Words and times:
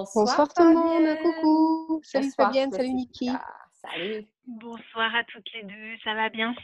Bonsoir, 0.00 0.24
Bonsoir 0.26 0.48
tout 0.54 0.62
le 0.62 0.74
monde, 0.74 1.06
Fabienne. 1.06 1.18
coucou. 1.22 2.00
Salut 2.04 2.24
Bonsoir, 2.26 2.46
Fabienne, 2.48 2.72
salut 2.72 2.88
Niki. 2.94 3.26
Jessica. 3.26 3.44
Salut. 3.82 4.26
Bonsoir 4.46 5.14
à 5.14 5.24
toutes 5.24 5.52
les 5.52 5.62
deux, 5.64 5.98
ça 6.02 6.14
va 6.14 6.28
bien? 6.30 6.54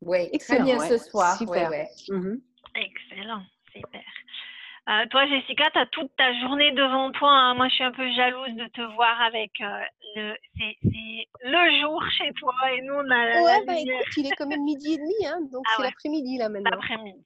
Oui, 0.00 0.18
très 0.28 0.34
Excellent, 0.36 0.64
bien 0.64 0.78
ouais. 0.78 0.88
ce 0.88 0.96
soir. 1.10 1.36
Super. 1.36 1.70
Ouais, 1.70 1.76
ouais. 1.78 1.88
Mhm. 2.08 2.40
Excellent, 2.74 3.42
super. 3.72 4.00
Euh, 4.88 5.04
toi, 5.10 5.26
Jessica, 5.26 5.68
tu 5.70 5.78
as 5.78 5.86
toute 5.86 6.10
ta 6.16 6.32
journée 6.40 6.72
devant 6.72 7.12
toi. 7.12 7.30
hein. 7.30 7.54
Moi, 7.54 7.68
je 7.68 7.74
suis 7.74 7.84
un 7.84 7.92
peu 7.92 8.10
jalouse 8.12 8.54
de 8.54 8.66
te 8.68 8.80
voir 8.94 9.20
avec 9.20 9.50
euh, 9.60 9.80
le. 10.16 10.34
C'est 10.56 11.28
le 11.44 11.80
jour 11.82 12.02
chez 12.16 12.32
toi 12.32 12.54
et 12.72 12.80
nous, 12.80 12.94
on 12.94 13.10
a 13.10 13.26
la, 13.26 13.42
Ouais, 13.42 13.58
la 13.60 13.64
bah 13.66 13.74
lumière 13.78 14.00
écoute, 14.00 14.14
il 14.16 14.26
est 14.26 14.36
quand 14.38 14.46
même 14.46 14.64
midi 14.64 14.94
et 14.94 14.96
demi, 14.96 15.26
hein, 15.26 15.40
donc 15.52 15.62
Ah 15.66 15.72
c'est 15.76 15.82
ouais. 15.82 15.88
l'après-midi 15.88 16.38
là 16.38 16.48
maintenant. 16.48 16.70
l'après-midi. 16.70 17.22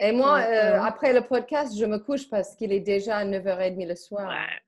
Et 0.00 0.10
moi, 0.10 0.40
euh, 0.40 0.82
après 0.82 1.12
le 1.12 1.20
podcast, 1.20 1.78
je 1.78 1.84
me 1.84 1.98
couche 1.98 2.28
parce 2.28 2.56
qu'il 2.56 2.72
est 2.72 2.80
déjà 2.80 3.24
9h30 3.24 3.86
le 3.86 3.94
soir. 3.94 4.28
Ouais. 4.28 4.60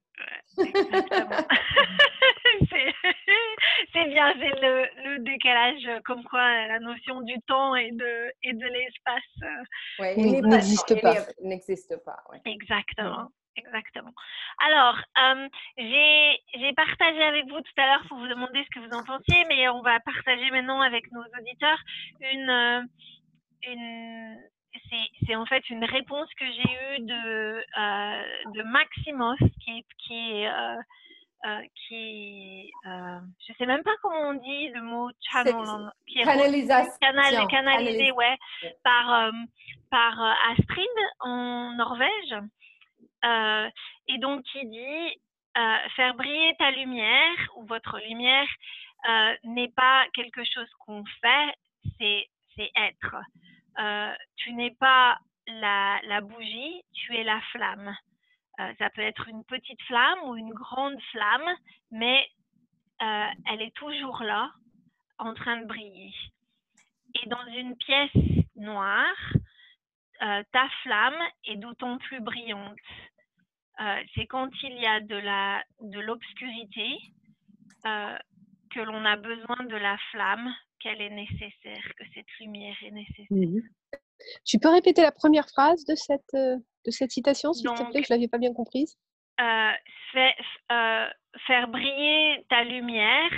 c'est 2.71 2.95
c'est 3.93 4.07
bien, 4.07 4.33
c'est 4.39 4.61
le, 4.61 4.87
le 5.05 5.19
décalage, 5.25 5.85
euh, 5.87 6.01
comme 6.05 6.23
quoi 6.25 6.41
euh, 6.41 6.67
la 6.69 6.81
notion 6.81 7.21
du 7.23 7.41
temps 7.43 7.75
et 7.75 7.91
de, 7.93 8.33
et 8.43 8.53
de 8.53 8.67
l'espace. 8.67 9.23
euh, 9.43 9.63
Ouais, 9.99 10.17
n'existe 10.17 11.01
pas. 11.01 11.15
est- 11.15 11.35
il 11.43 11.49
n'existe 11.49 11.97
pas. 12.05 12.19
ouais. 12.31 12.41
Exactement. 12.45 13.29
Exactement. 13.59 14.13
Alors, 14.67 14.99
euh, 15.19 15.49
j'ai 15.79 16.73
partagé 16.77 17.23
avec 17.23 17.47
vous 17.49 17.59
tout 17.61 17.73
à 17.79 17.87
l'heure 17.87 18.05
pour 18.07 18.19
vous 18.19 18.29
demander 18.29 18.63
ce 18.65 18.69
que 18.79 18.87
vous 18.87 18.95
en 18.95 19.03
pensiez, 19.03 19.45
mais 19.49 19.67
on 19.71 19.81
va 19.81 19.99
partager 20.01 20.51
maintenant 20.51 20.83
avec 20.83 21.11
nos 21.11 21.23
auditeurs 21.41 21.79
une, 22.21 22.87
une 23.63 24.39
c'est 25.27 25.35
en 25.37 25.47
fait 25.47 25.69
une 25.71 25.85
réponse 25.85 26.29
que 26.35 26.45
j'ai 26.47 26.73
eue 26.73 27.01
de, 27.01 27.65
euh, 27.79 28.23
de 28.55 28.63
Maximos, 28.63 29.37
qui 29.65 29.85
qui 29.99 30.15
est, 30.15 30.49
euh, 30.49 30.77
euh, 31.47 31.61
qui, 31.87 32.71
euh, 32.87 33.19
je 33.47 33.53
sais 33.55 33.67
même 33.67 33.83
pas 33.83 33.95
comment 34.03 34.31
on 34.31 34.35
dit 34.35 34.69
le 34.71 34.83
mot 34.83 35.11
channel, 35.21 35.55
en- 35.55 35.91
qui 36.07 36.19
est 36.21 36.25
Canalisation. 36.25 36.93
canal, 37.01 37.47
canalisé, 37.49 37.99
Canalis- 37.99 38.13
ouais, 38.13 38.37
par, 38.83 39.31
par 39.91 40.21
Astrid 40.51 40.89
en 41.21 41.73
Norvège. 41.77 42.35
Et 44.09 44.19
donc, 44.19 44.43
qui 44.45 44.67
dit 44.67 45.21
faire 45.97 46.15
briller 46.15 46.55
ta 46.59 46.71
lumière 46.71 47.39
ou 47.57 47.65
votre 47.67 47.99
lumière 48.09 48.49
n'est 49.45 49.73
pas 49.73 50.07
quelque 50.15 50.45
chose 50.45 50.69
qu'on 50.81 51.05
fait, 51.21 51.55
c'est 51.99 52.27
c'est 52.57 52.71
être. 52.77 53.15
Euh, 53.79 54.15
tu 54.37 54.53
n'es 54.53 54.73
pas 54.73 55.19
la, 55.47 56.21
bougie, 56.23 56.83
tu 56.93 57.15
es 57.15 57.25
la 57.25 57.41
flamme. 57.53 57.95
Euh, 58.61 58.73
ça 58.79 58.91
peut 58.91 59.03
être 59.03 59.29
une 59.29 59.45
petite 59.45 59.81
flamme 59.83 60.19
ou 60.25 60.37
une 60.37 60.53
grande 60.53 61.01
flamme, 61.13 61.57
mais 61.91 62.27
euh, 63.03 63.27
elle 63.51 63.63
est 63.63 63.75
toujours 63.75 64.23
là, 64.23 64.51
en 65.19 65.35
train 65.35 65.59
de 65.59 65.67
briller. 65.67 66.15
Et 67.23 67.29
dans 67.29 67.47
une 67.47 67.77
pièce 67.77 68.11
noire, 68.57 69.17
ta 70.19 70.69
flamme 70.83 71.23
est 71.45 71.57
d'autant 71.57 71.99
plus 71.99 72.21
brillante. 72.21 72.79
C'est 74.15 74.27
quand 74.27 74.49
il 74.63 74.73
y 74.81 74.87
a 74.87 75.01
de 75.01 76.01
l'obscurité 76.01 76.99
que 77.85 78.81
l'on 78.81 79.05
a 79.05 79.17
besoin 79.17 79.65
de 79.65 79.77
la 79.77 79.97
flamme, 80.11 80.55
qu'elle 80.81 81.01
est 81.01 81.11
nécessaire, 81.11 81.93
que 81.99 82.05
cette 82.15 82.27
lumière 82.41 82.77
est 82.85 82.91
nécessaire. 82.91 83.27
Mhm. 83.31 83.63
Tu 84.45 84.59
peux 84.59 84.71
répéter 84.71 85.03
la 85.03 85.13
première 85.13 85.49
phrase 85.49 85.85
de 85.85 85.95
cette, 85.95 86.35
euh, 86.35 86.57
de 86.85 86.91
cette 86.91 87.11
citation, 87.11 87.53
s'il 87.53 87.69
te 87.69 87.91
plaît? 87.91 88.03
Je 88.03 88.13
ne 88.13 88.17
l'avais 88.17 88.29
pas 88.29 88.39
bien 88.39 88.55
comprise. 88.55 88.97
Euh, 89.41 89.71
fait- 90.13 90.35
euh, 90.73 91.07
faire 91.47 91.69
briller 91.69 92.45
ta 92.49 92.65
lumière 92.65 93.31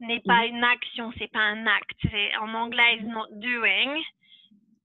n'est 0.00 0.20
pas 0.22 0.44
une 0.46 0.64
action, 0.64 1.12
c'est 1.18 1.30
pas 1.30 1.38
un 1.38 1.66
acte. 1.66 2.04
En 2.40 2.52
anglais, 2.54 2.96
it's 2.96 3.04
not 3.04 3.28
doing, 3.32 4.02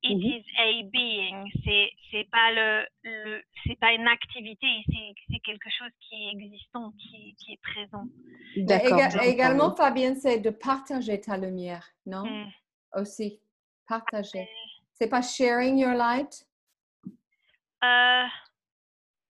it 0.04 0.18
Mhm. 0.18 0.24
is 0.24 0.46
a 0.58 0.84
being. 0.92 1.52
C'est 1.64 1.90
c'est 2.12 2.28
pas 2.32 2.52
le, 2.52 2.86
le 3.04 3.42
c'est 3.66 3.78
pas 3.80 3.92
une 3.94 4.08
activité, 4.08 4.68
c'est 4.88 5.40
quelque 5.40 5.70
chose 5.70 5.92
qui 6.02 6.16
est 6.16 6.32
existant, 6.32 6.92
qui, 6.98 7.36
qui 7.38 7.54
est 7.54 7.62
présent. 7.62 8.06
D'accord. 8.58 8.98
éga- 9.00 9.24
également. 9.26 9.76
Fabienne, 9.76 10.16
c'est 10.16 10.40
de 10.40 10.50
partager 10.50 11.20
ta 11.20 11.38
lumière, 11.38 11.86
non? 12.06 12.26
Mm. 12.26 12.52
Aussi, 12.96 13.40
partager. 13.88 14.48
C'est 14.94 15.10
pas 15.10 15.22
sharing 15.22 15.78
your 15.78 15.94
light? 15.94 16.46
Euh, 17.84 18.24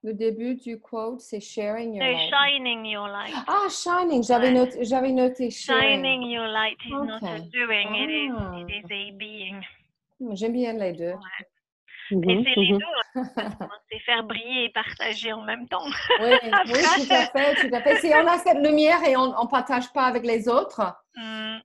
Le 0.02 0.14
début 0.14 0.56
du 0.56 0.80
quote, 0.80 1.20
c'est 1.20 1.42
sharing 1.42 1.94
your 1.96 2.06
no, 2.06 2.12
light. 2.14 2.30
shining 2.34 2.86
your 2.86 3.08
light. 3.10 3.36
Ah, 3.48 3.68
shining. 3.70 4.24
J'avais 4.24 4.52
noté, 4.52 4.86
j'avais 4.86 5.12
noté 5.12 5.52
sharing. 5.52 6.02
Shining 6.04 6.24
your 6.32 6.48
light 6.48 6.78
is 6.86 6.92
not 6.92 7.22
a 7.22 7.40
doing, 7.52 7.96
it 7.96 8.10
is, 8.10 8.32
Ah. 8.34 8.60
it 8.60 8.70
is 8.70 8.86
a 8.90 9.12
being. 9.18 9.62
J'aime 10.34 10.54
bien 10.54 10.74
les 10.74 10.94
deux. 10.94 11.14
Et 12.12 12.16
Mhm, 12.16 12.44
c'est 12.44 12.56
les 12.60 12.72
mhm. 12.74 12.80
deux, 12.80 12.86
hein, 13.16 13.24
c'est 13.92 14.00
faire 14.00 14.24
briller 14.24 14.66
et 14.66 14.70
partager 14.70 15.32
en 15.32 15.44
même 15.44 15.68
temps. 15.68 15.86
Oui, 16.20 16.32
oui, 16.66 16.82
tout 17.08 17.14
à 17.14 17.26
fait, 17.28 17.56
tout 17.70 17.76
à 17.76 17.82
fait. 17.82 17.98
Si 17.98 18.08
on 18.08 18.26
a 18.28 18.38
cette 18.40 18.58
lumière 18.66 19.04
et 19.08 19.16
on 19.16 19.28
ne 19.28 19.48
partage 19.48 19.94
pas 19.94 20.06
avec 20.06 20.24
les 20.26 20.50
autres, 20.50 20.82
Hmm, 21.16 21.60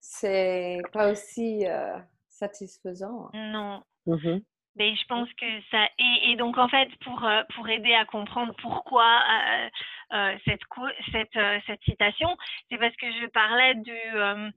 c'est 0.00 0.80
pas 0.92 1.10
aussi 1.10 1.66
euh, 1.66 1.98
satisfaisant. 2.28 3.28
non. 3.34 3.82
Mhm. 4.06 4.42
Mais 4.76 4.96
je 4.96 5.04
pense 5.06 5.28
que 5.34 5.46
ça 5.70 5.84
et, 5.98 6.30
et 6.30 6.36
donc 6.36 6.56
en 6.56 6.66
fait 6.68 6.88
pour 7.04 7.22
euh, 7.24 7.42
pour 7.54 7.68
aider 7.68 7.92
à 7.92 8.06
comprendre 8.06 8.54
pourquoi 8.62 9.04
euh, 9.04 9.68
euh, 10.14 10.38
cette 10.46 10.62
cette 11.12 11.38
cette 11.66 11.82
citation, 11.82 12.34
c'est 12.70 12.78
parce 12.78 12.96
que 12.96 13.06
je 13.20 13.26
parlais 13.26 13.74
du 13.74 13.92
euh, 14.14 14.48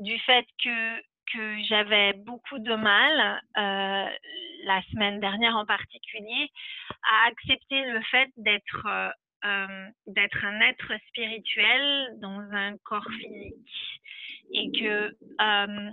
du 0.00 0.18
fait 0.20 0.46
que 0.64 1.02
que 1.32 1.62
j'avais 1.64 2.12
beaucoup 2.14 2.58
de 2.58 2.74
mal 2.74 3.42
euh, 3.56 4.08
la 4.64 4.82
semaine 4.90 5.20
dernière 5.20 5.56
en 5.56 5.66
particulier 5.66 6.50
à 7.02 7.28
accepter 7.28 7.84
le 7.84 8.00
fait 8.02 8.30
d'être 8.36 8.86
euh, 8.86 9.10
euh, 9.44 9.88
d'être 10.06 10.44
un 10.44 10.60
être 10.60 10.92
spirituel 11.08 12.18
dans 12.20 12.40
un 12.52 12.76
corps 12.78 13.08
physique 13.18 14.00
et 14.52 14.70
que 14.72 15.14
euh, 15.40 15.90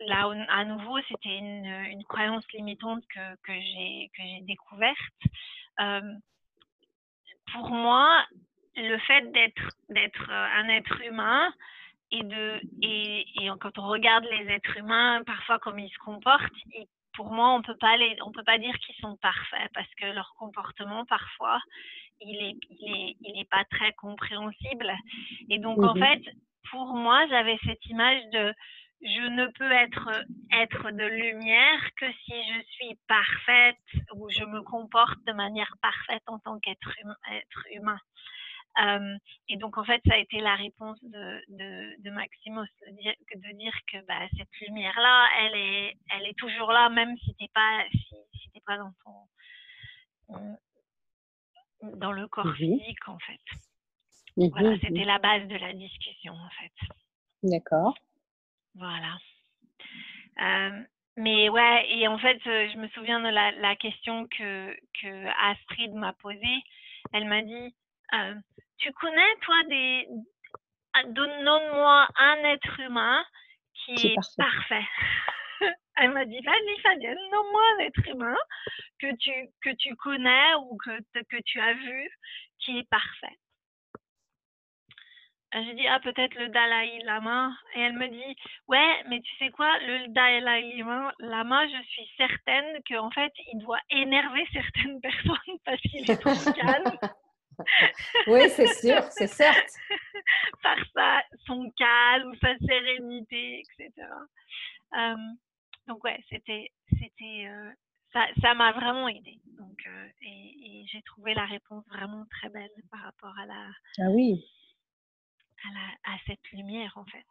là, 0.00 0.30
à 0.48 0.64
nouveau, 0.64 0.98
c'était 1.08 1.38
une, 1.38 1.66
une 1.66 2.04
croyance 2.04 2.44
limitante 2.52 3.04
que, 3.14 3.34
que 3.42 3.52
j'ai 3.52 4.40
découverte. 4.42 4.98
Euh, 5.80 6.00
pour 7.52 7.70
moi, 7.70 8.24
le 8.76 8.98
fait 8.98 9.32
d'être 9.32 9.68
d'être 9.88 10.30
euh, 10.30 10.46
un 10.56 10.68
être 10.68 11.00
humain 11.02 11.52
et 12.12 12.22
de 12.24 12.60
et, 12.82 13.26
et 13.44 13.50
quand 13.60 13.78
on 13.78 13.88
regarde 13.88 14.24
les 14.26 14.48
êtres 14.52 14.76
humains, 14.78 15.22
parfois 15.26 15.58
comme 15.60 15.78
ils 15.78 15.90
se 15.90 15.98
comportent, 15.98 16.52
ils- 16.74 16.86
pour 17.14 17.32
moi, 17.32 17.50
on 17.54 17.62
peut 17.62 17.76
pas 17.78 17.96
les, 17.96 18.16
on 18.24 18.32
peut 18.32 18.44
pas 18.44 18.58
dire 18.58 18.76
qu'ils 18.78 18.94
sont 18.96 19.16
parfaits 19.18 19.70
parce 19.74 19.92
que 19.96 20.06
leur 20.06 20.34
comportement 20.38 21.04
parfois, 21.06 21.60
il 22.20 22.36
est 22.36 22.56
il 22.70 22.94
est 22.94 23.16
il 23.24 23.40
est 23.40 23.50
pas 23.50 23.64
très 23.70 23.92
compréhensible. 23.94 24.92
Et 25.50 25.58
donc 25.58 25.82
en 25.84 25.94
Mhm. 25.94 26.00
fait, 26.00 26.22
pour 26.70 26.94
moi, 26.94 27.26
j'avais 27.28 27.58
cette 27.64 27.84
image 27.86 28.22
de 28.32 28.54
je 29.02 29.22
ne 29.28 29.46
peux 29.58 29.72
être 29.72 30.10
être 30.52 30.90
de 30.92 31.04
lumière 31.04 31.80
que 31.98 32.06
si 32.24 32.32
je 32.52 32.62
suis 32.72 32.98
parfaite 33.08 33.76
ou 34.14 34.30
je 34.30 34.44
me 34.44 34.62
comporte 34.62 35.18
de 35.26 35.32
manière 35.32 35.72
parfaite 35.82 36.22
en 36.26 36.38
tant 36.40 36.58
qu'être 36.60 36.92
hum- 37.04 37.16
être 37.32 37.66
humain. 37.72 37.98
Euh, 38.80 39.16
et 39.48 39.56
donc 39.56 39.76
en 39.76 39.84
fait, 39.84 40.00
ça 40.06 40.14
a 40.14 40.18
été 40.18 40.40
la 40.40 40.54
réponse 40.54 41.02
de, 41.02 41.42
de, 41.48 41.96
de 42.02 42.10
dire, 42.92 43.14
de 43.34 43.56
dire 43.56 43.74
que 43.92 43.98
bah, 44.06 44.28
cette 44.36 44.54
lumière 44.60 44.98
là, 45.00 45.28
elle 45.40 45.56
est 45.56 45.96
elle 46.14 46.26
est 46.26 46.38
toujours 46.38 46.70
là 46.72 46.88
même 46.88 47.16
si 47.18 47.34
t'es 47.34 47.48
pas 47.52 47.84
si, 47.90 48.14
si 48.40 48.50
t'es 48.52 48.60
pas 48.64 48.76
dans 48.78 48.92
ton 49.04 50.48
dans 51.96 52.12
le 52.12 52.26
corps 52.28 52.46
Mhm. 52.46 52.54
physique 52.56 53.08
en 53.08 53.18
fait. 53.18 53.40
Mhm, 54.36 54.50
Voilà, 54.50 54.78
c'était 54.80 55.04
la 55.04 55.18
base 55.18 55.46
de 55.48 55.56
la 55.56 55.72
discussion 55.72 56.32
en 56.34 56.50
fait. 56.50 56.72
D'accord. 57.42 57.94
Voilà. 58.74 59.16
Euh, 60.40 60.82
mais 61.16 61.48
ouais, 61.48 61.86
et 61.90 62.06
en 62.06 62.18
fait, 62.18 62.38
je 62.44 62.76
me 62.78 62.86
souviens 62.88 63.20
de 63.20 63.28
la, 63.28 63.50
la 63.52 63.74
question 63.76 64.26
que, 64.28 64.72
que 65.00 65.26
Astrid 65.50 65.92
m'a 65.94 66.12
posée. 66.12 66.62
Elle 67.12 67.24
m'a 67.26 67.42
dit 67.42 67.74
Tu 68.78 68.92
connais, 68.92 69.36
toi, 69.42 69.56
des. 69.68 70.08
Donne-moi 71.06 72.08
un 72.16 72.36
être 72.44 72.80
humain 72.80 73.24
qui 73.74 73.92
est, 73.92 74.16
parfait. 74.36 74.86
Elle 75.96 76.10
m'a 76.10 76.24
dit, 76.24 76.40
vas-y 76.40 76.80
Fabienne, 76.80 77.18
nomme-moi 77.30 77.62
un 77.74 77.78
être 77.80 78.08
humain 78.08 78.36
que 79.00 79.14
tu, 79.16 79.30
que 79.62 79.70
tu 79.76 79.94
connais 79.96 80.54
ou 80.54 80.76
que, 80.84 80.98
que 81.28 81.36
tu 81.44 81.60
as 81.60 81.74
vu 81.74 82.10
qui 82.58 82.78
est 82.78 82.88
parfait. 82.88 83.36
J'ai 85.54 85.74
dit, 85.74 85.86
ah, 85.88 85.98
peut-être 86.00 86.34
le 86.34 86.48
Dalai 86.48 87.00
Lama. 87.04 87.52
Et 87.74 87.80
elle 87.80 87.94
me 87.94 88.06
dit, 88.08 88.36
ouais, 88.68 89.02
mais 89.08 89.20
tu 89.20 89.36
sais 89.36 89.50
quoi, 89.50 89.78
le 89.78 90.08
Dalai 90.08 90.82
Lama, 91.20 91.66
je 91.66 91.82
suis 91.88 92.10
certaine 92.18 92.80
qu'en 92.88 93.10
fait, 93.10 93.32
il 93.52 93.58
doit 93.60 93.80
énerver 93.90 94.46
certaines 94.52 95.00
personnes 95.00 95.58
parce 95.64 95.80
qu'il 95.80 96.10
est 96.10 96.16
trop 96.18 96.52
calme. 96.52 96.98
oui, 98.26 98.48
c'est 98.50 98.72
sûr, 98.74 99.02
c'est 99.10 99.26
certes. 99.26 99.72
Par 100.62 100.78
sa, 100.94 101.22
son 101.46 101.70
calme, 101.76 102.32
sa 102.40 102.56
sérénité, 102.58 103.60
etc. 103.60 104.06
donc, 105.86 106.04
ouais, 106.04 106.22
c'était, 106.28 106.70
c'était, 106.90 107.46
euh, 107.48 107.70
ça, 108.12 108.26
ça 108.40 108.54
m'a 108.54 108.72
vraiment 108.72 109.08
aidé. 109.08 109.40
Donc, 109.58 109.76
euh, 109.86 110.08
et, 110.22 110.80
et 110.80 110.86
j'ai 110.86 111.02
trouvé 111.02 111.34
la 111.34 111.46
réponse 111.46 111.84
vraiment 111.88 112.24
très 112.30 112.48
belle 112.48 112.70
par 112.90 113.00
rapport 113.00 113.36
à 113.38 113.46
la. 113.46 113.68
Ah 113.98 114.10
oui. 114.10 114.44
À, 115.64 115.72
la, 115.72 116.14
à 116.14 116.18
cette 116.26 116.50
lumière, 116.52 116.92
en 116.96 117.04
fait. 117.06 117.26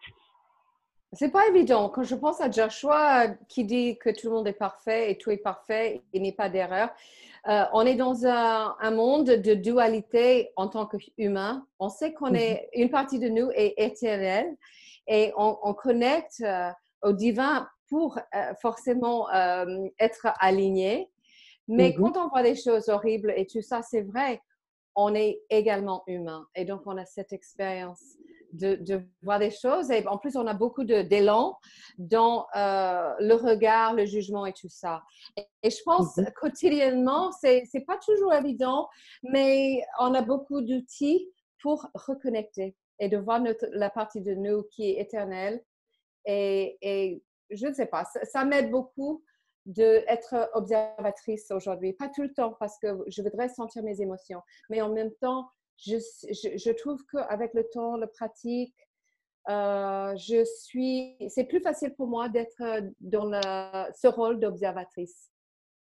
C'est 1.13 1.30
pas 1.31 1.48
évident. 1.48 1.89
Quand 1.89 2.04
je 2.04 2.15
pense 2.15 2.42
à 2.42 2.51
Joshua 2.51 3.30
qui 3.48 3.63
dit 3.63 3.98
que 3.98 4.09
tout 4.09 4.27
le 4.27 4.33
monde 4.33 4.48
est 4.48 4.54
parfait 4.54 5.09
et 5.12 5.18
tout 5.18 5.31
est 5.31 5.38
parfait, 5.38 6.01
il 6.12 6.21
n'y 6.21 6.30
a 6.30 6.33
pas 6.33 6.50
d'erreur. 6.50 6.89
Euh, 7.48 7.63
on 7.71 7.86
est 7.86 7.95
dans 7.95 8.25
un, 8.25 8.92
monde 8.92 9.27
de 9.27 9.54
dualité 9.54 10.51
en 10.57 10.68
tant 10.68 10.86
qu'humain. 10.86 11.65
On 11.80 11.88
sait 11.88 12.12
qu'on 12.13 12.33
est, 12.33 12.69
mhm. 12.74 12.83
une 12.83 12.89
partie 12.89 13.19
de 13.19 13.30
nous 13.30 13.50
est 13.56 13.74
éternelle 13.77 14.54
et 15.07 15.31
on, 15.38 15.74
connecte 15.74 16.42
euh, 16.42 16.69
au 17.04 17.13
divin 17.13 17.69
pour 17.89 18.19
euh, 18.36 18.54
forcément 18.62 19.30
être 20.00 20.27
aligné. 20.42 21.09
Mais 21.69 21.95
mhm. 21.98 22.12
quand 22.12 22.25
on 22.25 22.27
voit 22.27 22.44
des 22.44 22.56
choses 22.56 22.89
horribles 22.89 23.33
et 23.38 23.45
tout 23.45 23.62
ça, 23.62 23.81
c'est 23.81 24.01
vrai, 24.01 24.42
on 24.94 25.15
est 25.15 25.39
également 25.50 26.04
humain. 26.07 26.45
Et 26.54 26.65
donc, 26.65 26.81
on 26.86 26.98
a 26.98 27.06
cette 27.06 27.31
expérience 27.31 28.18
de, 28.57 29.04
voir 29.21 29.39
des 29.39 29.51
choses. 29.51 29.92
Et 29.92 30.06
en 30.07 30.18
plus, 30.18 30.36
on 30.36 30.48
a 30.48 30.54
beaucoup 30.54 30.83
d'élan 30.83 31.57
dans 31.98 32.45
euh, 32.56 33.13
le 33.19 33.33
regard, 33.33 33.94
le 33.94 34.06
jugement 34.06 34.45
et 34.45 34.54
tout 34.54 34.69
ça. 34.69 35.04
Et, 35.63 35.69
je 35.69 35.81
pense 35.83 36.18
mm-hmm. 36.18 36.33
quotidiennement, 36.33 37.31
c'est 37.31 37.63
n'est 37.74 37.86
pas 37.86 37.98
toujours 37.98 38.33
évident, 38.33 38.89
mais 39.24 39.81
on 40.00 40.13
a 40.13 40.21
beaucoup 40.21 40.62
d'outils 40.62 41.30
pour 41.62 41.88
reconnecter 41.94 42.75
et 43.00 43.09
de 43.09 43.18
voir 43.18 43.42
notre, 43.42 43.68
la 43.71 43.89
partie 43.89 44.21
de 44.21 44.33
nous 44.33 44.63
qui 44.71 44.89
est 44.89 45.01
éternelle. 45.01 45.63
Et, 46.25 46.77
et 46.81 47.24
je 47.51 47.68
ne 47.68 47.74
sais 47.74 47.86
pas, 47.86 48.06
ça, 48.24 48.45
m'aide 48.45 48.71
beaucoup 48.71 49.24
d'être 49.65 50.50
observatrice 50.54 51.51
aujourd'hui. 51.51 51.94
Pas 51.94 52.09
tout 52.09 52.24
le 52.24 52.33
temps 52.33 52.56
parce 52.59 52.77
que 52.80 52.88
je 53.07 53.21
voudrais 53.21 53.50
sentir 53.50 53.83
mes 53.83 54.01
émotions, 54.01 54.42
mais 54.69 54.81
en 54.81 54.94
même 54.94 55.12
temps, 55.21 55.50
je, 55.78 55.98
je, 56.32 56.72
trouve 56.72 57.04
qu'avec 57.12 57.54
le 57.54 57.64
temps, 57.70 57.98
la 57.98 58.08
pratique, 58.08 58.76
euh, 59.50 60.16
je 60.18 60.44
suis, 60.44 61.16
c'est 61.30 61.46
plus 61.46 61.62
facile 61.62 61.94
pour 61.96 62.08
moi 62.08 62.30
d'être 62.30 62.62
dans 63.00 63.32
ce 63.94 64.08
rôle 64.08 64.40
d'observatrice. 64.40 65.32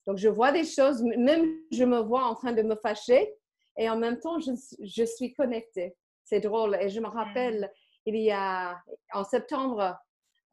Donc, 0.07 0.19
je 0.19 0.29
vois 0.29 0.53
des 0.53 0.65
choses, 0.65 1.03
même 1.03 1.53
je 1.73 1.85
me 1.85 1.99
vois 1.99 2.25
en 2.25 2.35
train 2.35 2.53
de 2.53 2.63
me 2.63 2.77
fâcher 2.77 3.35
et 3.77 3.89
en 3.91 3.97
même 3.97 4.19
temps, 4.19 4.39
je, 4.41 4.53
je 4.81 5.05
suis 5.05 5.33
connectée. 5.35 5.97
C'est 6.25 6.41
drôle. 6.41 6.77
Et 6.81 6.89
je 6.89 7.01
me 7.01 7.09
rappelle, 7.09 7.71
il 8.05 8.17
y 8.17 8.31
a, 8.31 8.81
en 9.13 9.25
septembre, 9.25 9.97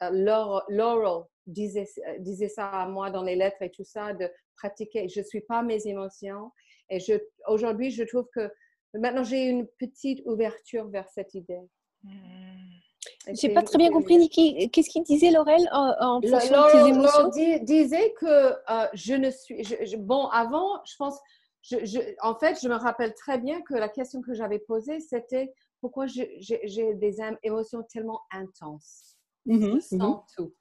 euh, 0.01 0.61
Laurel 0.69 1.23
disait, 1.45 1.87
disait 2.19 2.49
ça 2.49 2.67
à 2.69 2.87
moi 2.87 3.09
dans 3.09 3.23
les 3.23 3.35
lettres 3.35 3.61
et 3.61 3.71
tout 3.71 3.83
ça, 3.83 4.13
de 4.13 4.29
pratiquer. 4.55 5.07
Je 5.09 5.19
ne 5.19 5.25
suis 5.25 5.41
pas 5.41 5.61
mes 5.61 5.87
émotions. 5.87 6.51
Et 6.89 6.99
aujourd'hui, 7.47 7.91
je 7.91 8.03
trouve 8.03 8.27
que 8.33 8.51
Maintenant, 8.93 9.23
j'ai 9.23 9.45
une 9.45 9.67
petite 9.79 10.21
ouverture 10.25 10.87
vers 10.87 11.07
cette 11.09 11.33
idée. 11.33 11.61
Je 12.03 12.09
hmm. 12.09 13.35
J'ai 13.35 13.49
pas 13.53 13.63
très 13.63 13.77
bien 13.77 13.89
compris, 13.89 14.29
Qu'est-ce 14.29 14.89
qu'il 14.89 15.03
disait, 15.03 15.31
Laurel, 15.31 15.67
en, 15.71 16.21
fonction 16.21 16.39
de 16.39 16.71
tes 16.71 16.89
émotions? 16.89 17.63
disait 17.63 18.13
que 18.19 18.25
euh, 18.25 18.87
je 18.93 19.13
ne 19.13 19.29
suis... 19.31 19.63
bon, 19.97 20.27
avant, 20.27 20.83
je 20.85 20.95
pense... 20.97 21.17
Je, 21.61 22.13
en 22.21 22.35
fait, 22.35 22.59
je 22.61 22.67
me 22.67 22.75
rappelle 22.75 23.13
très 23.13 23.37
bien 23.37 23.61
que 23.61 23.73
la 23.73 23.87
question 23.87 24.21
que 24.21 24.33
j'avais 24.33 24.59
posée, 24.59 24.99
c'était 24.99 25.53
pourquoi 25.79 26.07
j'ai 26.07 26.93
des 26.95 27.17
émotions 27.43 27.83
tellement 27.83 28.21
intenses. 28.31 29.15
Mm 29.45 29.75
je 29.75 29.79
sens 29.79 30.23
tout. 30.35 30.53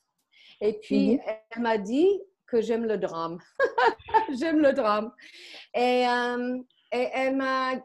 Et 0.61 0.79
puis, 0.79 1.17
mm-hmm. 1.17 1.39
elle 1.51 1.63
m'a 1.63 1.79
dit 1.79 2.09
que 2.47 2.61
j'aime 2.61 2.85
le 2.85 2.99
drame. 2.99 3.39
j'aime 4.39 4.61
le 4.61 4.73
drame. 4.73 5.13
Et, 5.75 6.07
euh, 6.07 6.59
et 6.93 7.09
elle 7.13 7.37
m'a, 7.37 7.83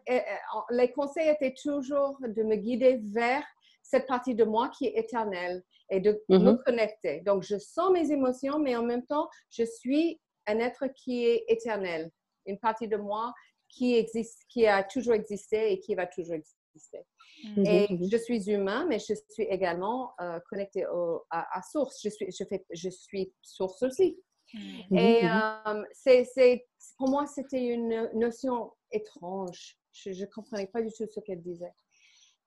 les 0.69 0.92
conseils 0.92 1.30
étaient 1.30 1.56
toujours 1.62 2.18
de 2.21 2.44
me 2.44 2.56
guider 2.56 3.00
vers 3.13 3.44
cette 3.81 4.06
partie 4.06 4.36
de 4.36 4.44
moi 4.44 4.69
qui 4.69 4.86
est 4.86 4.98
éternelle 4.98 5.63
et 5.89 6.01
de 6.01 6.21
me 6.27 6.38
mm-hmm. 6.38 6.63
connecter. 6.63 7.21
Donc, 7.21 7.44
je 7.44 7.57
sens 7.57 7.92
mes 7.92 8.12
émotions, 8.12 8.59
mais 8.59 8.75
en 8.75 8.83
même 8.83 9.06
temps, 9.06 9.30
je 9.50 9.63
suis 9.63 10.19
un 10.45 10.59
être 10.59 10.88
qui 10.88 11.25
est 11.25 11.45
éternel, 11.48 12.12
une 12.45 12.59
partie 12.59 12.89
de 12.89 12.98
moi 12.98 13.33
qui 13.69 13.95
existe, 13.95 14.42
qui 14.50 14.68
a 14.68 14.83
toujours 14.83 15.13
existé 15.13 15.71
et 15.71 15.80
qui 15.80 15.95
va 15.95 16.06
toujours 16.06 16.36
exister. 16.36 17.06
Mm-hmm. 17.45 17.65
Et 17.65 17.88
mm-hmm. 17.88 18.12
je 18.12 18.18
suis 18.18 18.50
humain, 18.51 18.86
mais 18.89 19.00
je 19.00 19.13
suis 19.30 19.44
également 19.44 20.13
euh, 20.19 20.39
connecté 20.50 20.83
à, 21.30 21.57
à, 21.57 21.62
source. 21.62 22.01
Je 22.03 22.10
suis, 22.10 22.30
je, 22.30 22.44
fais, 22.44 22.65
je 22.71 22.89
suis 22.89 23.33
source 23.42 23.81
aussi. 23.83 24.18
Et 24.53 25.21
euh, 25.23 25.83
c'est, 25.94 26.67
pour 26.97 27.09
moi, 27.09 27.25
c'était 27.27 27.65
une 27.65 28.09
notion 28.13 28.71
étrange. 28.91 29.77
Je 29.91 30.09
ne 30.09 30.25
comprenais 30.27 30.67
pas 30.67 30.81
du 30.81 30.89
tout 30.89 31.05
ce 31.09 31.19
qu'elle 31.19 31.41
disait. 31.41 31.73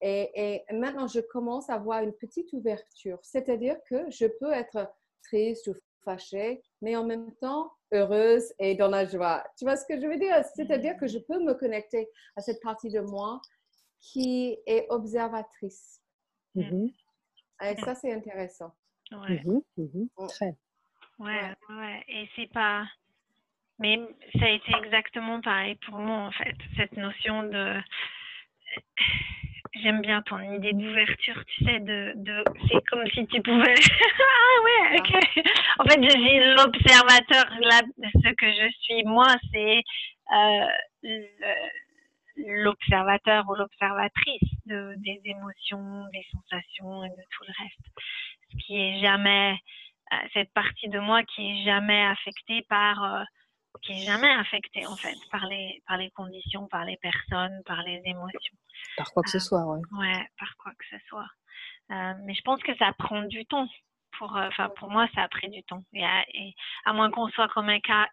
Et, 0.03 0.65
maintenant, 0.73 1.07
je 1.07 1.21
commence 1.21 1.69
à 1.69 1.75
avoir 1.75 2.03
une 2.03 2.15
petite 2.15 2.53
ouverture. 2.53 3.19
C'est-à-dire 3.23 3.77
que 3.89 4.11
je 4.11 4.27
peux 4.27 4.53
être 4.53 4.91
triste 5.23 5.67
ou 5.67 5.75
fâchée, 6.05 6.63
mais 6.81 6.97
en 6.97 7.05
même 7.05 7.35
temps 7.37 7.71
heureuse 7.93 8.55
et 8.59 8.75
dans 8.75 8.89
la 8.89 9.05
joie. 9.05 9.45
Tu 9.59 9.65
vois 9.67 9.77
ce 9.77 9.85
que 9.87 10.01
je 10.01 10.07
veux 10.07 10.17
dire? 10.17 10.43
C'est-à-dire 10.55 10.97
que 10.97 11.07
je 11.07 11.19
peux 11.19 11.39
me 11.43 11.53
connecter 11.53 12.09
à 12.37 12.41
cette 12.41 12.63
partie 12.63 12.89
de 12.89 13.01
moi 13.01 13.41
qui 14.01 14.57
est 14.67 14.87
observatrice. 14.89 16.01
Mm-hmm. 16.57 16.95
Et 17.65 17.77
ça, 17.85 17.95
c'est 17.95 18.13
intéressant. 18.13 18.73
Ouais. 19.13 19.43
Mm-hmm. 19.45 19.63
Mm-hmm. 19.77 20.29
Très. 20.29 20.57
Ouais, 21.21 21.55
ouais. 21.69 22.05
Et 22.09 22.29
c'est 22.35 22.51
pas. 22.51 22.87
Mais 23.79 23.99
ça 24.39 24.47
a 24.47 24.49
été 24.49 24.73
exactement 24.85 25.41
pareil 25.43 25.77
pour 25.87 25.99
moi, 25.99 26.17
en 26.17 26.33
fait. 26.33 26.57
Cette 26.77 26.97
notion 26.97 27.43
de. 27.45 27.81
J'aime 29.83 30.01
bien 30.01 30.23
ton 30.23 30.41
idée 30.41 30.73
d'ouverture, 30.73 31.45
tu 31.45 31.65
sais, 31.65 31.79
de, 31.79 32.13
de... 32.17 32.43
c'est 32.69 32.85
comme 32.87 33.07
si 33.09 33.25
tu 33.29 33.41
pouvais. 33.41 33.75
ah 34.21 34.63
ouais, 34.65 34.99
ok. 34.99 35.45
En 35.79 35.85
fait, 35.85 36.03
je 36.03 36.11
suis 36.11 36.39
l'observateur. 36.57 37.45
Là, 37.61 37.81
ce 38.15 38.35
que 38.35 38.51
je 38.51 38.73
suis, 38.81 39.05
moi, 39.05 39.37
c'est 39.53 39.83
euh, 40.33 40.67
l'observateur 42.37 43.45
ou 43.49 43.55
l'observatrice 43.55 44.51
de, 44.67 44.95
des 44.97 45.21
émotions, 45.25 46.05
des 46.13 46.27
sensations 46.33 47.05
et 47.05 47.11
de 47.11 47.23
tout 47.31 47.45
le 47.47 47.53
reste. 47.63 47.87
Ce 48.51 48.57
qui 48.67 48.77
est 48.77 49.01
jamais 49.01 49.57
cette 50.33 50.53
partie 50.53 50.89
de 50.89 50.99
moi 50.99 51.23
qui 51.23 51.43
est 51.43 51.65
jamais 51.65 52.05
affectée 52.07 52.63
par 52.69 53.03
euh, 53.05 53.23
qui 53.83 53.93
est 53.93 54.05
jamais 54.05 54.31
affectée 54.31 54.87
en 54.87 54.97
fait 54.97 55.17
par 55.31 55.47
les 55.47 55.83
par 55.87 55.97
les 55.97 56.11
conditions, 56.11 56.67
par 56.67 56.85
les 56.85 56.97
personnes, 56.97 57.63
par 57.67 57.83
les 57.83 58.01
émotions. 58.05 58.57
Par 58.97 59.13
quoi 59.13 59.23
que 59.23 59.31
ce 59.31 59.37
euh, 59.37 59.41
soit, 59.41 59.65
ouais. 59.67 59.81
Ouais, 59.93 60.29
par 60.39 60.57
quoi 60.57 60.73
que 60.73 60.85
ce 60.91 60.97
soit. 61.09 61.29
mais 61.89 62.35
je 62.35 62.43
pense 62.43 62.63
que 62.63 62.77
ça 62.77 62.93
prend 62.99 63.23
du 63.23 63.45
temps. 63.47 63.69
Pour, 64.21 64.37
enfin, 64.37 64.69
pour 64.79 64.91
moi, 64.91 65.09
ça 65.15 65.23
a 65.23 65.29
pris 65.29 65.49
du 65.49 65.63
temps. 65.63 65.83
Et 65.95 66.05
à, 66.85 66.93
moins 66.93 67.11
qu'on 67.11 67.29
soit 67.29 67.49
comme 67.49 67.71
un 67.71 67.81
cas 67.81 68.07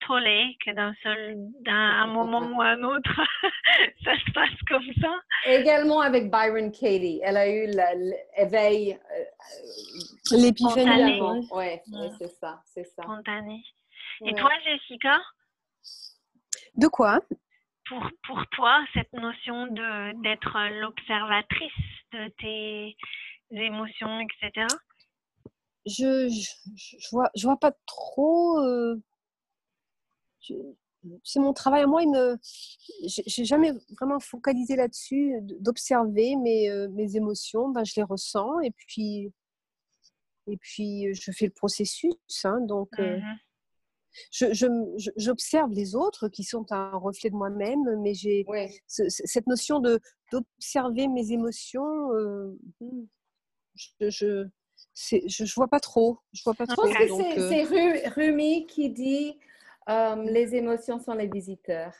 Tolle, 0.00 0.24
que 0.64 0.70
d'un 0.70 0.94
seul, 1.02 1.34
d'un 1.60 2.06
moment 2.06 2.40
ou 2.40 2.62
un 2.62 2.82
autre, 2.82 3.20
ça 4.02 4.18
se 4.18 4.32
passe 4.32 4.48
comme 4.66 4.90
ça. 4.98 5.14
Également 5.44 6.00
avec 6.00 6.30
Byron 6.30 6.72
Katie, 6.72 7.20
elle 7.22 7.36
a 7.36 7.46
eu 7.50 7.66
l'éveil 7.66 8.98
L'épiphanie. 10.30 11.20
Oui, 11.20 11.48
ouais, 11.50 11.82
c'est 12.18 12.32
ça, 12.40 12.62
c'est 12.64 12.84
ça. 12.84 13.02
Spontané. 13.02 13.62
Et 14.24 14.32
toi, 14.32 14.50
Jessica? 14.64 15.20
De 16.76 16.86
quoi? 16.86 17.20
Pour, 17.90 18.08
pour 18.26 18.46
toi, 18.52 18.82
cette 18.94 19.12
notion 19.12 19.66
de 19.66 20.22
d'être 20.22 20.56
l'observatrice 20.80 21.72
de 22.12 22.28
tes 22.38 22.96
émotions, 23.50 24.18
etc. 24.20 24.66
je, 25.86 26.28
je, 26.28 26.50
je, 26.76 27.08
vois, 27.10 27.30
je 27.34 27.46
vois 27.46 27.58
pas 27.58 27.72
trop. 27.86 28.58
Euh, 28.60 29.00
c'est 31.24 31.40
mon 31.40 31.52
travail 31.52 31.82
à 31.82 31.86
moi. 31.86 32.02
Je 32.02 33.22
j'ai 33.26 33.44
jamais 33.44 33.72
vraiment 33.98 34.20
focalisé 34.20 34.76
là-dessus, 34.76 35.38
d'observer 35.60 36.36
mes, 36.36 36.70
euh, 36.70 36.88
mes 36.90 37.16
émotions. 37.16 37.70
Ben, 37.70 37.84
je 37.84 37.94
les 37.96 38.04
ressens 38.04 38.60
et 38.60 38.70
puis 38.70 39.32
et 40.48 40.56
puis 40.56 41.14
je 41.14 41.30
fais 41.30 41.46
le 41.46 41.52
processus. 41.52 42.14
Hein, 42.44 42.60
donc 42.60 42.90
mmh 42.98 43.20
j'observe 45.16 45.72
les 45.72 45.94
autres 45.94 46.28
qui 46.28 46.44
sont 46.44 46.66
un 46.70 46.96
reflet 46.96 47.30
de 47.30 47.34
moi-même, 47.34 47.82
mais 48.00 48.14
j'ai 48.14 48.44
cette 48.86 49.46
notion 49.46 49.80
de 49.80 50.00
d'observer 50.30 51.08
mes 51.08 51.32
émotions. 51.32 52.12
Euh, 52.12 52.58
je, 54.00 54.46
je 54.94 55.18
je, 55.26 55.54
vois 55.54 55.68
pas 55.68 55.80
trop. 55.80 56.18
Je 56.32 56.42
vois 56.42 56.54
pas 56.54 56.66
trop. 56.66 56.82
pense 56.82 57.34
que 57.34 57.48
c'est 57.48 58.08
Rumi 58.08 58.66
qui 58.66 58.90
dit 58.90 59.38
euh, 59.88 60.16
les 60.24 60.54
émotions 60.54 60.98
sont 60.98 61.14
les 61.14 61.26
visiteurs. 61.26 61.94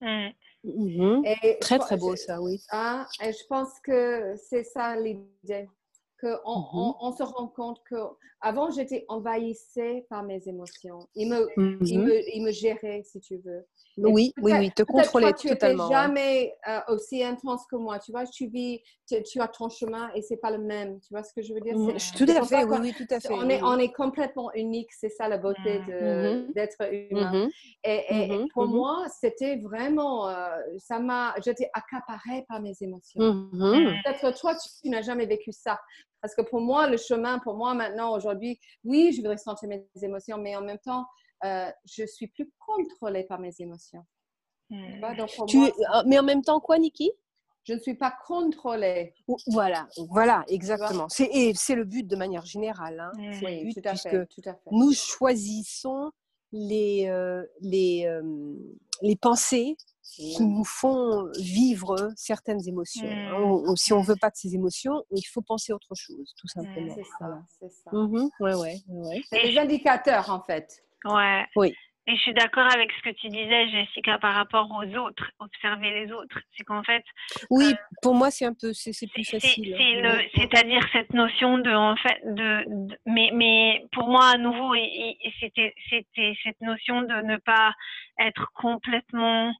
Mmh. 0.00 0.28
Mmh. 0.64 1.22
très 1.60 1.78
très 1.78 1.96
beau 1.96 2.16
ça, 2.16 2.40
oui. 2.40 2.60
Ah, 2.70 3.06
et 3.22 3.32
je 3.32 3.46
pense 3.48 3.78
que 3.80 4.34
c'est 4.36 4.64
ça 4.64 4.96
l'idée 4.96 5.68
qu'on 6.20 6.60
mmh 6.60 6.94
on, 7.00 7.12
se 7.12 7.22
rend 7.22 7.48
compte 7.48 7.82
que 7.84 7.96
avant 8.40 8.70
j'étais 8.70 9.04
envahissée 9.08 10.06
par 10.08 10.22
mes 10.22 10.46
émotions. 10.48 11.08
Il 11.14 11.28
me, 11.28 11.48
il, 11.86 12.00
me, 12.00 12.36
il 12.36 12.42
me 12.42 12.50
gérait, 12.50 13.02
si 13.04 13.20
tu 13.20 13.36
veux. 13.38 13.66
Oui, 13.98 14.32
oui, 14.42 14.52
oui, 14.58 14.70
te 14.72 14.82
contrôler 14.82 15.32
tu 15.34 15.48
totalement. 15.48 15.88
Tu 15.88 15.94
jamais 15.94 16.54
euh, 16.68 16.80
aussi 16.88 17.24
intense 17.24 17.66
que 17.70 17.76
moi. 17.76 17.98
Tu 17.98 18.12
vois, 18.12 18.26
tu 18.26 18.46
vis, 18.48 18.80
tu, 19.06 19.40
as 19.40 19.48
ton 19.48 19.68
chemin 19.68 20.10
et 20.14 20.22
c'est 20.22 20.36
pas 20.36 20.50
le 20.50 20.58
même. 20.58 21.00
Tu 21.00 21.08
vois 21.10 21.22
ce 21.22 21.32
que 21.32 21.42
je 21.42 21.54
veux 21.54 21.60
dire? 21.60 21.76
Mmh, 21.76 21.96
Tout 22.16 22.26
à 22.28 22.44
fait, 22.44 22.64
oui, 22.64 22.76
oui, 22.80 22.94
tout 22.94 23.14
à 23.14 23.20
fait. 23.20 23.32
On, 23.32 23.48
Est, 23.48 23.62
on 23.62 23.78
est 23.78 23.92
complètement 23.92 24.52
unique. 24.54 24.90
C'est 24.92 25.08
ça 25.08 25.28
la 25.28 25.38
beauté 25.38 25.78
mmh. 25.80 26.52
d'être 26.54 26.92
humain. 26.92 27.48
Et, 27.84 28.28
pour 28.52 28.66
moi, 28.66 29.06
c'était 29.20 29.56
vraiment, 29.56 30.28
euh, 30.28 30.56
ça 30.78 30.98
m'a, 30.98 31.34
j'étais 31.42 31.70
accaparée 31.72 32.44
par 32.48 32.60
mes 32.60 32.74
émotions. 32.80 33.48
Peut-être 33.52 34.38
toi, 34.38 34.54
tu 34.82 34.90
n'as 34.90 35.02
jamais 35.02 35.26
vécu 35.26 35.52
ça. 35.52 35.78
Parce 36.20 36.34
que 36.34 36.42
pour 36.42 36.60
moi, 36.60 36.88
le 36.88 36.96
chemin, 36.96 37.38
pour 37.38 37.54
moi 37.54 37.74
maintenant, 37.74 38.14
aujourd'hui, 38.14 38.58
oui, 38.84 39.12
je 39.12 39.18
voudrais 39.18 39.36
sentir 39.36 39.68
mes 39.68 39.86
émotions, 40.02 40.38
mais 40.38 40.56
en 40.56 40.62
même 40.62 40.78
temps, 40.78 41.06
euh, 41.44 41.70
je 41.84 42.04
suis 42.06 42.28
plus 42.28 42.50
contrôlée 42.58 43.24
par 43.24 43.38
mes 43.38 43.54
émotions. 43.58 44.04
Hmm. 44.70 45.04
Euh, 45.04 46.02
mais 46.06 46.18
en 46.18 46.22
même 46.22 46.42
temps, 46.42 46.60
quoi, 46.60 46.78
Niki 46.78 47.12
Je 47.64 47.74
ne 47.74 47.78
suis 47.78 47.94
pas 47.94 48.16
contrôlée. 48.26 49.14
Voilà, 49.46 49.88
voilà, 50.10 50.44
exactement. 50.48 51.08
C'est, 51.08 51.52
c'est 51.54 51.74
le 51.74 51.84
but 51.84 52.06
de 52.06 52.16
manière 52.16 52.44
générale. 52.44 53.00
Hein. 53.00 53.12
Oui, 53.42 53.72
tout, 53.74 53.80
à 53.84 53.94
fait, 53.94 54.26
tout, 54.26 54.42
à 54.44 54.54
fait, 54.54 54.70
Nous 54.72 54.92
choisissons 54.92 56.10
les, 56.52 57.06
euh, 57.08 57.44
les, 57.60 58.08
les 59.02 59.16
pensées 59.16 59.76
qui 60.16 60.42
nous 60.42 60.64
font 60.64 61.30
vivre 61.38 62.12
certaines 62.16 62.66
émotions. 62.66 63.06
Mmh. 63.06 63.76
si 63.76 63.92
on 63.92 64.00
veut 64.00 64.16
pas 64.16 64.30
de 64.30 64.36
ces 64.36 64.54
émotions, 64.54 65.02
il 65.10 65.22
faut 65.24 65.42
penser 65.42 65.72
autre 65.72 65.94
chose, 65.94 66.34
tout 66.38 66.46
mmh, 66.46 66.62
simplement. 66.62 66.94
C'est 66.94 67.04
ça, 67.18 67.42
c'est 67.60 67.70
ça. 67.70 67.90
Mmh 67.92 68.28
ouais, 68.40 68.54
ouais, 68.54 68.82
ouais. 68.88 69.22
C'est 69.28 69.42
les 69.42 69.58
indicateurs, 69.58 70.30
en 70.30 70.40
fait. 70.40 70.82
Ouais. 71.06 71.46
Oui. 71.56 71.74
Et 72.08 72.14
je 72.14 72.20
suis 72.20 72.34
d'accord 72.34 72.72
avec 72.72 72.92
ce 72.92 73.02
que 73.02 73.14
tu 73.16 73.28
disais, 73.28 73.68
Jessica, 73.68 74.16
par 74.18 74.34
rapport 74.34 74.70
aux 74.70 74.96
autres, 74.96 75.28
observer 75.40 75.90
les 75.90 76.12
autres. 76.12 76.38
C'est 76.56 76.62
qu'en 76.62 76.84
fait. 76.84 77.04
Oui, 77.50 77.72
euh, 77.72 77.76
pour 78.00 78.14
moi, 78.14 78.30
c'est 78.30 78.44
un 78.44 78.54
peu, 78.54 78.72
c'est 78.72 79.10
plus 79.10 79.28
facile. 79.28 79.74
Hein. 79.74 80.18
C'est-à-dire 80.36 80.86
cette 80.92 81.12
notion 81.12 81.58
de, 81.58 81.72
en 81.72 81.96
fait, 81.96 82.20
de, 82.24 82.64
mais, 83.06 83.30
mais 83.34 83.84
pour 83.90 84.06
moi, 84.06 84.26
à 84.34 84.38
nouveau, 84.38 84.74
c'était, 85.40 85.74
c'était 85.90 86.36
cette 86.44 86.60
notion 86.60 87.02
de 87.02 87.22
ne 87.22 87.38
pas 87.38 87.72
être 88.20 88.52
complètement 88.54 89.52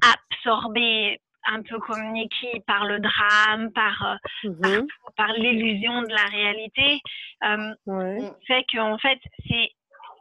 absorbé 0.00 1.20
un 1.48 1.62
peu 1.62 1.78
comme 1.80 2.12
Nikki 2.12 2.60
par 2.66 2.84
le 2.84 3.00
drame, 3.00 3.72
par, 3.72 4.18
euh, 4.44 4.48
mmh 4.48 4.86
par, 5.16 5.32
l'illusion 5.32 6.02
de 6.02 6.10
la 6.10 6.26
réalité, 6.26 7.00
euh, 7.44 8.30
fait 8.46 8.64
qu'en 8.72 8.98
fait, 8.98 9.18
c'est 9.48 9.70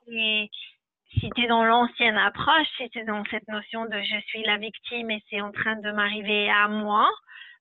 si 0.08 1.30
tu 1.36 1.44
es 1.44 1.48
dans 1.48 1.64
l'ancienne 1.64 2.18
approche, 2.18 2.68
si 2.78 2.90
tu 2.90 3.00
es 3.00 3.06
dans 3.06 3.24
cette 3.26 3.48
notion 3.48 3.86
de 3.86 4.02
je 4.02 4.20
suis 4.28 4.44
la 4.44 4.58
victime 4.58 5.12
et 5.12 5.24
c'est 5.30 5.42
en 5.42 5.52
train 5.52 5.76
de 5.76 5.92
m'arriver 5.92 6.50
à 6.50 6.68
moi, 6.68 7.10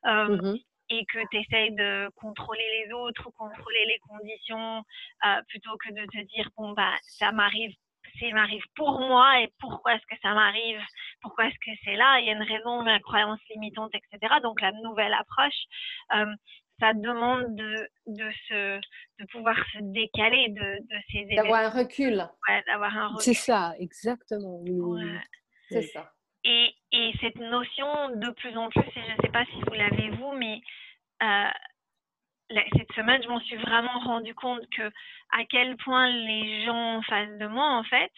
euh, 0.07 0.37
mmh 0.37 0.59
et 0.89 1.05
que 1.07 1.19
tu 1.33 1.39
essayes 1.39 1.75
de 1.75 2.09
contrôler 2.15 2.85
les 2.85 2.93
autres, 2.93 3.29
contrôler 3.37 3.85
les 3.87 3.99
conditions, 4.09 4.85
euh, 5.27 5.43
plutôt 5.49 5.77
que 5.79 5.93
de 5.93 6.07
te 6.07 6.25
dire, 6.29 6.49
bon, 6.57 6.75
bah, 6.75 6.95
ça 7.03 7.33
m'arrive 7.33 7.75
ça 8.21 8.27
m'arrive 8.33 8.63
pour 8.75 9.01
moi 9.01 9.41
et 9.43 9.53
pourquoi 9.59 9.95
est-ce 9.95 10.07
que 10.07 10.21
ça 10.23 10.33
m'arrive, 10.33 10.81
pourquoi 11.21 11.47
est-ce 11.47 11.57
que 11.57 11.77
c'est 11.85 11.97
là, 11.97 12.19
il 12.21 12.27
y 12.27 12.31
a 12.31 12.33
une 12.33 12.43
raison, 12.43 12.83
ma 12.83 12.99
croyance 13.01 13.41
limitante, 13.51 13.91
etc. 13.95 14.35
Donc 14.43 14.61
la 14.61 14.73
nouvelle 14.73 15.13
approche, 15.13 15.65
euh, 16.15 16.35
ça 16.81 16.93
demande 16.93 17.55
de, 17.55 17.89
de, 18.07 18.31
se, 18.49 18.79
de 19.21 19.27
pouvoir 19.31 19.57
se 19.73 19.79
décaler 19.81 20.49
de, 20.51 20.79
de 20.81 21.03
ces 21.11 21.19
événements. 21.19 21.43
D'avoir 21.43 21.61
un 21.61 21.83
recul. 21.83 22.29
Ouais, 22.49 22.65
d'avoir 22.67 22.97
un 22.97 23.09
recul. 23.09 23.23
C'est 23.23 23.35
ça, 23.35 23.75
exactement. 23.79 24.63
C'est 25.69 25.83
ça. 25.83 26.13
Et, 26.45 26.75
et, 26.93 27.13
cette 27.21 27.37
notion, 27.37 28.11
de 28.15 28.31
plus 28.33 28.57
en 28.57 28.69
plus, 28.69 28.81
et 28.81 29.03
je 29.03 29.17
ne 29.17 29.23
sais 29.23 29.33
pas 29.33 29.45
si 29.47 29.61
vous 29.67 29.75
l'avez 29.75 30.11
vous, 30.11 30.33
mais 30.33 30.61
euh, 31.23 31.51
cette 32.77 32.93
semaine, 32.93 33.21
je 33.23 33.29
m'en 33.29 33.41
suis 33.41 33.57
vraiment 33.57 33.99
rendu 34.01 34.33
compte 34.35 34.63
que 34.71 34.89
à 35.33 35.45
quel 35.49 35.77
point 35.79 36.09
les 36.09 36.65
gens 36.65 36.99
en 36.99 37.03
face 37.03 37.37
de 37.39 37.47
moi, 37.47 37.77
en 37.79 37.83
fait, 37.85 38.13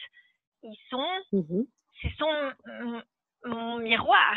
ils 0.62 0.78
sont, 0.90 1.08
mmh 1.32 1.62
ce 2.00 2.08
sont 2.10 2.52
mon 3.44 3.78
miroir. 3.78 4.36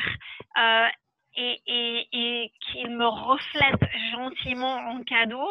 Euh, 0.57 0.87
et, 1.35 1.61
et, 1.65 2.07
et 2.11 2.51
qu'ils 2.59 2.89
me 2.89 3.05
reflètent 3.05 3.89
gentiment 4.11 4.75
en 4.75 5.03
cadeau 5.03 5.47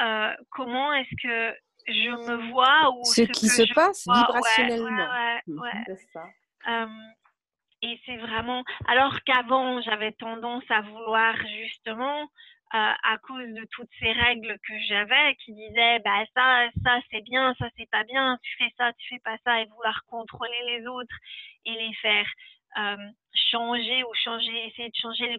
euh, 0.00 0.34
comment 0.50 0.92
est-ce 0.94 1.14
que 1.22 1.56
je 1.86 2.10
me 2.10 2.50
vois 2.50 2.90
ou 2.96 3.04
ce, 3.04 3.22
qui 3.22 3.48
se 3.48 3.72
passe 3.74 4.06
vibrationnellement. 4.06 4.88
Ouais, 4.88 5.42
ouais, 5.46 5.60
ouais, 5.60 5.94
mmh. 5.94 5.96
ça. 6.12 6.24
Euh, 6.68 6.86
et 7.82 8.00
c'est 8.06 8.16
vraiment. 8.16 8.64
Alors 8.88 9.22
qu'avant, 9.24 9.82
j'avais 9.82 10.12
tendance 10.12 10.64
à 10.70 10.80
vouloir 10.80 11.36
justement 11.62 12.22
euh, 12.74 12.92
à 13.04 13.18
cause 13.18 13.46
de 13.52 13.66
toutes 13.70 13.90
ces 14.00 14.10
règles 14.10 14.58
que 14.66 14.72
j'avais 14.88 15.36
qui 15.36 15.52
disaient 15.52 16.00
bah 16.00 16.24
ça 16.34 16.66
ça 16.82 16.98
c'est 17.10 17.20
bien 17.20 17.54
ça 17.58 17.68
c'est 17.76 17.88
pas 17.88 18.02
bien 18.02 18.36
tu 18.42 18.56
fais 18.56 18.72
ça 18.76 18.92
tu 18.94 19.14
fais 19.14 19.20
pas 19.20 19.36
ça 19.44 19.60
et 19.60 19.66
vouloir 19.66 20.02
contrôler 20.06 20.58
les 20.66 20.86
autres 20.86 21.14
et 21.66 21.72
les 21.72 21.94
faire 22.02 22.26
euh, 22.26 22.53
changer 23.50 24.04
ou 24.04 24.14
changer 24.14 24.66
essayer 24.66 24.88
de 24.88 24.96
changer 24.96 25.28
les 25.28 25.38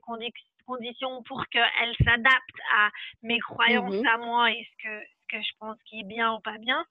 conditions 0.66 1.24
pour 1.24 1.46
qu'elles 1.48 1.96
s'adaptent 2.04 2.62
à 2.78 2.90
mes 3.24 3.40
croyances 3.40 4.02
mmh 4.02 4.08
à 4.08 4.18
moi 4.18 4.52
et 4.52 4.64
ce 4.64 4.84
que 4.84 5.06
ce 5.06 5.38
que 5.38 5.42
je 5.42 5.52
pense 5.60 5.78
qui 5.84 6.00
est 6.00 6.08
bien 6.08 6.34
ou 6.34 6.40
pas 6.40 6.58
bien 6.58 6.86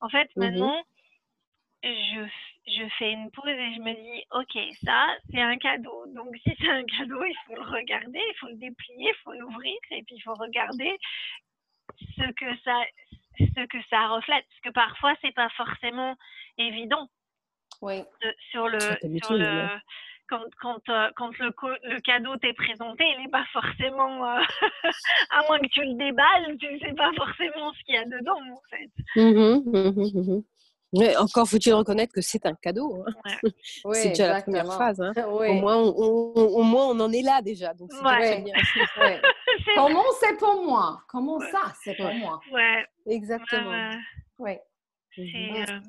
en 0.00 0.08
fait 0.08 0.28
mmh 0.36 0.40
maintenant 0.40 0.84
je, 1.82 2.28
je 2.66 2.88
fais 2.98 3.12
une 3.12 3.30
pause 3.30 3.48
et 3.48 3.74
je 3.74 3.80
me 3.80 3.94
dis, 3.94 4.24
OK, 4.32 4.76
ça, 4.84 5.06
c'est 5.30 5.40
un 5.40 5.56
cadeau. 5.56 6.04
Donc, 6.14 6.36
si 6.42 6.54
c'est 6.60 6.68
un 6.68 6.84
cadeau, 6.84 7.24
il 7.24 7.36
faut 7.46 7.54
le 7.54 7.62
regarder, 7.62 8.20
il 8.20 8.34
faut 8.38 8.48
le 8.48 8.56
déplier, 8.56 9.10
il 9.10 9.20
faut 9.24 9.32
l'ouvrir 9.32 9.78
et 9.90 10.02
puis 10.02 10.16
il 10.16 10.22
faut 10.22 10.34
regarder 10.34 10.98
ce 12.16 12.30
que 12.32 12.56
ça, 12.64 12.84
ce 13.38 13.66
que 13.66 13.78
ça 13.88 14.08
reflète. 14.08 14.44
Parce 14.48 14.60
que 14.62 14.70
parfois, 14.70 15.14
c'est 15.22 15.34
pas 15.34 15.48
forcément 15.50 16.16
évident. 16.58 17.08
Oui. 17.82 18.02
sur 18.50 18.68
le, 18.68 18.78
sur 19.22 19.34
le, 19.34 19.66
quand, 20.28 20.44
quand, 20.60 20.88
euh, 20.88 21.08
quand 21.16 21.36
le, 21.38 21.52
le, 21.84 22.00
cadeau 22.00 22.36
t'est 22.36 22.52
présenté, 22.52 23.04
il 23.16 23.22
n'est 23.22 23.30
pas 23.30 23.44
forcément, 23.52 24.24
euh, 24.24 24.40
à 25.30 25.42
moins 25.48 25.58
que 25.58 25.66
tu 25.68 25.80
le 25.80 25.94
déballes, 25.94 26.56
tu 26.58 26.72
ne 26.72 26.78
sais 26.78 26.94
pas 26.94 27.10
forcément 27.16 27.72
ce 27.72 27.84
qu'il 27.84 27.94
y 27.94 27.98
a 27.98 28.04
dedans 28.04 28.40
en 28.52 28.60
fait. 28.70 28.90
Mmh 29.16 29.60
mmh 29.66 30.36
mmh 30.36 30.42
mais 30.92 31.16
encore 31.16 31.48
faut-il 31.48 31.72
reconnaître 31.72 32.12
que 32.12 32.20
c'est 32.20 32.44
un 32.46 32.54
cadeau. 32.54 33.04
Hein. 33.06 33.12
c'est 33.92 34.08
déjà 34.08 34.32
la 34.32 34.42
première 34.42 34.76
phase. 34.76 35.00
Hein. 35.00 35.12
Au, 35.24 35.52
moins, 35.54 35.76
on, 35.76 35.92
au 35.92 36.62
moins, 36.64 36.86
on 36.88 36.98
en 36.98 37.12
est 37.12 37.22
là 37.22 37.40
déjà. 37.42 37.72
Donc, 37.74 37.92
c'est 37.92 38.42
bien. 38.42 38.54
Comment 39.76 40.02
c'est 40.20 40.36
pour 40.36 40.64
moi? 40.64 41.00
Comment 41.08 41.38
ça, 41.38 41.72
c'est 41.84 41.94
pour 41.96 42.12
moi? 42.14 42.40
Ouais. 42.50 42.84
Exactement. 43.06 43.90
Oui. 44.40 44.56
Mmh 45.16 45.22
euh, 45.68 45.80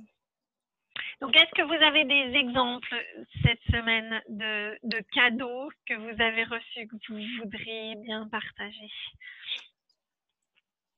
donc, 1.21 1.35
est-ce 1.35 1.51
que 1.55 1.61
vous 1.63 1.83
avez 1.83 2.03
des 2.05 2.37
exemples 2.37 2.95
cette 3.43 3.61
semaine 3.71 4.21
de, 4.29 4.77
de 4.83 5.03
cadeaux 5.13 5.69
que 5.87 5.93
vous 5.95 6.21
avez 6.21 6.43
reçus 6.43 6.87
que 6.87 6.95
vous 7.09 7.43
voudriez 7.43 7.95
bien 7.95 8.27
partager? 8.27 8.89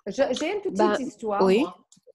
J'ai 0.07 0.53
une 0.53 0.61
petite 0.61 0.77
bah, 0.77 0.95
histoire. 0.99 1.43
Oui. 1.43 1.65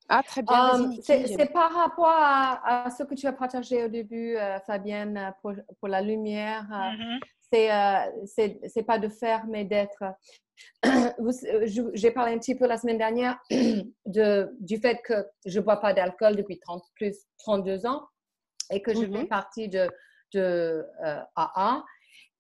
Ah, 0.09 0.23
très 0.23 0.43
bien. 0.43 0.75
Um, 0.75 0.97
c'est 1.03 1.53
par 1.53 1.73
rapport 1.73 2.09
à, 2.11 2.89
ce 2.91 3.03
que 3.03 3.15
tu 3.15 3.27
as 3.27 3.33
partagé 3.33 3.85
au 3.85 3.89
début, 3.89 4.37
euh, 4.37 4.59
Fabienne, 4.61 5.35
pour, 5.43 5.53
pour, 5.79 5.89
la 5.89 6.01
lumière. 6.01 6.67
Euh, 6.73 6.77
mm-hmm. 6.77 7.21
C'est 7.53 7.73
euh, 7.73 8.59
c'est 8.69 8.83
pas 8.83 8.99
de 8.99 9.09
faire, 9.09 9.47
mais 9.47 9.65
d'être. 9.65 10.05
J'ai 11.95 12.11
parlé 12.11 12.35
un 12.35 12.39
petit 12.39 12.57
peu 12.57 12.67
la 12.67 12.79
semaine 12.79 12.99
dernière 12.99 13.39
de, 13.51 14.51
du 14.61 14.79
fait 14.79 15.01
que 15.05 15.27
je 15.47 15.61
ne 15.61 15.65
bois 15.65 15.77
pas 15.77 15.95
d'alcool 15.95 16.37
depuis 16.37 16.59
30, 16.59 16.83
plus 16.97 17.17
32 17.39 17.87
ans 17.87 18.03
et 18.71 18.83
que 18.83 18.93
je 18.93 19.01
fais 19.01 19.07
mm-hmm. 19.07 19.29
partie 19.29 19.69
de, 19.69 19.89
de 20.35 20.85
AA. 21.37 21.85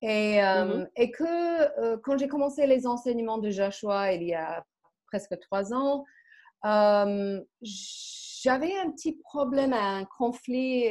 Et, 0.03 0.38
mm-hmm. 0.38 0.88
et 0.97 1.11
que 1.12 1.97
quand 1.99 2.19
j'ai 2.19 2.29
commencé 2.29 2.67
les 2.67 2.87
enseignements 2.88 3.38
de 3.38 3.50
Joshua 3.50 4.12
il 4.12 4.25
y 4.25 4.35
a 4.35 4.65
presque 5.07 5.38
trois 5.41 5.73
ans, 5.73 6.05
j'avais 7.62 8.77
un 8.79 8.91
petit 8.91 9.17
problème, 9.23 9.73
un 9.73 10.05
conflit 10.07 10.88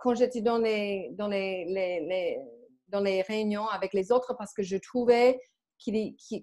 quand 0.00 0.14
j'étais 0.14 0.42
dans 0.42 0.58
les, 0.58 1.10
dans 1.12 1.28
les, 1.28 1.64
les 1.64 2.38
dans 2.88 3.00
les 3.00 3.22
réunions 3.22 3.66
avec 3.68 3.92
les 3.92 4.12
autres 4.12 4.34
parce 4.36 4.52
que 4.52 4.62
je 4.62 4.76
trouvais 4.76 5.40
qu'il 5.78 6.16
qu 6.16 6.42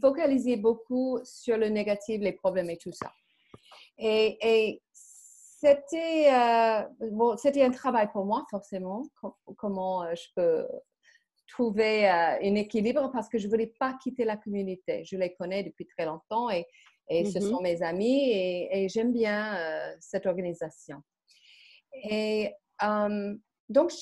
focalisait 0.00 0.56
beaucoup 0.56 1.18
sur 1.24 1.56
le 1.56 1.68
négatif, 1.68 2.20
les 2.20 2.32
problèmes 2.32 2.70
et 2.70 2.78
tout 2.78 2.92
ça. 2.92 3.12
Et, 3.98 4.36
et 4.42 4.82
c'était 4.92 6.30
euh, 6.32 6.82
bon, 7.10 7.36
un 7.44 7.70
travail 7.70 8.08
pour 8.12 8.24
moi, 8.24 8.44
forcément, 8.50 9.08
comment 9.56 10.02
euh, 10.02 10.14
je 10.14 10.26
peux 10.34 10.66
trouver 11.48 12.08
euh, 12.08 12.38
un 12.42 12.54
équilibre 12.56 13.10
parce 13.12 13.28
que 13.28 13.38
je 13.38 13.46
ne 13.46 13.50
voulais 13.50 13.72
pas 13.78 13.96
quitter 14.02 14.24
la 14.24 14.36
communauté. 14.36 15.04
Je 15.04 15.16
les 15.16 15.34
connais 15.34 15.62
depuis 15.62 15.86
très 15.86 16.06
longtemps 16.06 16.50
et, 16.50 16.66
et 17.08 17.24
ce 17.24 17.38
mm-hmm. 17.38 17.50
sont 17.50 17.60
mes 17.60 17.82
amis 17.82 18.30
et, 18.30 18.84
et 18.84 18.88
j'aime 18.88 19.12
bien 19.12 19.56
cette 20.00 20.26
organisation. 20.26 21.02
Et 21.92 22.52
donc, 23.68 23.92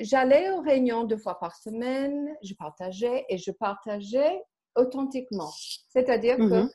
j'allais 0.00 0.50
aux 0.50 0.62
réunions 0.62 1.04
deux 1.04 1.18
fois 1.18 1.38
par 1.38 1.54
semaine, 1.56 2.34
je 2.42 2.54
partageais 2.54 3.26
et 3.28 3.36
je 3.36 3.50
partageais 3.50 4.42
authentiquement. 4.74 5.50
C'est-à-dire 5.88 6.36
que 6.36 6.42
mm-hmm. 6.42 6.70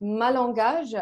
ma 0.00 0.32
langage 0.32 0.96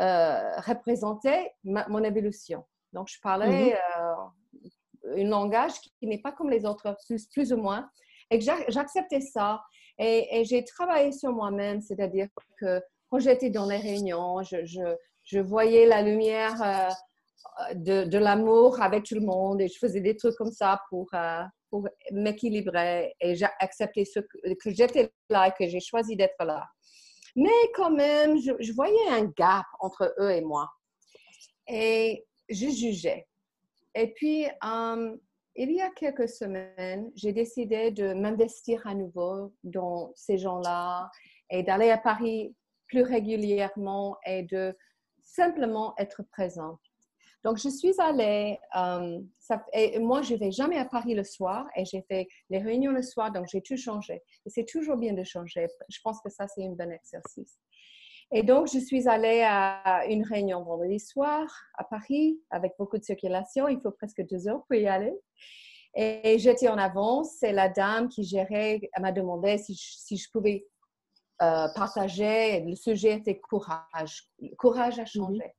euh, 0.00 0.56
représentait 0.60 1.50
mon 1.64 2.02
évolution. 2.04 2.64
Donc, 2.92 3.08
je 3.08 3.18
parlais 3.22 3.74
euh, 3.74 5.16
un 5.16 5.24
langage 5.24 5.80
qui, 5.80 6.06
n'est 6.06 6.20
pas 6.20 6.32
comme 6.32 6.50
les 6.50 6.66
autres, 6.66 6.94
plus, 7.06 7.26
plus 7.28 7.52
ou 7.52 7.56
moins. 7.56 7.88
Et 8.30 8.38
j'acceptais 8.40 9.20
ça. 9.20 9.62
Et, 9.98 10.44
j'ai 10.44 10.62
travaillé 10.62 11.10
sur 11.10 11.32
moi-même, 11.32 11.80
c'est-à-dire 11.80 12.28
que 12.60 12.82
quand 13.08 13.18
j'étais 13.18 13.48
dans 13.48 13.66
les 13.66 13.78
réunions, 13.78 14.42
je, 14.42 14.64
je, 14.66 14.94
je 15.24 15.38
voyais 15.38 15.86
la 15.86 16.02
lumière. 16.02 16.62
Euh, 16.62 16.92
de, 17.74 18.18
l'amour 18.18 18.80
avec 18.80 19.04
tout 19.04 19.14
le 19.14 19.20
monde 19.20 19.60
et 19.60 19.68
je 19.68 19.78
faisais 19.78 20.00
des 20.00 20.16
trucs 20.16 20.36
comme 20.36 20.52
ça 20.52 20.80
pour, 20.88 21.08
euh, 21.14 21.42
pour 21.70 21.88
m'équilibrer 22.12 23.14
et 23.20 23.34
j'ai 23.34 23.46
ce 23.70 24.20
que, 24.20 24.70
j'étais 24.70 25.12
là 25.30 25.48
et 25.48 25.52
que 25.52 25.68
j'ai 25.68 25.80
choisi 25.80 26.16
d'être 26.16 26.44
là. 26.44 26.66
Mais 27.36 27.50
quand 27.74 27.90
même, 27.90 28.38
je, 28.38 28.72
voyais 28.72 29.08
un 29.10 29.24
gap 29.36 29.66
entre 29.80 30.14
eux 30.18 30.30
et 30.30 30.40
moi 30.40 30.68
et 31.66 32.24
je 32.48 32.68
jugeais. 32.68 33.26
Et 33.94 34.12
puis, 34.12 34.46
euh, 34.46 35.16
il 35.54 35.72
y 35.72 35.80
a 35.80 35.90
quelques 35.90 36.28
semaines, 36.28 37.10
j'ai 37.16 37.32
décidé 37.32 37.90
de 37.90 38.12
m'investir 38.14 38.86
à 38.86 38.94
nouveau 38.94 39.52
dans 39.64 40.12
ces 40.14 40.38
gens-là 40.38 41.10
et 41.50 41.62
d'aller 41.62 41.90
à 41.90 41.98
Paris 41.98 42.54
plus 42.86 43.02
régulièrement 43.02 44.16
et 44.24 44.44
de 44.44 44.76
simplement 45.24 45.94
être 45.98 46.22
présente. 46.32 46.80
Donc, 47.44 47.58
je 47.58 47.68
suis 47.68 47.94
allée, 47.98 48.58
euh, 48.76 49.20
moi, 50.00 50.22
je 50.22 50.34
ne 50.34 50.38
vais 50.38 50.50
jamais 50.50 50.78
à 50.78 50.84
Paris 50.84 51.14
le 51.14 51.24
soir 51.24 51.66
et 51.76 51.84
j'ai 51.84 52.02
fait 52.02 52.26
les 52.50 52.58
réunions 52.58 52.90
le 52.90 53.02
soir, 53.02 53.30
donc 53.30 53.46
j'ai 53.50 53.62
tout 53.62 53.76
changé. 53.76 54.22
Et 54.44 54.50
c'est 54.50 54.64
toujours 54.64 54.96
bien 54.96 55.12
de 55.12 55.22
changer. 55.22 55.66
Je 55.88 55.98
pense 56.02 56.20
que 56.20 56.30
ça, 56.30 56.48
c'est 56.48 56.64
un 56.64 56.70
bon 56.70 56.90
exercice. 56.90 57.58
Et 58.30 58.42
donc, 58.42 58.68
je 58.72 58.78
suis 58.78 59.08
allée 59.08 59.42
à 59.42 60.04
une 60.08 60.22
réunion 60.24 60.62
vendredi 60.62 61.00
soir 61.00 61.46
à 61.74 61.84
Paris 61.84 62.38
avec 62.50 62.72
beaucoup 62.78 62.98
de 62.98 63.04
circulation. 63.04 63.68
Il 63.68 63.80
faut 63.80 63.92
presque 63.92 64.22
deux 64.28 64.48
heures 64.48 64.64
pour 64.66 64.76
y 64.76 64.86
aller. 64.86 65.14
Et 65.94 66.38
j'étais 66.38 66.68
en 66.68 66.76
avance 66.76 67.42
et 67.42 67.52
la 67.52 67.68
dame 67.68 68.08
qui 68.08 68.24
gérait 68.24 68.80
m'a 69.00 69.12
demandé 69.12 69.56
si 69.56 69.74
je, 69.74 70.30
pouvais 70.30 70.66
euh, 71.40 71.68
partager. 71.74 72.60
Le 72.60 72.74
sujet 72.74 73.14
était 73.14 73.38
courage, 73.38 74.30
courage 74.58 74.98
à 74.98 75.06
changer. 75.06 75.54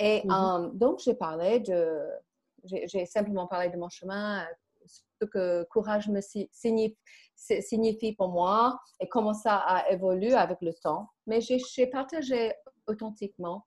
Et 0.00 0.22
mmh 0.24 0.30
euh, 0.32 0.68
donc, 0.72 1.00
j'ai 1.04 1.14
parlé 1.14 1.60
de, 1.60 2.00
j'ai 2.64 3.06
simplement 3.06 3.46
parlé 3.46 3.68
de 3.68 3.76
mon 3.76 3.90
chemin, 3.90 4.44
ce 4.86 5.26
que 5.26 5.64
courage 5.64 6.08
me 6.08 6.20
signifie, 6.22 6.96
signifie 7.36 8.14
pour 8.14 8.30
moi 8.30 8.80
et 8.98 9.08
comment 9.08 9.34
ça 9.34 9.56
a 9.56 9.90
évolué 9.90 10.32
avec 10.32 10.58
le 10.62 10.72
temps. 10.72 11.08
Mais 11.26 11.40
j'ai 11.40 11.86
partagé 11.86 12.52
authentiquement. 12.86 13.66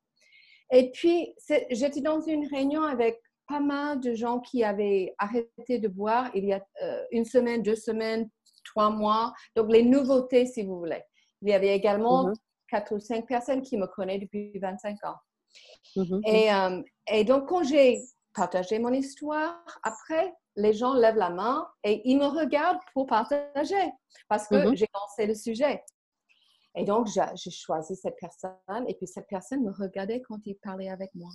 Et 0.71 0.89
puis, 0.91 1.35
j'étais 1.69 2.01
dans 2.01 2.19
une 2.19 2.47
réunion 2.47 2.83
avec 2.83 3.21
pas 3.47 3.59
mal 3.59 3.99
de 3.99 4.15
gens 4.15 4.39
qui 4.39 4.63
avaient 4.63 5.13
arrêté 5.19 5.77
de 5.77 5.87
boire 5.87 6.31
il 6.33 6.45
y 6.45 6.53
a 6.53 6.65
euh, 6.81 7.03
une 7.11 7.25
semaine, 7.25 7.61
deux 7.61 7.75
semaines, 7.75 8.27
trois 8.63 8.89
mois. 8.89 9.33
Donc, 9.55 9.71
les 9.71 9.83
nouveautés, 9.83 10.47
si 10.47 10.63
vous 10.63 10.79
voulez. 10.79 11.03
Il 11.43 11.49
y 11.49 11.53
avait 11.53 11.75
également 11.75 12.27
mmh 12.27 12.33
quatre 12.73 12.95
ou 12.95 12.99
cinq 12.99 13.27
personnes 13.27 13.61
qui 13.61 13.77
me 13.77 13.85
connaissent 13.85 14.21
depuis 14.21 14.57
25 14.57 14.97
ans. 15.03 15.15
Mmh 15.95 16.19
et, 16.25 16.51
euh, 16.53 16.81
et, 17.07 17.23
donc, 17.23 17.47
quand 17.47 17.63
j'ai 17.63 18.01
partagé 18.33 18.79
mon 18.79 18.93
histoire, 18.93 19.63
après, 19.83 20.33
les 20.55 20.73
gens 20.73 20.93
lèvent 20.93 21.17
la 21.17 21.29
main 21.29 21.67
et 21.83 22.01
ils 22.05 22.17
me 22.17 22.25
regardent 22.25 22.79
pour 22.93 23.07
partager 23.07 23.91
parce 24.27 24.47
que 24.47 24.55
mmh 24.55 24.75
j'ai 24.75 24.87
lancé 24.93 25.25
le 25.27 25.35
sujet. 25.35 25.83
Et 26.75 26.85
donc, 26.85 27.07
j'ai 27.07 27.51
choisi 27.51 27.95
cette 27.95 28.15
personne 28.19 28.85
et 28.87 28.95
puis 28.95 29.07
cette 29.07 29.27
personne 29.27 29.63
me 29.63 29.71
regardait 29.71 30.21
quand 30.21 30.39
il 30.45 30.55
parlait 30.55 30.89
avec 30.89 31.13
moi. 31.13 31.29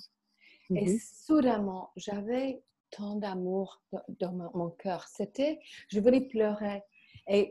Et 0.74 0.98
soudainement, 0.98 1.92
j'avais 1.96 2.62
tant 2.90 3.16
d'amour 3.16 3.82
dans 4.20 4.50
mon 4.54 4.70
cœur. 4.70 5.06
C'était, 5.08 5.58
je 5.88 6.00
voulais 6.00 6.22
pleurer. 6.22 6.82
Et 7.30 7.50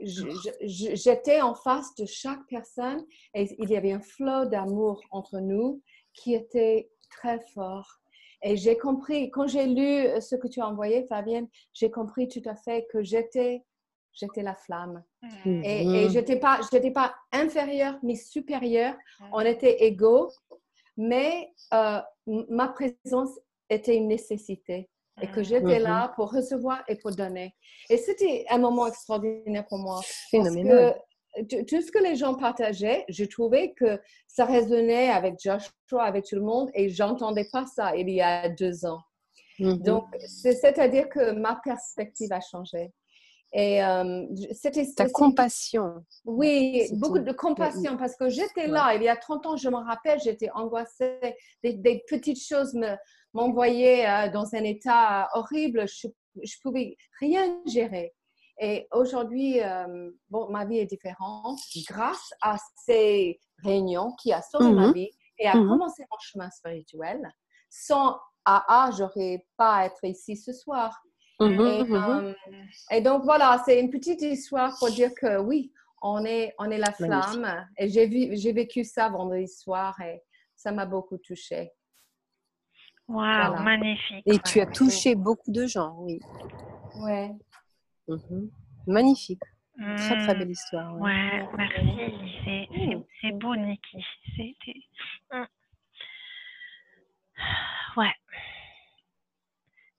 j'étais 0.63 1.41
en 1.41 1.53
face 1.53 1.93
de 1.95 2.06
chaque 2.06 2.45
personne 2.47 3.06
et 3.34 3.47
il 3.60 3.69
y 3.69 3.77
avait 3.77 3.91
un 3.91 4.01
flot 4.01 4.45
d'amour 4.45 5.01
entre 5.12 5.39
nous 5.39 5.82
qui 6.17 6.34
était 6.34 6.89
très 7.10 7.39
fort. 7.53 7.88
Et 8.43 8.56
j'ai 8.56 8.77
compris, 8.77 9.32
quand 9.32 9.47
j'ai 9.47 9.65
lu 9.65 10.21
ce 10.21 10.36
que 10.36 10.47
tu 10.47 10.62
as 10.62 10.67
envoyé, 10.67 11.06
Fabienne, 11.08 11.47
j'ai 11.73 11.89
compris 11.89 12.27
tout 12.27 12.43
à 12.45 12.56
fait 12.56 12.86
que 12.91 13.01
j'étais 13.01 13.63
j'étais 14.13 14.41
la 14.41 14.56
flamme. 14.56 15.03
Mm. 15.45 15.62
Et, 15.63 15.82
et 15.84 16.10
je 16.10 16.15
n'étais 16.15 16.38
pas, 16.39 16.60
pas 16.93 17.15
inférieure 17.32 17.97
ni 18.03 18.17
supérieure. 18.17 18.95
Mm. 19.19 19.25
On 19.32 19.39
était 19.41 19.84
égaux, 19.86 20.32
mais 20.97 21.53
euh, 21.73 21.99
ma 22.49 22.67
présence 22.69 23.39
était 23.69 23.95
une 23.95 24.08
nécessité 24.08 24.89
et 25.21 25.27
que 25.27 25.39
mm. 25.39 25.43
j'étais 25.43 25.80
là 25.80 26.08
mm-hmm. 26.08 26.15
pour 26.15 26.32
recevoir 26.32 26.84
et 26.88 26.95
pour 26.95 27.12
donner. 27.12 27.56
Et 27.89 27.97
c'était 27.97 28.45
un 28.49 28.58
moment 28.58 28.88
extraordinaire 28.88 29.65
pour 29.67 29.77
moi. 29.77 30.01
Phénoménal 30.32 30.99
tout 31.47 31.82
ce 31.82 31.91
que 31.91 32.04
les 32.04 32.15
gens 32.15 32.36
partageaient, 32.36 33.06
je 33.10 33.26
trouvais 33.26 33.73
que 33.73 34.00
ça 34.28 34.45
résonnait 34.45 35.10
avec 35.10 35.36
Joshua, 35.39 36.04
avec 36.04 36.26
tout 36.26 36.36
le 36.36 36.41
monde, 36.41 36.69
et 36.73 36.89
j'entendais 36.89 37.47
pas 37.52 37.65
ça 37.65 37.95
il 37.95 38.10
y 38.10 38.21
a 38.21 38.50
deux 38.50 38.86
ans. 38.86 39.02
Mm-hmm. 39.60 39.84
Donc, 39.84 40.06
c'est-à-dire 40.26 41.10
que 41.10 41.32
ma 41.32 41.60
perspective 41.63 42.32
a 42.32 42.41
changé. 42.41 42.91
Et 43.54 43.82
euh, 43.82 44.26
c'était 44.52 44.86
ta 44.93 45.10
compassion. 45.10 46.04
Oui, 46.26 46.89
beaucoup 46.93 47.19
de 47.19 47.32
compassion 47.32 47.95
parce 47.95 48.15
que 48.17 48.30
j'étais 48.30 48.67
là 48.67 48.93
il 48.93 49.04
y 49.04 49.08
a 49.08 49.15
30 49.15 49.45
ans, 49.45 49.56
je 49.56 49.69
me 49.69 49.78
rappelle, 49.78 50.19
j'étais 50.19 50.50
angoissée. 50.52 51.17
Des, 51.63 52.04
petites 52.10 52.41
choses 52.41 52.78
m'envoyaient 53.34 54.06
euh, 54.06 54.30
dans 54.32 54.54
un 54.54 54.63
état 54.63 55.30
horrible. 55.34 55.86
Je 55.88 56.08
ne 56.08 56.62
pouvais 56.62 56.97
rien 57.21 57.62
gérer. 57.65 58.13
Et 58.60 58.88
aujourd'hui, 58.91 59.62
euh, 59.62 60.12
bon, 60.30 60.50
ma 60.50 60.65
vie 60.65 60.80
est 60.80 60.86
différente 60.86 61.60
grâce 61.88 62.34
à 62.41 62.58
ces 62.76 63.39
réunions 63.63 64.13
qui 64.13 64.34
a 64.34 64.41
sauvé 64.41 64.72
ma 64.72 64.88
mhm. 64.88 64.93
vie 64.93 65.12
et 65.38 65.48
a 65.48 65.56
mhm. 65.56 65.67
commencé 65.70 66.04
mon 66.10 66.17
chemin 66.20 66.50
spirituel. 66.50 67.32
Sans 67.70 68.17
AA, 68.46 68.91
j'aurais 68.98 69.46
pas 69.58 69.86
être 69.86 70.04
ici 70.04 70.36
ce 70.36 70.54
soir. 70.54 71.00
Mhm, 71.39 71.60
euh, 71.60 72.34
et, 72.89 73.02
donc 73.02 73.24
voilà, 73.24 73.62
c'est 73.63 73.80
une 73.80 73.91
petite 73.91 74.24
histoire 74.24 74.76
pour 74.80 74.89
dire 74.89 75.12
que 75.13 75.38
oui, 75.38 75.72
on 76.02 76.26
est, 76.26 76.56
on 76.58 76.65
est 76.72 76.80
la 76.80 76.91
flamme. 76.91 77.67
Et 77.78 77.89
j'ai, 77.89 78.52
vécu 78.54 78.84
ça 78.84 79.10
vendredi 79.10 79.48
soir 79.48 80.00
et 80.02 80.24
ça 80.56 80.72
m'a 80.72 80.88
beaucoup 80.88 81.17
touchée. 81.20 81.72
Waouh, 83.08 83.62
magnifique. 83.62 84.24
Et 84.26 84.39
tu 84.39 84.60
as 84.60 84.65
touché 84.65 85.13
beaucoup 85.13 85.52
de 85.52 85.67
gens, 85.67 85.96
oui. 86.00 86.20
Ouais. 87.04 87.32
Mhm. 88.08 88.50
Magnifique. 88.88 89.41
Très, 89.98 90.17
très 90.17 90.36
belle 90.36 90.50
histoire. 90.50 90.96
Ouais, 90.98 91.46
merci. 91.56 92.67
C'est 93.22 93.32
beau, 93.34 93.56
Niki. 93.56 94.06
Mmh. 95.32 95.43
Ouais. 97.98 98.13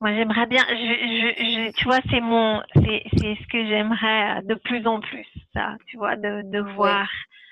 Moi, 0.00 0.14
j'aimerais 0.14 0.46
bien, 0.46 0.64
je, 0.68 1.72
tu 1.72 1.84
vois, 1.84 2.00
c'est 2.10 2.20
mon, 2.20 2.62
c'est, 2.74 3.02
ce 3.12 3.46
que 3.48 3.66
j'aimerais 3.66 4.42
de 4.42 4.54
plus 4.54 4.86
en 4.86 5.00
plus, 5.00 5.26
ça, 5.52 5.76
tu 5.86 5.96
vois, 5.96 6.14
de, 6.16 6.42
de 6.44 6.60
voir, 6.60 7.08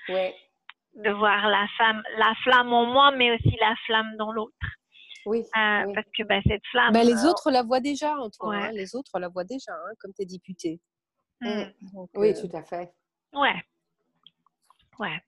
de 0.09 1.09
voir 1.11 1.47
la 1.49 1.67
femme, 1.77 2.01
la 2.17 2.33
flamme 2.43 2.71
en 2.71 2.85
moi, 2.85 3.11
mais 3.11 3.31
aussi 3.31 3.55
la 3.59 3.75
flamme 3.85 4.15
dans 4.17 4.31
l'autre. 4.31 4.53
Oui, 5.27 5.39
euh, 5.39 5.93
Parce 5.93 6.07
que 6.17 6.23
bah, 6.23 6.39
cette 6.47 6.65
flamme. 6.67 6.93
Mais 6.93 7.03
les 7.03 7.25
euh, 7.25 7.29
autres 7.29 7.51
la 7.51 7.61
voient 7.61 7.81
déjà, 7.81 8.15
toi. 8.39 8.55
Hein, 8.55 8.71
les 8.71 8.95
autres 8.95 9.19
la 9.19 9.27
voient 9.27 9.43
déjà, 9.43 9.73
hein, 9.73 9.93
comme 9.99 10.13
tes 10.13 10.25
députés. 10.25 10.79
Mm. 11.41 11.63
oui, 12.15 12.29
euh, 12.29 12.41
tout 12.41 12.55
à 12.55 12.63
fait. 12.63 12.93
Ouais. 13.33 13.61
Ouais. 14.99 15.21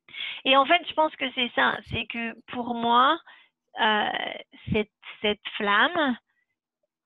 Et 0.45 0.55
en 0.55 0.65
fait, 0.65 0.81
je 0.87 0.93
pense 0.93 1.13
que 1.17 1.25
c'est 1.35 1.51
ça. 1.53 1.77
C'est 1.91 2.07
que 2.07 2.33
pour 2.53 2.73
moi, 2.73 3.19
cette, 4.71 4.89
cette 5.21 5.47
flamme, 5.57 6.17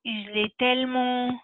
je 0.06 0.32
l'ai 0.32 0.54
tellement, 0.60 1.38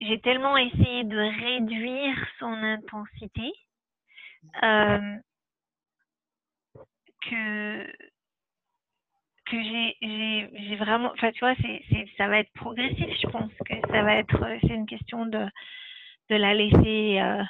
j'ai 0.00 0.20
tellement 0.20 0.56
essayé 0.56 1.02
de 1.04 1.18
réduire 1.18 2.16
son 2.38 2.52
intensité 2.52 3.52
euh, 4.62 5.16
que 7.28 8.11
que 9.52 9.62
j'ai 9.62 10.76
vraiment 10.76 11.10
enfin 11.12 11.30
tu 11.32 11.40
vois 11.40 11.54
c'est 11.60 12.06
ça 12.16 12.28
va 12.28 12.38
être 12.38 12.52
progressif 12.54 13.08
je 13.22 13.28
pense 13.28 13.52
que 13.66 13.74
ça 13.90 14.02
va 14.02 14.16
être 14.16 14.44
c'est 14.62 14.74
une 14.74 14.86
question 14.86 15.26
de 15.26 15.46
de 16.30 16.36
la 16.36 16.54
laisser 16.54 17.20
euh, 17.20 17.42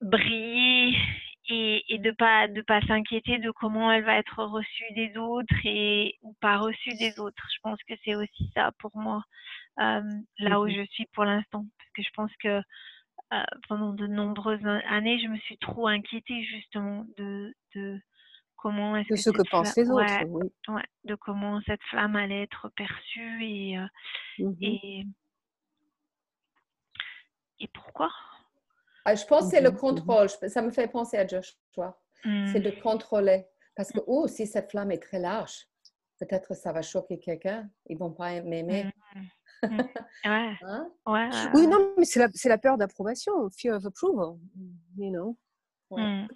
briller 0.00 0.96
et, 1.48 1.84
et 1.94 1.98
de 1.98 2.10
pas 2.12 2.48
de 2.48 2.62
pas 2.62 2.80
s'inquiéter 2.82 3.38
de 3.38 3.50
comment 3.50 3.90
elle 3.90 4.04
va 4.04 4.18
être 4.18 4.44
reçue 4.44 4.92
des 4.94 5.16
autres 5.16 5.54
et 5.64 6.16
ou 6.22 6.34
pas 6.40 6.58
reçue 6.58 6.94
des 6.98 7.18
autres. 7.18 7.42
Je 7.52 7.58
pense 7.62 7.78
que 7.88 7.94
c'est 8.04 8.14
aussi 8.14 8.50
ça 8.54 8.70
pour 8.78 8.92
moi 8.96 9.22
euh, 9.80 10.02
là 10.38 10.60
où 10.60 10.66
mmh 10.66 10.70
je 10.70 10.82
suis 10.92 11.06
pour 11.12 11.24
l'instant 11.24 11.66
parce 11.78 11.90
que 11.94 12.02
je 12.02 12.10
pense 12.14 12.32
que 12.42 12.62
euh, 13.32 13.44
pendant 13.68 13.92
de 13.92 14.06
nombreuses 14.06 14.64
années 14.88 15.20
je 15.20 15.28
me 15.28 15.38
suis 15.38 15.58
trop 15.58 15.88
inquiétée 15.88 16.44
justement 16.44 17.04
de 17.18 17.54
de 17.74 18.00
comment 18.60 18.96
est-ce 18.96 19.10
de 19.10 19.16
ce 19.16 19.30
que 19.30 19.42
pensent 19.50 19.76
les 19.76 19.90
autres, 19.90 20.24
oui. 20.28 20.52
ouais, 20.68 20.84
de 21.04 21.14
comment 21.14 21.60
cette 21.66 21.82
flamme 21.90 22.16
allait 22.16 22.42
être 22.42 22.68
perçue 22.76 23.44
et 23.44 23.78
euh, 23.78 23.86
mmh 24.38 24.52
et 24.60 25.06
et 27.60 27.68
pourquoi? 27.68 28.10
Ah, 29.04 29.14
je 29.14 29.24
pense 29.26 29.44
que 29.44 29.50
c'est 29.50 29.60
le 29.60 29.70
contrôle. 29.70 30.28
Ça 30.30 30.62
me 30.62 30.70
fait 30.70 30.88
penser 30.88 31.18
à 31.18 31.26
Joshua. 31.26 31.98
C'est 32.24 32.60
de 32.60 32.70
contrôler. 32.82 33.46
Parce 33.76 33.92
que, 33.92 34.00
oh, 34.06 34.26
si 34.26 34.46
cette 34.46 34.70
flamme 34.70 34.90
est 34.90 35.02
très 35.02 35.18
large, 35.18 35.66
peut-être 36.18 36.54
ça 36.54 36.72
va 36.72 36.82
choquer 36.82 37.18
quelqu'un. 37.18 37.68
Ils 37.86 37.94
ne 37.94 37.98
vont 37.98 38.12
pas 38.12 38.40
m'aimer. 38.40 38.90
ouais. 39.14 39.20
Hein? 40.24 40.90
ouais. 41.06 41.28
Oui, 41.52 41.66
non, 41.66 41.94
mais 41.98 42.06
c'est 42.06 42.18
la, 42.18 42.28
la, 42.44 42.58
peur 42.58 42.78
d'approbation, 42.78 43.50
fear 43.50 43.76
of 43.76 43.84
approval, 43.84 44.38
you 44.96 45.10
know. 45.10 45.36
Ouais. 45.90 46.26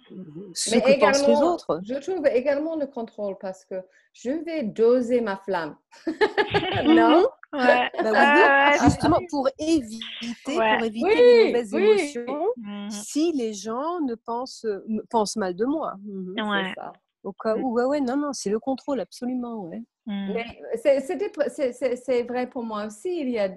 Ce 0.53 0.75
mais 0.75 0.81
que 0.81 0.89
également, 0.89 1.11
pensent 1.11 1.27
les 1.27 1.35
autres. 1.35 1.79
Je 1.83 1.95
trouve 1.95 2.27
également 2.27 2.75
le 2.75 2.87
contrôle 2.87 3.37
parce 3.39 3.63
que 3.63 3.75
je 4.13 4.31
vais 4.31 4.63
doser 4.63 5.21
ma 5.21 5.37
flamme. 5.37 5.77
non? 6.85 7.25
Ouais. 7.53 7.89
Bah 8.03 8.73
justement, 8.83 9.19
pour 9.29 9.47
éviter, 9.57 10.03
pour 10.43 10.61
éviter 10.83 11.15
les 11.15 11.45
mauvaises 11.53 11.73
émotions, 11.73 12.47
mmh. 12.57 12.89
si 12.89 13.31
les 13.31 13.53
gens 13.53 14.01
ne 14.01 14.15
pensent, 14.15 14.65
pensent 15.09 15.37
mal 15.37 15.55
de 15.55 15.65
moi. 15.65 15.93
Mmh, 16.03 16.49
ouais. 16.49 16.73
Ça. 16.75 16.91
Au 17.23 17.31
cas 17.31 17.55
où, 17.55 17.73
ouais, 17.73 17.85
ouais, 17.85 18.01
non, 18.01 18.17
non, 18.17 18.33
c'est 18.33 18.49
le 18.49 18.59
contrôle, 18.59 18.99
absolument, 18.99 19.63
ouais. 19.63 19.81
Mmh. 20.05 20.33
C'est 20.75 22.23
vrai 22.23 22.47
pour 22.47 22.63
moi 22.63 22.85
aussi. 22.85 23.19
Il 23.21 23.29
y 23.29 23.39
a, 23.39 23.49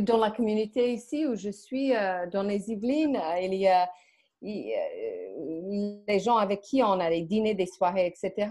dans 0.00 0.18
la 0.18 0.30
communauté 0.30 0.92
ici 0.92 1.24
où 1.26 1.34
je 1.34 1.50
suis, 1.50 1.94
euh, 1.94 2.26
dans 2.26 2.42
les 2.42 2.70
Yvelines, 2.70 3.18
il 3.40 3.54
y 3.54 3.68
a 3.68 3.84
euh, 3.84 3.86
les 4.42 6.18
gens 6.18 6.36
avec 6.36 6.60
qui 6.60 6.82
on 6.82 7.00
a 7.00 7.10
des 7.10 7.22
dîners, 7.22 7.54
des 7.54 7.66
soirées, 7.66 8.06
etc. 8.06 8.48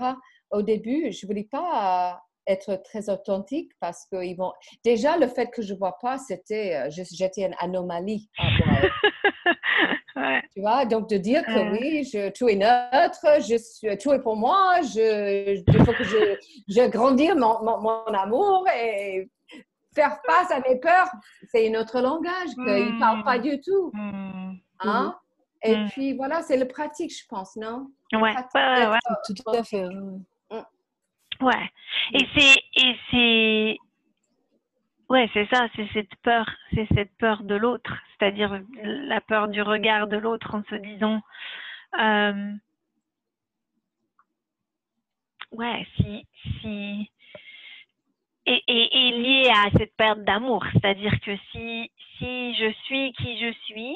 Au 0.51 0.61
début, 0.61 1.11
je 1.11 1.25
ne 1.25 1.27
voulais 1.27 1.47
pas 1.49 2.21
être 2.47 2.81
très 2.83 3.09
authentique 3.09 3.71
parce 3.79 4.05
qu'ils 4.05 4.37
vont. 4.37 4.53
Déjà, 4.83 5.17
le 5.17 5.27
fait 5.27 5.47
que 5.47 5.61
je 5.61 5.73
ne 5.73 5.79
vois 5.79 5.97
pas, 6.01 6.17
c'était. 6.17 6.75
Euh, 6.75 7.03
j'étais 7.11 7.45
une 7.45 7.55
anomalie. 7.59 8.29
Tu 10.53 10.61
vois, 10.61 10.85
donc 10.85 11.09
de 11.09 11.17
dire 11.17 11.43
que 11.43 11.71
oui, 11.73 12.05
je, 12.05 12.29
tout 12.31 12.47
est 12.47 12.55
neutre, 12.55 13.41
je 13.41 13.57
suis, 13.57 13.97
tout 13.97 14.13
est 14.13 14.21
pour 14.21 14.37
moi, 14.37 14.81
je, 14.81 15.55
il 15.55 15.85
faut 15.85 15.91
que 15.91 16.05
je, 16.05 16.37
je 16.69 16.89
grandir 16.89 17.35
mon, 17.35 17.61
mon, 17.61 18.05
amour 18.05 18.65
et 18.73 19.29
faire 19.93 20.17
face 20.25 20.51
à 20.51 20.61
mes 20.61 20.79
peurs, 20.79 21.09
c'est 21.49 21.69
un 21.69 21.79
autre 21.79 21.99
langage 21.99 22.53
qu'ils 22.55 22.63
ne 22.93 22.99
parlent 22.99 23.25
pas 23.25 23.39
du 23.39 23.59
tout. 23.59 23.91
Mmh. 23.93 24.53
Hein? 24.79 25.15
Et 25.65 25.75
mmh. 25.75 25.89
puis 25.89 26.13
voilà, 26.13 26.41
c'est 26.43 26.57
le 26.57 26.67
pratique, 26.67 27.11
je 27.11 27.25
pense, 27.27 27.55
non? 27.55 27.87
Ouais, 28.13 28.35
ouais, 28.53 28.87
ouais, 28.87 28.99
tout 29.25 29.51
à 29.51 29.63
fait. 29.63 29.83
Ouais. 31.41 31.69
Et 32.13 32.25
c'est 32.35 32.63
et 32.75 32.95
c'est 33.11 33.77
ouais, 35.09 35.29
c'est 35.33 35.47
ça, 35.53 35.67
c'est 35.75 35.87
cette 35.93 36.15
peur, 36.23 36.45
c'est 36.73 36.87
cette 36.93 37.15
peur 37.17 37.43
de 37.43 37.55
l'autre, 37.55 37.93
c'est-à-dire 38.17 38.61
la 38.83 39.21
peur 39.21 39.47
du 39.47 39.61
regard 39.61 40.07
de 40.07 40.17
l'autre 40.17 40.53
en 40.55 40.63
se 40.69 40.75
disant 40.75 41.21
euh, 41.99 42.53
ouais, 45.51 45.87
si 45.97 46.27
si 46.61 47.11
et, 48.45 48.63
et, 48.67 49.07
et 49.07 49.11
lié 49.11 49.49
à 49.49 49.71
cette 49.77 49.95
perte 49.97 50.23
d'amour, 50.23 50.63
c'est-à-dire 50.73 51.19
que 51.21 51.35
si 51.51 51.91
si 52.17 52.55
je 52.55 52.71
suis 52.85 53.11
qui 53.13 53.39
je 53.39 53.51
suis 53.65 53.95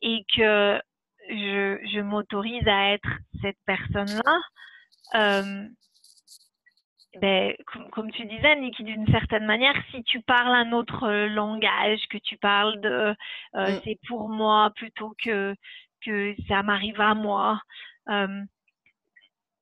et 0.00 0.24
que 0.34 0.80
je, 1.28 1.78
je 1.92 2.00
m'autorise 2.00 2.66
à 2.66 2.92
être 2.92 3.08
cette 3.40 3.58
personne-là, 3.66 4.40
euh, 5.14 5.68
ben, 7.20 7.54
comme, 7.92 8.10
tu 8.10 8.24
disais, 8.24 8.56
Niki, 8.56 8.84
d'une 8.84 9.06
certaine 9.08 9.44
manière, 9.44 9.74
si 9.90 10.02
tu 10.04 10.22
parles 10.22 10.54
un 10.54 10.72
autre 10.72 11.04
euh, 11.04 11.28
langage, 11.28 12.00
que 12.08 12.16
tu 12.18 12.38
parles 12.38 12.80
de 12.80 13.14
euh, 13.56 13.76
mm. 13.76 13.80
c'est 13.84 13.98
pour 14.08 14.30
moi 14.30 14.70
plutôt 14.76 15.14
que, 15.22 15.54
que 16.04 16.34
ça 16.48 16.62
m'arrive 16.62 17.00
à 17.00 17.14
moi, 17.14 17.60
euh, 18.08 18.42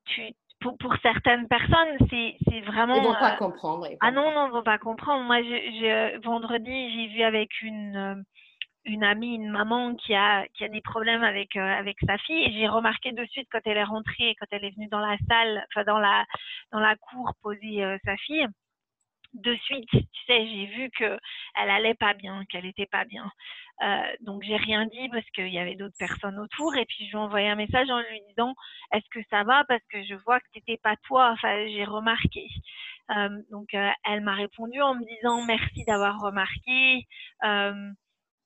tu, 0.04 0.22
pour, 0.60 0.76
pour, 0.78 0.94
certaines 1.02 1.48
personnes, 1.48 1.96
c'est 2.10 2.60
vraiment. 2.60 2.94
Ils 2.96 3.02
ne 3.02 3.08
vont 3.08 3.14
pas 3.14 3.36
comprendre. 3.36 3.88
Ah 4.00 4.10
non, 4.12 4.32
non, 4.32 4.46
ils 4.46 4.50
ne 4.50 4.52
vont 4.52 4.62
pas 4.62 4.78
comprendre. 4.78 5.24
Moi, 5.24 5.42
je, 5.42 6.20
vendredi, 6.22 6.92
j'ai 6.92 7.06
vu 7.08 7.22
avec 7.22 7.62
une 7.62 8.24
une 8.84 9.04
amie, 9.04 9.34
une 9.34 9.50
maman 9.50 9.94
qui 9.94 10.14
a, 10.14 10.46
qui 10.54 10.64
a 10.64 10.68
des 10.68 10.80
problèmes 10.80 11.22
avec, 11.22 11.56
euh, 11.56 11.60
avec 11.60 11.96
sa 12.06 12.18
fille. 12.18 12.42
Et 12.44 12.52
j'ai 12.52 12.68
remarqué 12.68 13.12
de 13.12 13.24
suite 13.26 13.48
quand 13.50 13.60
elle 13.64 13.76
est 13.76 13.84
rentrée, 13.84 14.34
quand 14.38 14.46
elle 14.50 14.64
est 14.64 14.74
venue 14.74 14.88
dans 14.88 15.00
la 15.00 15.16
salle, 15.28 15.64
enfin 15.70 15.84
dans 15.84 15.98
la, 15.98 16.24
dans 16.72 16.80
la 16.80 16.96
cour 16.96 17.32
poser 17.42 17.84
euh, 17.84 17.98
sa 18.04 18.16
fille, 18.16 18.46
de 19.34 19.54
suite, 19.64 19.88
tu 19.90 20.24
sais, 20.26 20.46
j'ai 20.46 20.66
vu 20.66 20.90
que 20.90 21.18
elle 21.56 21.70
allait 21.70 21.94
pas 21.94 22.14
bien, 22.14 22.44
qu'elle 22.48 22.66
était 22.66 22.86
pas 22.86 23.04
bien. 23.04 23.30
Euh, 23.82 24.02
donc 24.20 24.42
j'ai 24.42 24.56
rien 24.56 24.86
dit 24.86 25.08
parce 25.10 25.28
qu'il 25.30 25.48
y 25.48 25.58
avait 25.58 25.76
d'autres 25.76 25.96
personnes 25.98 26.38
autour 26.38 26.74
et 26.76 26.84
puis 26.84 27.06
je 27.06 27.10
lui 27.10 27.16
ai 27.16 27.16
envoyé 27.16 27.48
un 27.48 27.54
message 27.54 27.88
en 27.90 28.00
lui 28.00 28.20
disant 28.28 28.54
est-ce 28.92 29.08
que 29.10 29.24
ça 29.30 29.44
va? 29.44 29.64
Parce 29.68 29.82
que 29.90 30.02
je 30.02 30.14
vois 30.26 30.40
que 30.40 30.46
t'étais 30.52 30.78
pas 30.82 30.96
toi. 31.06 31.30
Enfin 31.32 31.66
j'ai 31.68 31.84
remarqué. 31.84 32.48
Euh, 33.16 33.28
donc 33.50 33.68
elle 33.72 34.20
m'a 34.22 34.34
répondu 34.34 34.80
en 34.82 34.94
me 34.94 35.04
disant 35.04 35.44
merci 35.46 35.84
d'avoir 35.84 36.20
remarqué. 36.20 37.06
Euh, 37.44 37.92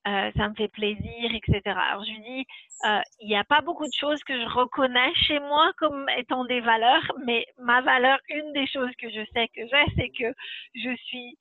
ça 0.04 0.48
me 0.48 0.54
fait 0.54 0.68
plaisir, 0.68 1.30
etc. 1.34 1.60
Alors 1.66 2.04
je 2.04 2.10
lui 2.10 2.20
dis, 2.20 2.46
euh, 2.86 3.00
il 3.20 3.28
n'y 3.28 3.36
a 3.36 3.44
pas 3.44 3.62
beaucoup 3.62 3.86
de 3.86 3.92
choses 3.98 4.22
que 4.24 4.38
je 4.38 4.46
reconnais 4.46 5.14
chez 5.14 5.40
moi 5.40 5.72
comme 5.78 6.06
étant 6.18 6.44
des 6.44 6.60
valeurs, 6.60 7.10
mais 7.24 7.46
ma 7.58 7.80
valeur, 7.80 8.18
une 8.28 8.52
des 8.52 8.66
choses 8.66 8.90
que 8.98 9.08
je 9.08 9.24
sais 9.32 9.48
que 9.48 9.62
j'ai, 9.66 9.94
c'est 9.96 10.10
que 10.10 10.34
je 10.74 10.94
suis, 10.96 11.38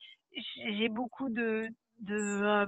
j'ai 0.78 0.90
beaucoup 0.90 1.30
de, 1.30 1.68
de 2.00 2.16
euh, 2.16 2.66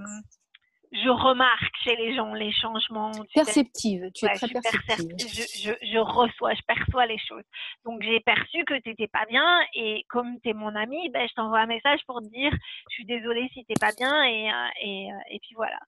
je 1.03 1.09
remarque 1.09 1.75
chez 1.83 1.95
les 1.95 2.15
gens 2.15 2.33
les 2.33 2.51
changements. 2.53 3.11
Perceptive, 3.33 4.09
tu 4.13 4.25
es 4.25 4.33
très 4.33 4.47
perceptive. 4.47 5.15
Je, 5.19 5.71
je, 5.81 5.97
reçois, 5.97 6.53
je 6.53 6.61
perçois 6.61 7.05
les 7.05 7.17
choses. 7.17 7.43
Donc 7.83 8.01
j'ai 8.01 8.19
perçu 8.21 8.63
que 8.65 8.79
tu 8.79 8.89
n'étais 8.89 9.07
pas 9.07 9.25
bien 9.25 9.59
et 9.73 10.05
comme 10.09 10.39
tu 10.41 10.49
es 10.49 10.53
mon 10.53 10.73
ami, 10.75 11.09
ben, 11.09 11.27
je 11.27 11.33
t'envoie 11.33 11.59
un 11.59 11.65
message 11.65 11.99
pour 12.07 12.21
te 12.21 12.27
dire 12.29 12.51
je 12.89 12.93
suis 12.93 13.05
désolée 13.05 13.49
si 13.53 13.65
tu 13.65 13.71
n'es 13.71 13.79
pas 13.79 13.91
bien 13.97 14.23
et, 14.23 14.51
euh, 14.51 14.67
et, 14.81 15.11
euh, 15.11 15.17
et, 15.31 15.39
puis 15.39 15.55
voilà. 15.55 15.79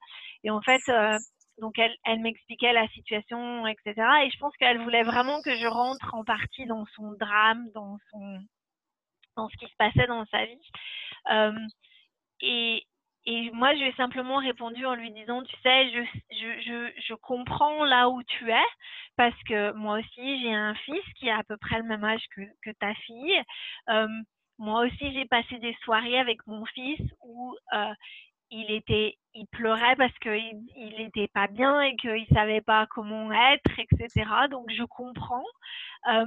Et 0.43 0.51
en 0.51 0.61
fait, 0.61 0.81
euh, 0.89 1.17
donc 1.59 1.79
elle, 1.79 1.95
elle 2.05 2.19
m'expliquait 2.19 2.73
la 2.73 2.87
situation, 2.89 3.65
etc. 3.65 3.93
Et 4.25 4.29
je 4.29 4.37
pense 4.39 4.55
qu'elle 4.57 4.81
voulait 4.81 5.03
vraiment 5.03 5.41
que 5.41 5.55
je 5.55 5.67
rentre 5.67 6.13
en 6.13 6.23
partie 6.23 6.65
dans 6.65 6.85
son 6.95 7.13
drame, 7.13 7.69
dans, 7.73 7.97
son, 8.11 8.39
dans 9.37 9.47
ce 9.47 9.57
qui 9.57 9.71
se 9.71 9.75
passait 9.77 10.07
dans 10.07 10.25
sa 10.25 10.45
vie. 10.45 11.61
et, 12.41 12.83
et 13.29 13.51
moi, 13.51 13.73
je 13.73 13.79
lui 13.79 13.87
ai 13.89 13.93
simplement 13.95 14.37
répondu 14.37 14.85
en 14.85 14.95
lui 14.95 15.11
disant, 15.11 15.43
tu 15.43 15.53
sais, 15.61 15.91
je, 15.91 16.01
je, 16.31 16.61
je, 16.61 17.01
je, 17.09 17.13
comprends 17.13 17.83
là 17.83 18.07
où 18.09 18.23
tu 18.23 18.49
es, 18.49 18.67
parce 19.17 19.35
que 19.43 19.73
moi 19.73 19.99
aussi, 19.99 20.41
j'ai 20.41 20.53
un 20.53 20.73
fils 20.75 21.03
qui 21.17 21.29
a 21.29 21.39
à 21.39 21.43
peu 21.43 21.57
près 21.57 21.77
le 21.77 21.83
même 21.83 22.05
âge 22.05 22.23
que, 22.33 22.41
que 22.63 22.71
ta 22.79 22.93
fille. 22.93 23.37
Euh, 23.89 24.07
moi 24.57 24.85
aussi, 24.85 25.11
j'ai 25.11 25.25
passé 25.25 25.59
des 25.59 25.75
soirées 25.83 26.17
avec 26.17 26.47
mon 26.47 26.63
fils 26.67 27.01
où 27.21 27.53
euh, 27.73 27.93
il 28.49 28.71
était, 28.71 29.17
il 29.33 29.45
pleurait 29.47 29.97
parce 29.97 30.17
qu'il 30.19 30.61
il 30.77 31.01
était 31.01 31.27
pas 31.27 31.47
bien 31.47 31.81
et 31.81 31.97
qu'il 31.97 32.25
savait 32.33 32.61
pas 32.61 32.87
comment 32.87 33.29
être, 33.33 33.77
etc. 33.77 34.25
Donc 34.49 34.71
je 34.71 34.83
comprends. 34.83 35.43
Euh, 36.09 36.25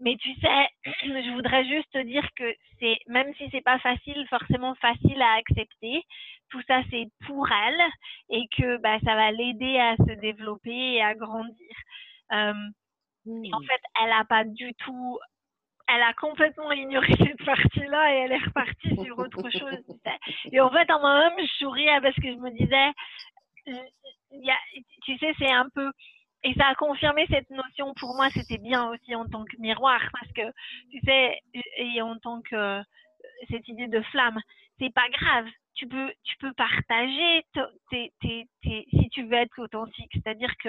mais 0.00 0.16
tu 0.16 0.34
sais, 0.40 0.68
je 1.02 1.32
voudrais 1.34 1.64
juste 1.64 1.90
te 1.92 2.02
dire 2.02 2.26
que 2.36 2.54
c'est, 2.80 2.96
même 3.08 3.32
si 3.34 3.48
c'est 3.50 3.62
pas 3.62 3.78
facile, 3.78 4.26
forcément 4.28 4.74
facile 4.76 5.20
à 5.22 5.34
accepter, 5.34 6.02
tout 6.50 6.62
ça 6.66 6.82
c'est 6.90 7.06
pour 7.26 7.48
elle 7.50 7.82
et 8.30 8.46
que 8.56 8.78
bah, 8.78 8.98
ça 9.04 9.14
va 9.14 9.30
l'aider 9.32 9.78
à 9.78 9.96
se 9.96 10.20
développer 10.20 10.94
et 10.94 11.02
à 11.02 11.14
grandir. 11.14 11.76
Euh, 12.32 12.52
et 13.26 13.54
en 13.54 13.60
fait, 13.60 13.80
elle 14.02 14.10
n'a 14.10 14.24
pas 14.24 14.44
du 14.44 14.74
tout, 14.74 15.18
elle 15.88 16.02
a 16.02 16.12
complètement 16.14 16.72
ignoré 16.72 17.08
cette 17.18 17.44
partie-là 17.44 18.14
et 18.14 18.18
elle 18.20 18.32
est 18.32 18.44
repartie 18.44 18.96
sur 19.04 19.18
autre 19.18 19.50
chose. 19.50 19.78
Tu, 19.86 19.94
sais. 20.04 20.50
et 20.52 20.60
en 20.60 20.70
fait, 20.70 20.90
en 20.90 21.00
moi-même, 21.00 21.38
je 21.38 21.52
souriais 21.58 22.00
parce 22.02 22.16
que 22.16 22.30
je 22.30 22.38
me 22.38 22.50
disais, 22.50 22.92
euh, 23.68 23.88
y 24.32 24.50
a, 24.50 24.56
tu 25.04 25.16
sais, 25.18 25.32
c'est 25.38 25.50
un 25.50 25.68
peu, 25.74 25.90
et 26.44 26.54
ça 26.54 26.66
a 26.68 26.74
confirmé 26.74 27.26
cette 27.28 27.50
notion 27.50 27.94
pour 27.94 28.14
moi, 28.14 28.28
c'était 28.30 28.58
bien 28.58 28.88
aussi 28.90 29.14
en 29.14 29.26
tant 29.26 29.44
que 29.44 29.56
miroir 29.58 30.00
parce 30.12 30.30
que, 30.32 30.52
tu 30.90 31.00
sais, 31.04 31.40
et 31.78 32.02
en 32.02 32.16
tant 32.18 32.40
que 32.42 32.54
euh, 32.54 32.82
cette 33.50 33.66
idée 33.68 33.88
de 33.88 34.00
flamme, 34.02 34.38
c'est 34.78 34.92
pas 34.92 35.08
grave. 35.08 35.46
Tu 35.74 35.88
peux, 35.88 36.12
tu 36.22 36.36
peux 36.36 36.52
partager 36.52 37.44
tes, 37.90 38.12
tes, 38.20 38.46
tes, 38.62 38.86
si 38.90 39.08
tu 39.10 39.24
veux 39.24 39.32
être 39.34 39.58
authentique. 39.58 40.10
C'est-à-dire 40.12 40.54
que 40.62 40.68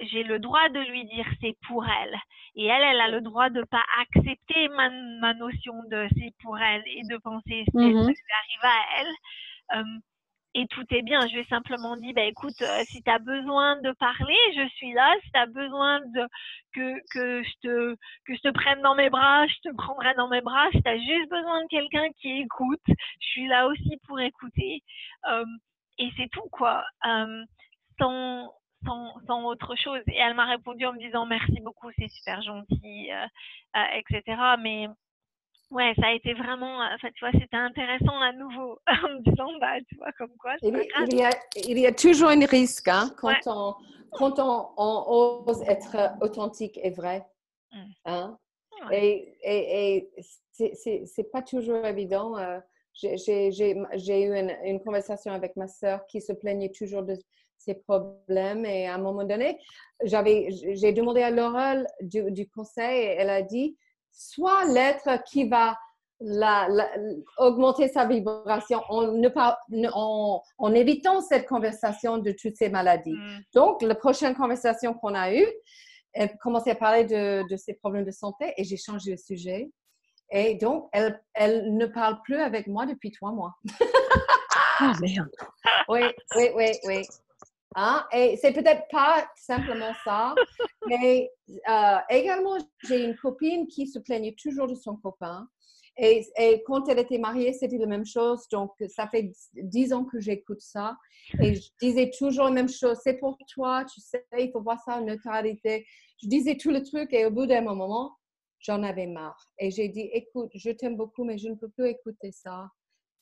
j'ai 0.00 0.22
le 0.22 0.38
droit 0.38 0.68
de 0.70 0.80
lui 0.90 1.04
dire 1.06 1.26
c'est 1.42 1.56
pour 1.66 1.84
elle. 1.86 2.16
Et 2.54 2.64
elle, 2.66 2.82
elle 2.82 3.00
a 3.00 3.08
le 3.08 3.20
droit 3.20 3.50
de 3.50 3.62
pas 3.64 3.84
accepter 4.00 4.68
ma, 4.68 4.88
ma 5.20 5.34
notion 5.34 5.74
de 5.90 6.08
c'est 6.16 6.32
pour 6.42 6.58
elle 6.58 6.82
et 6.86 7.02
de 7.04 7.16
penser 7.18 7.64
c'est 7.66 7.78
Mhm. 7.78 8.04
ça 8.04 8.10
lui 8.10 8.32
arrive 8.40 8.64
à 8.64 9.00
elle. 9.00 9.14
Euh, 9.80 9.98
et 10.54 10.66
tout 10.68 10.84
est 10.90 11.02
bien. 11.02 11.26
Je 11.28 11.34
lui 11.34 11.40
ai 11.40 11.44
simplement 11.44 11.96
dit, 11.96 12.12
bah, 12.12 12.24
écoute, 12.24 12.60
euh, 12.62 12.82
si 12.86 13.02
tu 13.02 13.10
as 13.10 13.18
besoin 13.18 13.80
de 13.82 13.92
parler, 13.92 14.36
je 14.56 14.68
suis 14.76 14.92
là. 14.92 15.14
Si 15.22 15.30
tu 15.30 15.38
as 15.38 15.46
besoin 15.46 16.00
de, 16.00 16.26
que, 16.74 16.94
que, 17.12 17.42
je 17.42 17.52
te, 17.62 17.94
que 18.26 18.34
je 18.34 18.40
te 18.40 18.50
prenne 18.50 18.82
dans 18.82 18.94
mes 18.94 19.10
bras, 19.10 19.46
je 19.46 19.68
te 19.68 19.74
prendrai 19.76 20.14
dans 20.14 20.28
mes 20.28 20.40
bras. 20.40 20.68
Si 20.72 20.82
tu 20.82 20.88
as 20.88 20.98
juste 20.98 21.30
besoin 21.30 21.62
de 21.62 21.68
quelqu'un 21.68 22.08
qui 22.20 22.40
écoute, 22.40 22.80
je 22.86 23.26
suis 23.28 23.46
là 23.46 23.66
aussi 23.68 23.98
pour 24.06 24.20
écouter. 24.20 24.82
Et 25.98 26.10
c'est 26.16 26.28
tout, 26.30 26.48
quoi. 26.50 26.84
Sans, 27.98 28.50
sans, 28.84 29.14
sans, 29.26 29.44
autre 29.44 29.76
chose. 29.76 30.02
Et 30.06 30.16
elle 30.16 30.34
m'a 30.34 30.46
répondu 30.46 30.86
en 30.86 30.92
me 30.92 30.98
disant 30.98 31.26
merci 31.26 31.60
beaucoup, 31.62 31.90
c'est 31.98 32.08
super 32.08 32.40
gentil, 32.42 33.12
euh, 33.12 33.26
euh, 33.76 33.84
etc. 33.98 34.40
Mais 34.60 34.88
ouais, 35.70 35.92
ça 36.00 36.08
a 36.08 36.12
été 36.12 36.34
vraiment, 36.34 36.78
enfin, 36.94 37.08
tu 37.14 37.24
vois, 37.24 37.32
c'était 37.32 37.56
intéressant 37.56 38.20
à 38.20 38.32
nouveau 38.32 38.78
en 38.86 39.08
me 39.08 39.22
disant, 39.30 39.48
bah, 39.60 39.80
tu 39.88 39.96
vois, 39.96 40.12
comme 40.12 40.34
quoi. 40.38 40.54
Il, 40.62 40.74
il, 41.08 41.14
y 41.18 41.24
a, 41.24 41.30
il 41.56 41.78
y 41.78 41.86
a 41.86 41.92
toujours 41.92 42.28
un 42.30 42.44
risque 42.46 42.88
hein, 42.88 43.10
quand, 43.18 43.28
Ouais. 43.28 43.36
on, 43.46 43.74
quand 44.12 44.38
on, 44.38 44.68
on 44.76 45.44
ose 45.48 45.62
être 45.66 45.96
authentique 46.20 46.78
et 46.82 46.90
vrai. 46.90 47.24
Mm. 47.72 47.78
Hein? 48.06 48.38
Ouais. 48.88 49.04
Et, 49.04 49.36
et, 49.42 49.96
et 50.16 50.22
c'est- 51.06 51.30
pas 51.30 51.42
toujours 51.42 51.84
évident. 51.86 52.36
euh, 52.38 52.58
j'ai- 52.94 53.50
eu 53.50 54.36
une, 54.36 54.56
une 54.64 54.80
conversation 54.82 55.32
avec 55.32 55.54
ma 55.56 55.68
sœur 55.68 56.06
qui 56.06 56.20
se 56.20 56.32
plaignait 56.32 56.70
toujours 56.72 57.02
de 57.02 57.14
ses 57.56 57.74
problèmes 57.74 58.64
et 58.64 58.86
à 58.88 58.94
un 58.94 58.98
moment 58.98 59.24
donné, 59.24 59.58
j'ai 60.02 60.92
demandé 60.92 61.22
à 61.22 61.30
Laurel 61.30 61.86
du, 62.00 62.30
du 62.32 62.48
conseil 62.48 63.00
et 63.02 63.16
elle 63.18 63.30
a 63.30 63.42
dit 63.42 63.76
soit 64.12 64.64
l'être 64.66 65.22
qui 65.24 65.48
va 65.48 65.76
la- 66.20 66.68
la- 66.68 66.90
augmenter 67.38 67.88
sa 67.88 68.04
vibration 68.04 68.82
en, 68.88 69.12
ne 69.12 69.28
pas, 69.28 69.58
en, 69.94 70.42
en 70.58 70.74
évitant 70.74 71.20
cette 71.22 71.46
conversation 71.46 72.18
de 72.18 72.32
toutes 72.32 72.56
ces 72.56 72.68
maladies. 72.68 73.14
Mm. 73.14 73.38
Donc, 73.54 73.82
la 73.82 73.94
prochaine 73.94 74.34
conversation 74.34 74.92
qu'on 74.94 75.14
a 75.14 75.32
eue, 75.34 75.48
elle 76.12 76.36
commençait 76.38 76.72
à 76.72 76.74
parler 76.74 77.04
de, 77.04 77.48
de 77.48 77.56
ses 77.56 77.74
problèmes 77.74 78.04
de 78.04 78.10
santé 78.10 78.52
et 78.56 78.64
j'ai 78.64 78.76
changé 78.76 79.12
le 79.12 79.16
sujet. 79.16 79.70
Et 80.30 80.56
donc, 80.56 80.88
elle, 80.92 81.20
elle 81.34 81.76
ne 81.76 81.86
parle 81.86 82.20
plus 82.22 82.36
avec 82.40 82.66
moi 82.66 82.84
depuis 82.86 83.10
trois 83.12 83.32
mois. 83.32 83.54
Ah 84.78 84.92
merde. 85.00 85.28
Oui, 85.88 86.00
oui, 86.36 86.50
oui, 86.54 86.66
oui. 86.86 87.02
Hein? 87.76 88.04
Et 88.12 88.36
c'est 88.36 88.52
peut-être 88.52 88.82
pas 88.90 89.28
simplement 89.36 89.92
ça, 90.04 90.34
mais 90.88 91.30
euh, 91.68 91.96
également, 92.08 92.56
j'ai 92.84 93.04
une 93.04 93.16
copine 93.16 93.68
qui 93.68 93.86
se 93.86 93.98
plaignait 93.98 94.34
toujours 94.40 94.66
de 94.66 94.74
son 94.74 94.96
copain. 94.96 95.48
Et, 95.96 96.26
et 96.38 96.62
quand 96.64 96.88
elle 96.88 96.98
était 96.98 97.18
mariée, 97.18 97.52
c'était 97.52 97.76
la 97.76 97.86
même 97.86 98.06
chose. 98.06 98.48
Donc, 98.50 98.72
ça 98.88 99.06
fait 99.06 99.32
dix 99.54 99.92
ans 99.92 100.04
que 100.04 100.18
j'écoute 100.18 100.60
ça. 100.60 100.96
Et 101.42 101.54
je 101.54 101.68
disais 101.80 102.10
toujours 102.16 102.46
la 102.46 102.52
même 102.52 102.68
chose. 102.68 102.98
C'est 103.04 103.18
pour 103.18 103.36
toi, 103.52 103.84
tu 103.84 104.00
sais, 104.00 104.24
il 104.38 104.50
faut 104.50 104.62
voir 104.62 104.78
ça 104.82 104.96
en 104.96 105.04
neutralité. 105.04 105.86
Je 106.22 106.28
disais 106.28 106.56
tout 106.56 106.70
le 106.70 106.82
truc 106.82 107.12
et 107.12 107.26
au 107.26 107.30
bout 107.30 107.46
d'un 107.46 107.60
moment, 107.60 108.16
j'en 108.60 108.82
avais 108.82 109.06
marre. 109.06 109.50
Et 109.58 109.70
j'ai 109.70 109.88
dit, 109.88 110.08
écoute, 110.12 110.50
je 110.54 110.70
t'aime 110.70 110.96
beaucoup, 110.96 111.24
mais 111.24 111.38
je 111.38 111.48
ne 111.48 111.54
peux 111.54 111.68
plus 111.68 111.88
écouter 111.88 112.32
ça. 112.32 112.68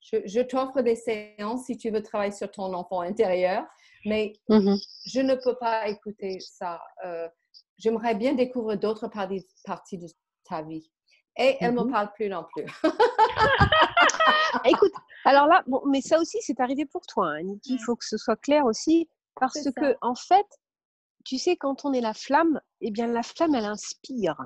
Je, 0.01 0.17
je 0.27 0.41
t'offre 0.41 0.81
des 0.83 0.95
séances 0.97 1.65
si 1.67 1.77
tu 1.77 1.91
veux 1.91 2.03
travailler 2.03 2.33
sur 2.33 2.51
ton 2.51 2.73
enfant 2.75 3.01
intérieur, 3.01 3.65
mais 4.05 4.33
Mhm. 4.49 4.77
je 5.07 5.21
ne 5.21 5.35
peux 5.35 5.57
pas 5.57 5.89
écouter 5.89 6.39
ça. 6.41 6.81
Euh, 7.05 7.29
J'aimerais 7.79 8.15
bien 8.17 8.35
découvrir 8.35 8.77
d'autres 8.79 9.07
parties, 9.09 9.47
parties 9.65 9.99
de 9.99 10.07
ta 10.45 10.63
vie. 10.63 10.91
Et 11.37 11.57
elle 11.61 11.75
ne 11.75 11.85
me 11.85 11.91
parle 11.91 12.11
plus 12.13 12.29
non 12.29 12.45
plus. 12.53 12.65
Écoute, 14.65 14.93
alors 15.25 15.47
là, 15.47 15.63
bon, 15.67 15.83
mais 15.87 16.01
ça 16.01 16.19
aussi, 16.19 16.39
c'est 16.41 16.59
arrivé 16.61 16.87
pour 16.87 17.07
toi, 17.07 17.29
hein, 17.29 17.43
Niki. 17.43 17.75
Il 17.75 17.77
Mm. 17.77 17.85
faut 17.85 17.97
que 17.97 18.05
ce 18.05 18.17
soit 18.17 18.37
clair 18.37 18.65
aussi, 18.65 19.09
parce 19.37 19.63
que, 19.77 19.97
en 20.01 20.15
fait, 20.17 20.47
tu 21.25 21.39
sais, 21.39 21.57
quand 21.57 21.85
on 21.85 21.93
est 21.93 22.01
la 22.01 22.15
flamme, 22.15 22.61
eh 22.81 22.91
bien, 22.91 23.07
la 23.07 23.23
flamme, 23.23 23.55
elle 23.55 23.65
inspire. 23.67 24.37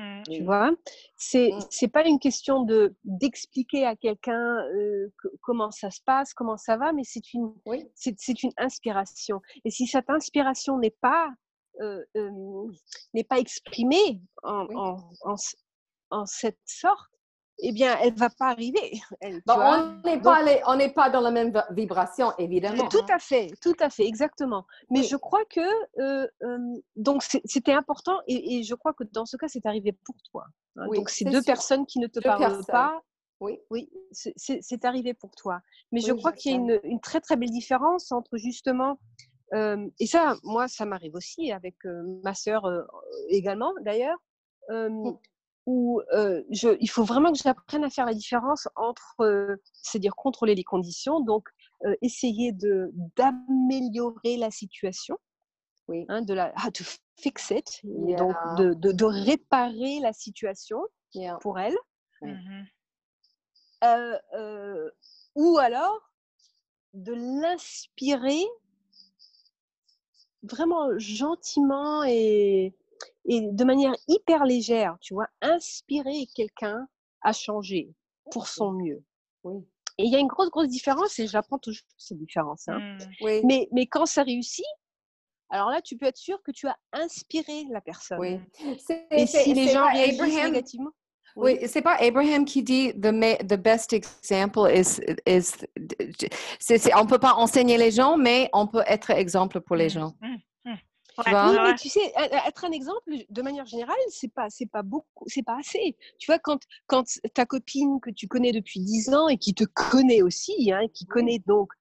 Mm. 0.00 0.22
Tu 0.24 0.42
vois, 0.44 0.70
c'est 1.16 1.50
Mm. 1.52 1.60
c'est 1.70 1.88
pas 1.88 2.06
une 2.06 2.18
question 2.18 2.62
de 2.62 2.94
d'expliquer 3.04 3.84
à 3.86 3.96
quelqu'un 3.96 4.56
euh, 4.74 5.12
que- 5.18 5.28
comment 5.42 5.70
ça 5.70 5.90
se 5.90 6.00
passe, 6.04 6.32
comment 6.34 6.56
ça 6.56 6.76
va, 6.76 6.92
mais 6.92 7.02
c'est 7.04 7.32
une 7.34 7.52
Oui. 7.66 7.86
c'est 7.94 8.42
une 8.42 8.52
inspiration. 8.56 9.40
Et 9.64 9.70
si 9.70 9.86
cette 9.86 10.08
inspiration 10.10 10.78
n'est 10.78 10.96
pas 11.00 11.28
euh, 11.80 12.04
euh, 12.16 12.30
n'est 13.14 13.24
pas 13.24 13.38
exprimée 13.38 14.20
en, 14.42 14.66
Oui. 14.66 14.74
en, 14.76 15.34
en 16.10 16.26
cette 16.26 16.58
sorte, 16.66 17.09
eh 17.62 17.72
bien, 17.72 17.96
elle 18.00 18.14
va 18.14 18.30
pas 18.30 18.48
arriver. 18.48 19.00
Elle, 19.20 19.40
Bon, 19.46 19.54
on 19.56 20.00
n'est 20.04 20.20
pas, 20.20 20.42
les- 20.42 20.60
on 20.66 20.76
n'est 20.76 20.92
pas 20.92 21.10
dans 21.10 21.20
la 21.20 21.30
même 21.30 21.50
vi- 21.50 21.74
vibration, 21.74 22.32
évidemment. 22.38 22.88
Tout 22.88 23.04
à 23.12 23.18
fait, 23.18 23.48
tout 23.62 23.74
à 23.80 23.90
fait, 23.90 24.06
exactement. 24.06 24.66
Mais 24.90 25.00
Oui. 25.00 25.06
je 25.06 25.16
crois 25.16 25.44
que 25.46 25.60
euh, 26.00 26.26
euh, 26.42 26.58
donc 26.96 27.22
c'était 27.44 27.72
important 27.72 28.18
et, 28.26 28.56
et 28.58 28.62
je 28.62 28.74
crois 28.74 28.92
que 28.94 29.04
dans 29.04 29.26
ce 29.26 29.36
cas 29.36 29.48
c'est 29.48 29.66
arrivé 29.66 29.92
pour 29.92 30.14
toi. 30.30 30.44
hein. 30.76 30.86
Oui, 30.88 30.98
donc 30.98 31.10
c'est 31.10 31.24
deux 31.24 31.32
sûr. 31.42 31.44
personnes 31.44 31.86
qui 31.86 31.98
ne 31.98 32.06
te 32.06 32.20
Deux 32.20 32.28
parlent 32.28 32.38
personnes. 32.40 32.64
pas. 32.66 33.02
Oui. 33.40 33.58
Oui, 33.70 33.90
c'est- 34.12 34.84
arrivé 34.84 35.14
pour 35.14 35.30
toi. 35.30 35.60
Mais 35.92 36.00
je 36.00 36.12
crois 36.12 36.32
qu'il 36.32 36.52
y 36.52 36.54
a 36.54 36.58
une, 36.58 36.80
une 36.84 37.00
très 37.00 37.20
très 37.20 37.36
belle 37.36 37.50
différence 37.50 38.12
entre 38.12 38.36
justement 38.36 38.98
euh, 39.54 39.88
et 39.98 40.06
ça, 40.06 40.34
moi, 40.44 40.68
ça 40.68 40.84
m'arrive 40.84 41.14
aussi 41.16 41.50
avec 41.50 41.74
ma 42.22 42.34
sœur 42.34 42.62
également 43.30 43.72
d'ailleurs. 43.82 44.18
euh. 44.70 44.88
Où 45.66 46.00
euh, 46.12 46.42
je, 46.50 46.76
il 46.80 46.88
faut 46.88 47.04
vraiment 47.04 47.32
que 47.32 47.38
j'apprenne 47.38 47.84
à 47.84 47.90
faire 47.90 48.06
la 48.06 48.14
différence 48.14 48.66
entre, 48.76 49.20
euh, 49.20 49.56
c'est-à-dire 49.82 50.14
contrôler 50.16 50.54
les 50.54 50.64
conditions, 50.64 51.20
donc 51.20 51.48
euh, 51.84 51.94
essayer 52.02 52.52
de 52.52 52.90
d'améliorer 53.16 54.36
la 54.36 54.50
situation, 54.50 55.16
Oui. 55.88 56.04
hein, 56.08 56.22
de 56.22 56.34
la 56.34 56.52
how 56.64 56.70
to 56.70 56.84
fix 57.18 57.50
it, 57.50 57.80
Yeah. 57.84 58.16
donc 58.18 58.34
de, 58.56 58.74
de, 58.74 58.92
de 58.92 59.04
réparer 59.04 60.00
la 60.00 60.12
situation 60.12 60.80
Yeah. 61.14 61.38
pour 61.40 61.58
elle, 61.58 61.76
euh, 63.82 64.18
euh, 64.34 64.90
ou 65.34 65.58
alors 65.58 66.00
de 66.92 67.12
l'inspirer 67.12 68.44
vraiment 70.42 70.98
gentiment 70.98 72.02
et, 72.04 72.74
et 73.26 73.40
de 73.42 73.64
manière 73.64 73.94
hyper 74.08 74.44
légère, 74.44 74.96
tu 75.00 75.14
vois, 75.14 75.26
inspirer 75.40 76.26
quelqu'un 76.34 76.86
à 77.22 77.32
changer 77.32 77.92
pour 78.30 78.46
son 78.48 78.72
mieux. 78.72 79.02
Oui. 79.44 79.56
Et 79.98 80.04
il 80.04 80.12
y 80.12 80.16
a 80.16 80.18
une 80.18 80.28
grosse, 80.28 80.50
grosse 80.50 80.68
différence, 80.68 81.18
et 81.18 81.26
j'apprends 81.26 81.58
toujours 81.58 81.84
ces 81.98 82.14
différences. 82.14 82.68
hein. 82.68 82.78
Mm. 82.78 82.98
Oui. 83.22 83.40
Mais, 83.44 83.68
mais 83.72 83.86
quand 83.86 84.06
ça 84.06 84.22
réussit, 84.22 84.64
alors 85.50 85.70
là, 85.70 85.80
tu 85.82 85.96
peux 85.96 86.06
être 86.06 86.16
sûr 86.16 86.40
que 86.42 86.52
tu 86.52 86.66
as 86.68 86.76
inspiré 86.92 87.66
la 87.70 87.80
personne. 87.80 88.18
Oui. 88.18 88.38
Et 89.10 89.26
si 89.26 89.52
les 89.52 89.68
gens 89.68 89.86
réagissent 89.92 90.20
Abraham- 90.20 90.52
négativement, 90.52 90.90
Oui, 91.36 91.58
c'est 91.66 91.82
pas 91.82 91.94
Abraham 92.00 92.44
qui 92.44 92.62
dit 92.62 92.92
the, 92.92 93.12
the 93.46 93.54
best 93.60 93.92
example 93.92 94.68
is, 94.72 95.00
is 95.26 95.52
c'est, 96.58 96.78
c'est- 96.78 96.94
on 96.96 97.06
peut 97.06 97.18
pas 97.18 97.34
enseigner 97.34 97.76
les 97.78 97.90
gens, 97.90 98.16
mais 98.16 98.48
on 98.52 98.66
peut 98.66 98.82
être 98.86 99.10
exemple 99.10 99.60
pour 99.60 99.76
les 99.76 99.86
Mm. 99.86 99.90
gens. 99.90 100.14
Mm. 100.22 100.36
Ouais, 101.26 101.30
vois? 101.32 101.50
Oui, 101.50 101.56
ouais, 101.56 101.72
mais 101.72 101.78
tu 101.78 101.88
sais, 101.88 102.12
être 102.46 102.64
un 102.64 102.70
exemple, 102.72 103.12
de 103.28 103.42
manière 103.42 103.66
générale, 103.66 103.96
c'est 104.08 104.32
pas, 104.32 104.48
c'est 104.50 104.66
pas 104.66 104.82
beaucoup, 104.82 105.24
c'est 105.26 105.42
pas 105.42 105.58
assez. 105.58 105.96
Tu 106.18 106.26
vois, 106.26 106.38
quand, 106.38 106.60
quand 106.86 107.04
ta 107.34 107.46
copine 107.46 108.00
que 108.00 108.10
tu 108.10 108.28
connais 108.28 108.52
depuis 108.52 108.80
10 108.80 109.08
ans 109.14 109.28
et 109.28 109.38
qui 109.38 109.54
te 109.54 109.64
connaît 109.64 110.22
aussi, 110.22 110.72
hein, 110.72 110.86
qui 110.94 111.06
connaît 111.06 111.40
donc 111.46 111.72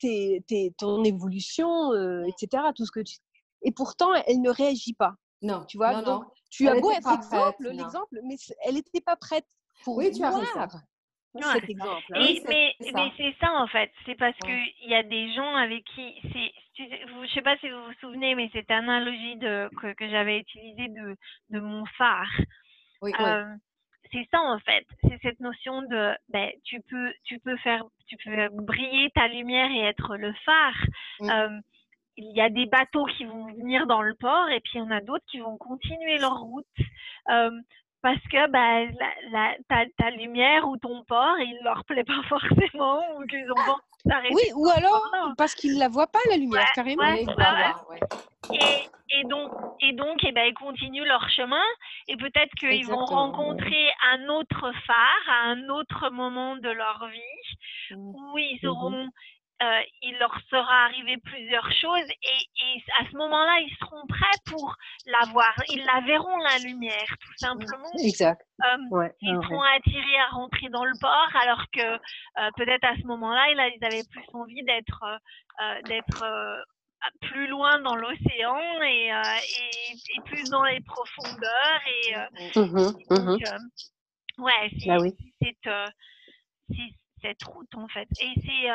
tes, 0.00 0.44
tes- 0.46 0.74
ton 0.78 1.02
évolution, 1.04 1.92
euh, 1.92 2.24
etc., 2.24 2.62
tout 2.74 2.86
ce 2.86 2.92
que 2.92 3.00
tu... 3.00 3.16
Et 3.62 3.72
pourtant, 3.72 4.14
elle 4.26 4.40
ne 4.40 4.50
réagit 4.50 4.94
pas. 4.94 5.14
Non, 5.42 5.64
Tu 5.66 5.76
vois, 5.76 5.92
non, 5.94 6.02
donc 6.02 6.22
non. 6.24 6.30
tu 6.50 6.66
Elle 6.68 6.78
as 6.78 6.80
beau 6.80 6.90
être 6.90 7.12
exemple, 7.12 7.68
l'exemple, 7.70 8.20
mais 8.24 8.36
elle 8.64 8.74
n'était 8.74 9.00
pas 9.00 9.16
prête 9.16 9.46
pour 9.84 9.96
Oui, 9.96 10.10
tu 10.12 10.22
as 10.24 10.30
raison. 10.30 10.60
Ouais. 11.34 11.42
cet 11.60 11.68
exemple. 11.70 12.02
hein. 12.14 12.20
Oui, 12.20 12.36
Et, 12.38 12.40
c'est 12.40 12.92
mais 12.92 12.92
ça. 12.92 13.10
c'est 13.16 13.34
ça 13.40 13.52
en 13.54 13.66
fait, 13.66 13.92
c'est 14.06 14.14
parce 14.16 14.36
Ouais. 14.42 14.48
que 14.48 14.84
il 14.84 14.90
y 14.90 14.94
a 14.94 15.02
des 15.02 15.32
gens 15.34 15.54
avec 15.54 15.84
qui 15.84 16.14
c'est, 16.32 16.52
je 16.78 17.30
sais 17.34 17.42
pas 17.42 17.56
si 17.58 17.68
vous 17.68 17.84
vous 17.84 17.92
souvenez, 18.00 18.34
mais 18.34 18.50
cette 18.52 18.70
analogie 18.70 19.36
de 19.36 19.68
que, 19.80 19.92
que 19.94 20.08
j'avais 20.08 20.38
utilisée 20.40 20.88
de 20.88 21.16
de 21.50 21.60
mon 21.60 21.84
phare. 21.96 22.30
Oui, 23.02 23.12
Euh, 23.20 23.44
c'est 24.10 24.26
ça 24.30 24.40
en 24.40 24.58
fait, 24.60 24.86
c'est 25.02 25.18
cette 25.22 25.40
notion 25.40 25.82
de 25.82 26.14
ben 26.30 26.50
tu 26.64 26.80
peux 26.88 27.12
tu 27.24 27.38
peux 27.40 27.56
faire 27.58 27.84
tu 28.08 28.16
peux 28.24 28.48
briller 28.52 29.10
ta 29.10 29.28
lumière 29.28 29.70
et 29.70 29.80
être 29.80 30.16
le 30.16 30.32
phare. 30.44 30.86
Mm. 31.20 31.30
Euh, 31.30 31.60
il 32.20 32.34
y 32.36 32.40
a 32.40 32.48
des 32.50 32.66
bateaux 32.66 33.04
qui 33.04 33.24
vont 33.26 33.46
venir 33.52 33.86
dans 33.86 34.02
le 34.02 34.14
port 34.14 34.48
et 34.48 34.60
puis 34.60 34.72
il 34.74 34.78
y 34.78 34.82
en 34.82 34.90
a 34.90 35.00
d'autres 35.00 35.24
qui 35.30 35.38
vont 35.38 35.56
continuer 35.56 36.18
leur 36.18 36.40
route 36.40 36.66
euh, 37.30 37.50
parce 38.02 38.22
que 38.30 38.46
ben 38.50 38.94
la, 38.98 39.12
la, 39.30 39.56
ta, 39.68 39.90
ta 39.96 40.10
lumière 40.10 40.66
ou 40.68 40.76
ton 40.76 41.04
port 41.04 41.38
il 41.38 41.58
leur 41.64 41.84
plaît 41.84 42.04
pas 42.04 42.22
forcément 42.28 43.02
ou 43.16 43.26
qu'ils 43.26 43.50
ont 43.50 43.54
pas 43.54 43.76
d'arrêter 44.04 44.34
Oui, 44.34 44.52
ou 44.54 44.68
alors 44.68 45.34
parce 45.36 45.54
qu'ils 45.54 45.74
ne 45.74 45.80
la 45.80 45.88
voient 45.88 46.06
pas, 46.06 46.20
la 46.30 46.36
lumière, 46.36 46.70
carrément. 46.74 47.02
Ouais, 47.02 47.24
voir, 47.24 47.84
ouais. 47.90 48.00
Et, 48.52 49.18
et 49.20 49.24
donc, 49.24 49.50
et 49.80 49.92
donc 49.92 50.18
eh 50.24 50.32
ben, 50.32 50.46
ils 50.48 50.54
continuent 50.54 51.04
leur 51.04 51.28
chemin 51.30 51.62
et 52.08 52.16
peut-être 52.16 52.52
qu'ils 52.58 52.86
vont 52.86 53.04
rencontrer 53.04 53.90
un 54.12 54.28
autre 54.28 54.72
phare 54.86 55.28
à 55.28 55.48
un 55.50 55.68
autre 55.68 56.10
moment 56.10 56.56
de 56.56 56.70
leur 56.70 57.06
vie 57.08 57.48
Mm. 57.90 58.12
où 58.14 58.38
ils 58.38 58.58
Mhm. 58.62 58.68
auront, 58.68 59.08
euh, 59.60 59.80
il 60.02 60.16
leur 60.18 60.38
sera 60.50 60.84
arrivé 60.84 61.16
plusieurs 61.18 61.68
choses 61.72 62.08
et, 62.22 62.40
et 62.64 62.82
à 63.00 63.10
ce 63.10 63.16
moment-là, 63.16 63.58
ils 63.60 63.76
seront 63.80 64.06
prêts 64.06 64.38
pour 64.46 64.76
la 65.06 65.26
voir. 65.32 65.52
Ils 65.70 65.84
la 65.84 66.00
verront, 66.06 66.36
la 66.38 66.58
lumière, 66.58 67.08
tout 67.20 67.32
simplement. 67.36 67.90
Exact. 67.98 68.40
Euh, 68.64 68.76
Ouais, 68.90 69.12
ils 69.20 69.36
ouais, 69.36 69.42
seront 69.42 69.60
attirés 69.62 70.18
à 70.20 70.28
rentrer 70.28 70.68
dans 70.68 70.84
le 70.84 70.92
port 71.00 71.30
alors 71.42 71.64
que 71.72 71.80
euh, 71.80 72.50
peut-être 72.56 72.84
à 72.84 72.94
ce 72.96 73.06
moment-là, 73.06 73.50
ils, 73.50 73.84
avaient 73.84 74.04
plus 74.10 74.24
envie 74.32 74.62
d'être 74.62 75.02
euh, 75.60 75.82
d'être 75.82 76.24
plus 77.22 77.46
loin 77.48 77.80
dans 77.80 77.96
l'océan 77.96 78.58
et, 78.82 79.06
et, 79.06 79.92
et 80.16 80.20
plus 80.24 80.50
dans 80.50 80.64
les 80.64 80.80
profondeurs 80.80 81.80
et, 81.86 82.10
et 82.10 82.50
donc 82.54 82.96
euh, 83.46 83.58
ouais 84.38 84.70
c'est 84.80 84.88
Bah 84.88 84.98
oui. 85.00 85.14
c'est 85.40 85.56
c'est 86.70 86.94
cette 87.22 87.42
route 87.44 87.72
en 87.74 87.86
fait 87.88 88.08
et 88.20 88.32
c'est 88.44 88.68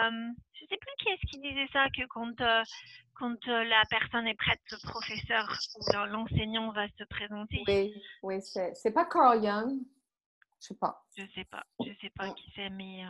je 0.64 0.68
sais 0.70 0.78
plus 0.78 0.92
qui 1.00 1.10
est-ce 1.10 1.32
qui 1.32 1.40
disait 1.40 1.68
ça 1.72 1.88
que 1.90 2.06
quand 2.08 2.40
euh, 2.42 2.64
quand 3.16 3.48
euh, 3.48 3.64
la 3.66 3.84
personne 3.90 4.28
est 4.28 4.36
prête 4.36 4.62
le 4.72 4.78
professeur 4.78 5.58
ou 5.80 5.86
l'en- 5.94 6.06
l'enseignant 6.06 6.72
va 6.72 6.88
se 6.98 7.04
présenter 7.06 7.64
Oui, 7.68 7.94
oui, 8.24 8.42
c'est 8.42 8.94
pas 8.94 9.06
Carl 9.06 9.44
Jung. 9.44 9.80
Je 10.62 10.68
sais 10.68 10.76
pas. 10.76 11.04
je 11.18 11.24
sais 11.36 11.46
pas, 11.46 11.64
je 11.82 11.92
sais 12.02 12.10
pas 12.12 12.34
qui 12.34 12.52
c'est, 12.56 12.70
mais 12.70 13.06
euh, 13.06 13.10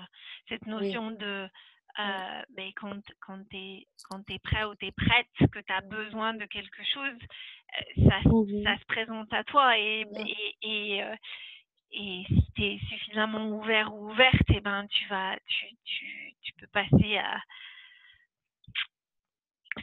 cette 0.50 0.66
Oui. 0.66 0.72
notion 0.72 1.12
de 1.12 1.48
ben, 1.96 2.72
quand, 2.76 3.00
quand 3.22 3.44
tu 3.52 3.56
es, 3.58 3.88
t'es 4.28 4.40
prêt 4.40 4.64
ou 4.64 4.76
tu 4.76 4.88
es 4.88 4.92
prête, 4.92 5.28
que 5.52 5.60
tu 5.60 5.72
as 5.72 5.82
besoin 5.82 6.34
de 6.34 6.46
quelque 6.46 6.84
chose, 6.92 7.20
ça, 8.10 8.20
ça 8.64 8.78
se 8.80 8.86
présente 8.86 9.32
à 9.32 9.44
toi 9.44 9.78
et, 9.78 10.04
et, 10.26 10.98
et, 10.98 11.04
et 11.92 12.24
si 12.28 12.52
tu 12.56 12.64
es 12.64 12.80
suffisamment 12.90 13.48
ouvert 13.50 13.94
ou 13.94 14.10
ouverte, 14.10 14.50
et 14.50 14.60
ben, 14.62 14.88
tu, 14.88 15.08
vas, 15.08 15.38
tu, 15.46 15.68
tu, 15.84 16.33
tu 16.44 16.54
peux 16.54 16.68
passer 16.68 17.18
à. 17.18 17.40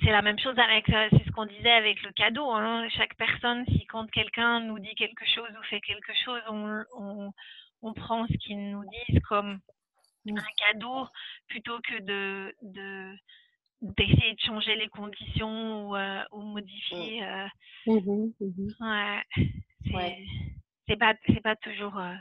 C'est 0.05 0.13
la 0.13 0.23
même 0.23 0.39
chose 0.39 0.57
avec, 0.59 0.89
euh, 0.91 1.09
c'est 1.11 1.25
ce 1.25 1.31
qu'on 1.33 1.47
disait 1.47 1.73
avec 1.73 2.01
le 2.03 2.13
cadeau. 2.13 2.49
Hein. 2.53 2.89
Chaque 2.91 3.17
personne, 3.17 3.65
si 3.67 3.87
quand 3.87 4.09
quelqu'un 4.11 4.61
nous 4.61 4.79
dit 4.79 4.95
quelque 4.95 5.25
chose 5.27 5.51
ou 5.59 5.63
fait 5.65 5.81
quelque 5.81 6.13
chose, 6.25 6.41
on, 6.49 6.85
on, 6.97 7.33
on 7.83 7.93
prend 7.93 8.25
ce 8.29 8.33
qu'ils 8.35 8.71
nous 8.71 8.85
disent 9.09 9.21
comme 9.29 9.59
Mm. 10.27 10.37
un 10.39 10.45
cadeau 10.73 11.09
plutôt 11.49 11.81
que 11.81 11.99
de, 12.03 12.55
de 12.61 13.17
d'essayer 13.81 14.35
de 14.35 14.41
changer 14.41 14.75
les 14.77 14.89
conditions 14.91 15.89
ou, 15.89 15.97
euh, 15.97 16.23
ou 16.33 16.43
modifier. 16.43 17.25
euh, 17.25 17.47
Mhm, 17.87 18.35
mhm. 18.39 18.75
ouais, 18.81 19.23
c'est 19.87 19.95
Ouais. 19.95 20.27
c'est 20.87 20.97
pas 20.99 21.15
c'est 21.27 21.41
pas 21.41 21.57
toujours 21.57 21.99
euh, 21.99 22.15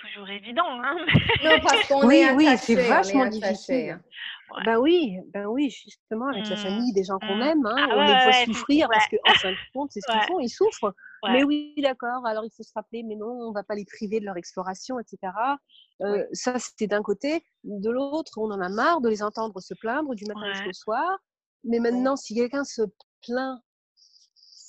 toujours 0.00 0.28
évident. 0.28 0.82
Hein. 0.82 0.96
Non, 1.44 1.60
parce 1.60 1.86
qu'on 1.88 2.06
Oui, 2.06 2.16
est 2.16 2.32
oui, 2.32 2.46
attaché. 2.48 2.74
c'est 2.76 2.88
vachement 2.88 3.26
difficile. 3.26 3.90
hein. 3.90 4.02
Ouais. 4.50 4.62
Ben 4.64 4.78
oui, 4.78 5.18
ben 5.34 5.46
oui, 5.46 5.68
justement, 5.70 6.28
avec 6.28 6.48
la 6.48 6.54
Mm, 6.56 6.58
famille, 6.58 6.92
des 6.94 7.04
gens 7.04 7.18
qu'on 7.18 7.36
mm. 7.36 7.42
aime, 7.42 7.66
hein, 7.66 7.76
Ah 7.78 7.88
on 7.94 7.98
ouais, 7.98 8.06
les 8.06 8.12
voit 8.22 8.32
ouais, 8.32 8.44
souffrir 8.46 8.88
parce 8.88 9.06
qu'en 9.08 9.34
fin 9.34 9.50
de 9.50 9.56
compte, 9.74 9.90
c'est 9.92 10.00
ce 10.00 10.06
qu'ils 10.10 10.22
font, 10.22 10.38
ils 10.40 10.48
souffrent. 10.48 10.94
Ouais. 11.22 11.32
Mais 11.32 11.44
oui, 11.44 11.74
d'accord, 11.82 12.24
alors 12.26 12.44
il 12.44 12.50
faut 12.56 12.62
se 12.62 12.72
rappeler, 12.74 13.02
mais 13.02 13.14
non, 13.16 13.26
on 13.26 13.52
va 13.52 13.62
pas 13.62 13.74
les 13.74 13.84
priver 13.84 14.20
de 14.20 14.24
leur 14.24 14.36
exploration, 14.38 14.98
etc. 14.98 15.18
Euh, 16.02 16.24
Ça, 16.32 16.58
c'était 16.58 16.86
d'un 16.86 17.02
côté. 17.02 17.44
De 17.64 17.90
l'autre, 17.90 18.32
on 18.38 18.50
en 18.50 18.60
a 18.60 18.68
marre 18.70 19.00
de 19.02 19.08
les 19.10 19.22
entendre 19.22 19.60
se 19.60 19.74
plaindre 19.74 20.14
du 20.14 20.24
matin 20.24 20.40
Ouais. 20.46 20.54
jusqu'au 20.54 20.72
soir. 20.72 21.18
Mais 21.64 21.80
maintenant, 21.80 22.16
si 22.16 22.34
quelqu'un 22.34 22.64
se 22.64 22.82
plaint 23.26 23.60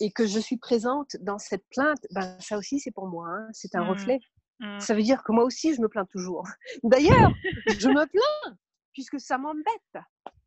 et 0.02 0.12
que 0.12 0.26
je 0.26 0.40
suis 0.40 0.58
présente 0.58 1.16
dans 1.22 1.38
cette 1.38 1.64
plainte, 1.70 2.00
ben, 2.12 2.36
ça 2.40 2.58
aussi, 2.58 2.80
c'est 2.80 2.92
pour 2.92 3.08
moi. 3.08 3.28
hein, 3.30 3.48
C'est 3.54 3.76
un 3.76 3.84
Mm. 3.86 3.90
reflet. 3.90 4.20
Mm. 4.60 4.80
Ça 4.80 4.94
veut 4.94 5.02
dire 5.04 5.24
que 5.24 5.32
moi 5.32 5.44
aussi, 5.46 5.74
je 5.74 5.82
me 5.82 5.88
plains 5.88 6.06
toujours. 6.06 6.44
D'ailleurs, 6.84 7.32
je 7.68 7.90
me 7.90 8.06
plains 8.06 8.56
puisque 8.94 9.20
ça 9.20 9.38
m'embête. 9.38 9.98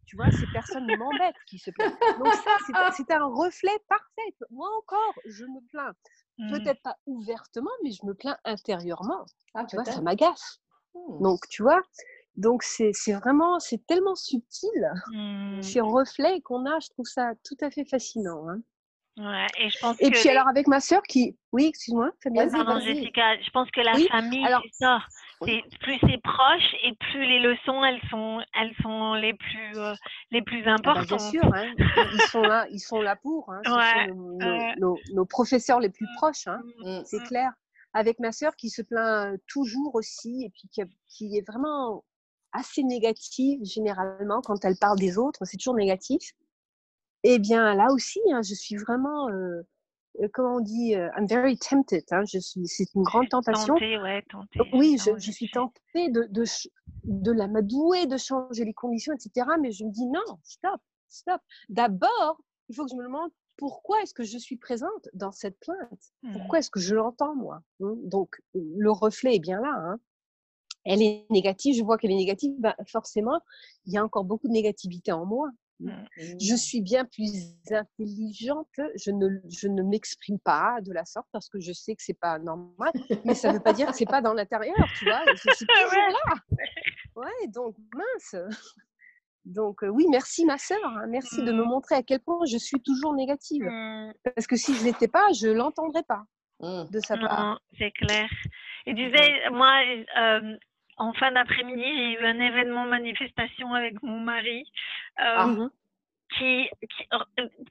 Tu 0.05 0.16
vois, 0.16 0.31
ces 0.31 0.46
personnes 0.53 0.87
m'embêtent 0.98 1.37
qui 1.46 1.59
se 1.59 1.70
plaignent. 1.70 1.96
Donc 2.18 2.35
ça, 2.35 2.51
c'est- 2.66 2.72
c'est 2.96 3.11
un 3.12 3.25
reflet 3.25 3.72
parfait. 3.88 4.35
Moi 4.51 4.68
encore, 4.79 5.14
je 5.25 5.44
me 5.46 5.61
plains. 5.68 5.94
Mm. 6.38 6.51
Peut-être 6.51 6.83
pas 6.83 6.96
ouvertement, 7.07 7.70
mais 7.83 7.92
je 7.92 8.05
me 8.05 8.12
plains 8.14 8.37
intérieurement. 8.44 9.25
Ah, 9.55 9.64
Tu 9.64 9.77
vois, 9.77 9.85
ça 9.87 10.01
m'agace. 10.03 10.61
Hmm. 10.94 11.22
Donc, 11.22 11.48
tu 11.48 11.62
vois, 11.62 11.81
donc 12.37 12.62
c'est 12.62 12.90
c'est 12.92 13.14
vraiment, 13.14 13.59
c'est 13.61 13.87
tellement 13.87 14.14
subtil, 14.14 14.92
Mm. 15.12 15.62
ces 15.62 15.81
reflets 15.81 16.42
qu'on 16.42 16.66
a. 16.66 16.79
Je 16.81 16.88
trouve 16.90 17.07
ça 17.07 17.33
tout 17.44 17.57
à 17.62 17.70
fait 17.70 17.87
fascinant. 17.87 18.46
hein. 18.51 18.61
Ouais, 19.18 19.46
et 19.59 19.68
je 19.68 19.79
pense 19.81 20.01
Et 20.01 20.07
que 20.11 20.14
puis 20.14 20.25
les- 20.25 20.31
alors 20.31 20.48
avec 20.48 20.66
ma 20.66 20.81
sœur 20.81 21.03
qui, 21.03 21.37
oui, 21.53 21.66
excuse-moi, 21.66 22.11
Fabienne. 22.22 22.48
Vas-y, 22.48 22.64
Pardon, 22.64 22.81
vas-y. 22.81 22.94
Jessica, 22.96 23.40
je 23.42 23.51
pense 23.51 23.70
que 23.70 23.81
la 23.83 23.94
Oui, 23.94 24.09
famille, 24.09 24.44
alors- 24.46 24.62
ça. 24.72 25.01
Plus 25.40 25.98
c'est 26.01 26.22
proche 26.22 26.75
et 26.85 26.94
plus 26.94 27.27
les 27.27 27.40
leçons, 27.40 27.85
elles 27.85 28.01
sont, 28.11 28.40
elles 28.59 28.72
sont 28.81 29.14
les 29.14 29.35
plus, 29.35 29.77
euh, 29.77 29.92
les 30.31 30.40
plus 30.40 30.62
Ah 30.66 30.77
bah, 30.83 30.92
importantes. 30.92 31.07
bien 31.09 31.31
sûr, 31.31 31.44
hein, 31.55 31.75
ils 32.14 32.22
sont 32.31 32.42
là, 32.42 32.66
ils 32.70 32.79
sont 32.79 33.01
là 33.03 33.16
pour. 33.16 33.51
hein, 33.53 33.61
Ouais, 33.66 34.09
sont 34.09 34.14
nos, 34.14 34.38
ouais. 34.38 34.75
nos- 34.79 34.98
nos 35.14 35.25
professeurs 35.27 35.81
les 35.81 35.90
plus 35.90 36.07
proches, 36.16 36.46
hein, 36.46 36.61
Hmm. 36.85 37.03
c'est 37.05 37.18
Mm. 37.20 37.27
clair. 37.27 37.53
Avec 37.92 38.18
ma 38.20 38.31
sœur 38.33 38.55
qui 38.57 38.70
se 38.70 38.81
plaint 38.83 39.37
toujours 39.48 39.94
aussi 39.96 40.44
et 40.44 40.51
puis 40.51 40.68
qui, 40.68 40.81
a- 40.81 40.87
qui 41.09 41.37
est 41.37 41.46
vraiment 41.46 42.05
assez 42.53 42.83
négative 42.85 43.59
généralement 43.64 44.40
quand 44.42 44.64
elle 44.64 44.77
parle 44.81 44.98
des 44.98 45.18
autres, 45.18 45.44
c'est 45.44 45.57
toujours 45.57 45.75
négatif. 45.75 46.22
Eh 47.25 47.39
bien 47.39 47.75
là 47.75 47.93
aussi, 47.93 48.21
hein, 48.33 48.43
je 48.43 48.55
suis 48.55 48.77
vraiment, 48.77 49.29
euh, 49.31 49.63
euh, 50.21 50.29
comment 50.33 50.57
on 50.57 50.61
dit, 50.61 50.95
euh, 50.97 51.09
I'm 51.17 51.27
very 51.27 51.57
tempted. 51.57 52.05
hein, 52.11 52.25
je 52.25 52.39
suis, 52.39 52.67
c'est 52.67 52.93
une 52.95 53.03
grande 53.03 53.29
tentation. 53.29 53.75
Tenter, 53.75 53.99
ouais, 53.99 54.23
tenter. 54.31 54.61
Oui, 54.73 54.97
je, 54.99 55.11
je 55.19 55.31
suis 55.31 55.51
tentée 55.51 56.09
de, 56.11 56.25
de, 56.31 56.45
de 57.05 57.33
la 57.33 57.47
m'adouer, 57.49 58.07
de 58.07 58.17
changer 58.17 58.65
les 58.65 58.75
conditions, 58.75 59.13
etc. 59.15 59.47
Mais 59.61 59.71
je 59.73 59.85
me 59.85 59.91
dis 59.91 60.07
non, 60.07 60.39
stop, 60.43 60.81
stop. 61.09 61.41
D'abord, 61.69 62.41
il 62.69 62.75
faut 62.75 62.85
que 62.85 62.91
je 62.91 62.97
me 62.97 63.05
demande 63.05 63.31
pourquoi 63.57 64.03
est-ce 64.03 64.15
que 64.15 64.25
je 64.25 64.39
suis 64.39 64.57
présente 64.57 65.09
dans 65.15 65.31
cette 65.31 65.59
plainte? 65.61 66.13
Pourquoi 66.33 66.59
est-ce 66.59 66.71
que 66.71 66.81
je 66.81 66.95
l'entends, 66.95 67.35
moi 67.37 67.63
hein? 67.83 67.95
Donc, 68.05 68.41
le 68.55 68.91
reflet 68.91 69.37
est 69.37 69.41
bien 69.41 69.61
là. 69.61 69.73
hein. 69.77 70.01
Elle 70.85 71.01
est 71.03 71.27
négative, 71.31 71.77
je 71.77 71.85
vois 71.85 71.97
qu'elle 71.97 72.11
est 72.11 72.17
négative, 72.17 72.55
ben, 72.59 72.75
forcément, 72.87 73.41
il 73.87 73.93
y 73.93 73.99
a 73.99 74.05
encore 74.05 74.25
beaucoup 74.25 74.49
de 74.49 74.53
négativité 74.53 75.13
en 75.13 75.25
moi. 75.27 75.49
Je 76.17 76.55
suis 76.55 76.81
bien 76.81 77.05
plus 77.05 77.55
intelligente, 77.71 78.69
je 78.97 79.11
ne, 79.11 79.29
je 79.51 79.69
ne 79.69 79.83
m'exprime 79.83 80.39
pas 80.39 80.81
de 80.83 80.93
la 80.93 81.05
sorte 81.05 81.27
parce 81.33 81.49
que 81.49 81.59
je 81.61 81.73
sais 81.73 81.95
que 81.95 82.03
c'est 82.03 82.19
pas 82.19 82.39
normal, 82.39 82.93
mais 83.25 83.35
ça 83.35 83.49
ne 83.49 83.55
veut 83.55 83.63
pas 83.63 83.73
dire 83.73 83.89
que 83.89 83.97
c'est 83.97 84.07
pas 84.07 84.21
dans 84.21 84.35
l'intérieur, 84.35 84.77
tu 84.99 85.05
vois. 85.05 85.23
Je 85.27 85.51
suis 85.55 85.67
toujours 85.67 85.93
là. 86.27 86.35
Ouais, 87.17 87.47
donc 87.49 87.77
mince. 87.95 88.37
Donc 89.45 89.83
euh, 89.83 89.89
oui, 89.89 90.07
merci 90.09 90.45
ma 90.45 90.57
sœur, 90.57 90.79
hein, 90.85 91.07
merci 91.09 91.43
de 91.43 91.51
me 91.53 91.65
Mm. 91.65 91.69
montrer 91.69 91.95
à 91.97 92.03
quel 92.05 92.21
point 92.21 92.39
je 92.47 92.57
suis 92.59 92.81
toujours 92.81 93.13
négative. 93.15 93.65
Mm. 93.65 94.13
Parce 94.37 94.47
que 94.47 94.55
si 94.57 94.75
je 94.75 94.85
l'étais 94.85 95.09
pas, 95.09 95.27
je 95.33 95.49
l'entendrais 95.49 96.05
pas 96.05 96.25
Hmm. 96.61 96.85
de 96.93 97.01
sa 97.01 97.17
part. 97.19 97.61
C'est 97.77 97.91
clair. 97.91 98.29
Tu 98.87 98.95
sais, 98.95 99.51
moi, 99.51 99.81
euh, 100.17 100.57
en 101.03 101.13
fin 101.15 101.33
d'après-midi, 101.33 101.83
j'ai 101.85 102.13
eu 102.21 102.25
un 102.25 102.38
événement 102.40 102.85
manifestation 102.87 103.75
avec 103.75 104.03
mon 104.03 104.21
mari. 104.21 104.65
Euh, 105.21 105.25
Ah. 105.37 105.46
Mhm. 105.46 105.71
qui, 106.38 106.67
qui, 106.92 107.05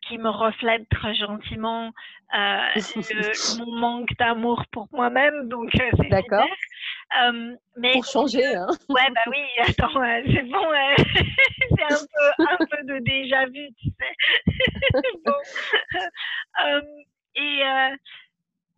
qui 0.07 0.17
me 0.19 0.29
reflète 0.29 0.88
très 0.89 1.15
gentiment 1.15 1.91
euh, 2.36 2.67
le- 3.19 3.57
mon 3.57 3.71
manque 3.79 4.13
d'amour 4.19 4.63
pour 4.71 4.88
moi-même, 4.91 5.47
donc 5.49 5.73
euh, 5.73 5.89
c'est 5.99 6.09
D'accord. 6.09 6.45
Euh, 7.23 7.55
mais 7.77 7.93
Pour 7.93 8.05
changer, 8.05 8.45
hein. 8.55 8.67
ouais, 8.89 9.09
bah 9.15 9.21
oui, 9.27 9.43
attends, 9.67 9.99
euh, 10.01 10.21
c'est 10.27 10.43
bon, 10.43 10.67
euh, 10.71 10.95
c'est 11.75 11.84
un 11.95 12.05
peu, 12.13 12.27
un 12.53 12.57
peu 12.69 12.84
de 12.93 12.99
déjà 12.99 13.45
vu, 13.47 13.67
tu 13.82 13.89
sais. 13.99 14.15
bon. 15.25 15.34
Euh, 16.63 16.82
et 17.36 17.63
euh, 17.63 17.95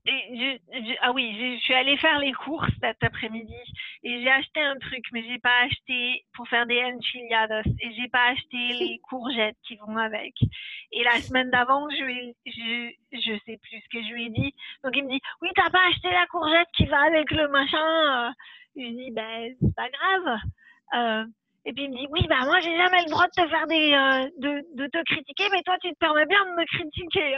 et 0.06 0.36
je, 0.36 0.80
je- 0.86 0.96
ah 1.02 1.12
oui, 1.14 1.36
je, 1.40 1.56
je 1.58 1.62
suis 1.64 1.74
allée 1.74 1.98
faire 1.98 2.20
les 2.20 2.34
courses 2.34 2.70
cet 2.82 3.02
après-midi 3.04 3.56
et 4.04 4.22
j'ai 4.22 4.30
acheté 4.30 4.62
un 4.62 4.78
truc, 4.78 5.04
mais 5.14 5.24
j'ai 5.24 5.40
pas 5.40 5.62
acheté 5.64 6.26
pour 6.34 6.48
faire 6.48 6.66
des 6.66 6.84
enchiladas 6.84 7.64
et 7.82 7.94
j'ai 7.94 8.10
pas 8.10 8.30
acheté 8.32 8.58
les 8.80 9.00
courgettes 9.10 9.56
qui 9.66 9.76
vont 9.78 9.96
avec. 9.98 10.34
Et 10.92 11.04
la 11.04 11.22
semaine 11.22 11.50
d'avant, 11.52 11.90
je, 11.90 12.32
je 12.46 12.90
je 13.14 13.34
sais 13.46 13.58
plus 13.58 13.80
ce 13.82 13.90
que 13.90 14.04
je 14.04 14.14
lui 14.14 14.26
ai 14.26 14.30
dit. 14.30 14.54
Donc 14.84 14.94
il 14.96 15.06
me 15.06 15.10
dit 15.10 15.22
oui, 15.42 15.50
t'as 15.56 15.70
pas 15.70 15.88
acheté 15.90 16.10
la 16.10 16.26
courgette 16.28 16.68
qui 16.76 16.86
va 16.86 17.02
avec 17.04 17.32
le 17.32 17.48
machin. 17.48 18.28
euh. 18.28 18.32
Je 18.76 18.82
lui 18.82 18.92
dis 18.96 19.12
ben 19.12 19.54
c'est 19.62 19.76
pas 19.76 19.90
grave. 19.90 20.40
Euh, 20.96 21.26
et 21.66 21.72
puis 21.74 21.86
il 21.86 21.92
me 21.92 21.98
dit 21.98 22.08
oui, 22.12 22.26
bah 22.28 22.44
moi 22.44 22.60
j'ai 22.60 22.76
jamais 22.76 23.04
le 23.06 23.10
droit 23.10 23.26
de 23.28 23.42
te 23.42 23.48
faire 23.48 23.68
des 23.68 23.94
euh, 23.94 24.30
de, 24.40 24.66
de 24.76 24.88
te 24.88 25.02
critiquer, 25.04 25.46
mais 25.52 25.62
toi 25.64 25.78
tu 25.82 25.90
te 25.92 25.98
permets 26.00 26.26
bien 26.26 26.44
de 26.46 26.52
me 26.60 26.66
critiquer. 26.66 27.38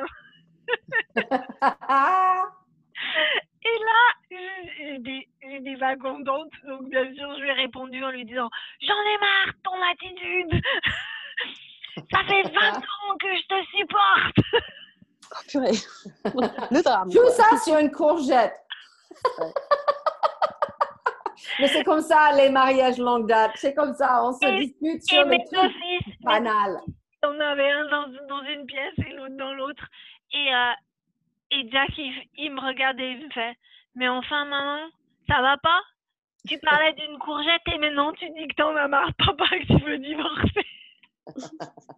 Et 3.68 3.80
là, 3.80 4.38
j'ai 4.78 4.98
des, 5.00 5.28
j'ai 5.42 5.60
des 5.62 5.76
vagandantes, 5.76 6.52
donc 6.68 6.88
bien 6.90 7.04
sûr, 7.16 7.36
je 7.38 7.42
lui 7.42 7.50
ai 7.50 7.54
répondu 7.54 8.04
en 8.04 8.12
lui 8.12 8.24
disant 8.26 8.50
J'en 8.82 8.94
ai 8.94 9.18
marre 9.18 9.48
de 9.48 9.62
ton 9.64 9.82
attitude 9.92 10.62
Ça 12.12 12.20
fait 12.28 12.44
20 12.44 12.78
ans 12.78 13.18
que 13.20 13.28
je 13.36 13.48
te 13.48 13.66
supporte 13.78 14.64
Oh, 15.32 15.42
purée. 15.50 15.72
Le 16.72 16.84
drame. 16.84 17.10
Tout 17.12 17.28
ça 17.30 17.58
sur 17.64 17.78
une 17.80 17.90
courgette. 17.92 18.54
Mais 21.60 21.68
c'est 21.68 21.84
comme 21.84 22.02
ça, 22.02 22.32
les 22.38 22.50
mariages 22.50 22.98
longue 23.00 23.28
date. 23.28 23.52
C'est 23.56 23.74
comme 23.74 23.94
ça, 23.96 24.24
on 24.24 24.34
se 24.34 24.46
Et- 24.46 24.68
dispute 24.68 25.04
sur 25.04 25.24
fils, 25.26 25.42
mes 26.08 26.16
banals. 26.22 26.78
on 27.24 27.40
avait 27.40 27.72
un 27.72 27.86
dans, 27.90 28.08
dans 28.28 28.44
une 28.44 28.66
pièce 28.68 28.94
et 29.00 29.14
l'autre 29.14 29.36
dans 29.38 29.54
l'autre. 29.54 29.84
Et, 30.36 30.54
euh, 30.54 30.74
et 31.52 31.70
Jack, 31.72 31.90
il, 31.98 32.14
il 32.36 32.52
me 32.52 32.60
regarde 32.60 33.00
et 33.00 33.12
il 33.12 33.26
me 33.26 33.32
fait 33.32 33.56
Mais 33.96 34.08
enfin, 34.10 34.46
maman, 34.46 34.90
ça 35.28 35.42
va 35.42 35.58
pas? 35.58 35.82
Tu 36.48 36.60
parlais 36.60 36.94
d'une 36.94 37.18
courgette 37.18 37.62
et 37.74 37.78
maintenant 37.80 38.14
tu 38.14 38.30
dis 38.32 38.48
que 38.48 38.56
t'en 38.56 38.76
as 38.76 38.88
marre, 38.88 39.12
papa, 39.18 39.46
que 39.50 39.66
tu 39.66 39.84
veux 39.84 39.98
divorcer. 39.98 40.66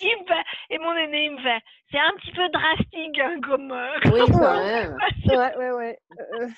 il 0.00 0.16
me 0.20 0.26
fait, 0.26 0.44
et 0.70 0.78
mon 0.78 0.94
aîné, 0.96 1.26
il 1.26 1.32
me 1.32 1.38
fait 1.42 1.62
C'est 1.92 1.98
un 1.98 2.12
petit 2.16 2.32
peu 2.32 2.48
drastique 2.48 3.18
hein, 3.20 3.38
comme. 3.42 3.70
euh, 3.70 3.96
Oui, 4.06 4.20
comme 4.20 4.32
quand 4.32 4.64
même. 4.64 4.96
Ouais, 5.26 5.56
ouais, 5.56 5.70
ouais. 5.70 5.98
Euh, 6.18 6.48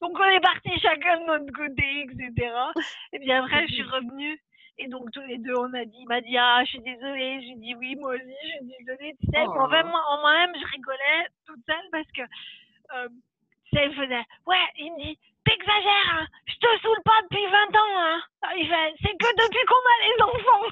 donc 0.00 0.18
on 0.18 0.24
est 0.24 0.40
partis 0.40 0.78
chacun 0.80 1.20
de 1.20 1.26
notre 1.26 1.52
côté, 1.52 2.02
etc. 2.02 2.52
Et 3.12 3.18
bien 3.18 3.42
après, 3.42 3.66
je 3.66 3.72
suis 3.72 3.82
revenue. 3.82 4.40
Et 4.78 4.88
donc 4.88 5.10
tous 5.10 5.22
les 5.22 5.38
deux, 5.38 5.56
on 5.56 5.72
a 5.74 5.84
dit, 5.84 5.98
il 6.00 6.08
m'a 6.08 6.20
dit, 6.20 6.36
ah, 6.36 6.62
je 6.64 6.70
suis 6.70 6.80
désolée. 6.80 7.40
J'ai 7.42 7.54
dit, 7.56 7.74
oui, 7.76 7.96
moi 7.96 8.14
aussi, 8.14 8.36
je 8.42 8.48
suis 8.48 8.66
désolée. 8.78 9.16
Tu 9.20 9.26
sais, 9.32 9.40
en 9.40 9.68
fait, 9.68 9.82
moi, 9.84 10.02
en 10.10 10.20
moi-même, 10.20 10.54
je 10.54 10.66
rigolais 10.72 11.28
toute 11.46 11.64
seule 11.66 11.88
parce 11.90 12.10
que, 12.12 12.22
euh, 12.22 13.08
tu 13.64 13.76
sais, 13.76 13.86
il 13.86 13.94
faisait, 13.94 14.24
ouais, 14.46 14.66
il 14.78 14.92
me 14.92 14.98
dit, 15.02 15.18
t'exagères, 15.44 16.12
hein, 16.12 16.26
je 16.46 16.54
te 16.56 16.66
saoule 16.82 17.02
pas 17.04 17.22
depuis 17.22 17.46
20 17.46 17.52
ans, 17.52 17.96
hein. 17.98 18.20
Il 18.58 18.68
fait, 18.68 18.94
c'est 19.00 19.16
que 19.16 19.30
depuis 19.42 19.64
qu'on 19.66 19.86
a 19.92 19.96
les 20.04 20.22
enfants. 20.22 20.64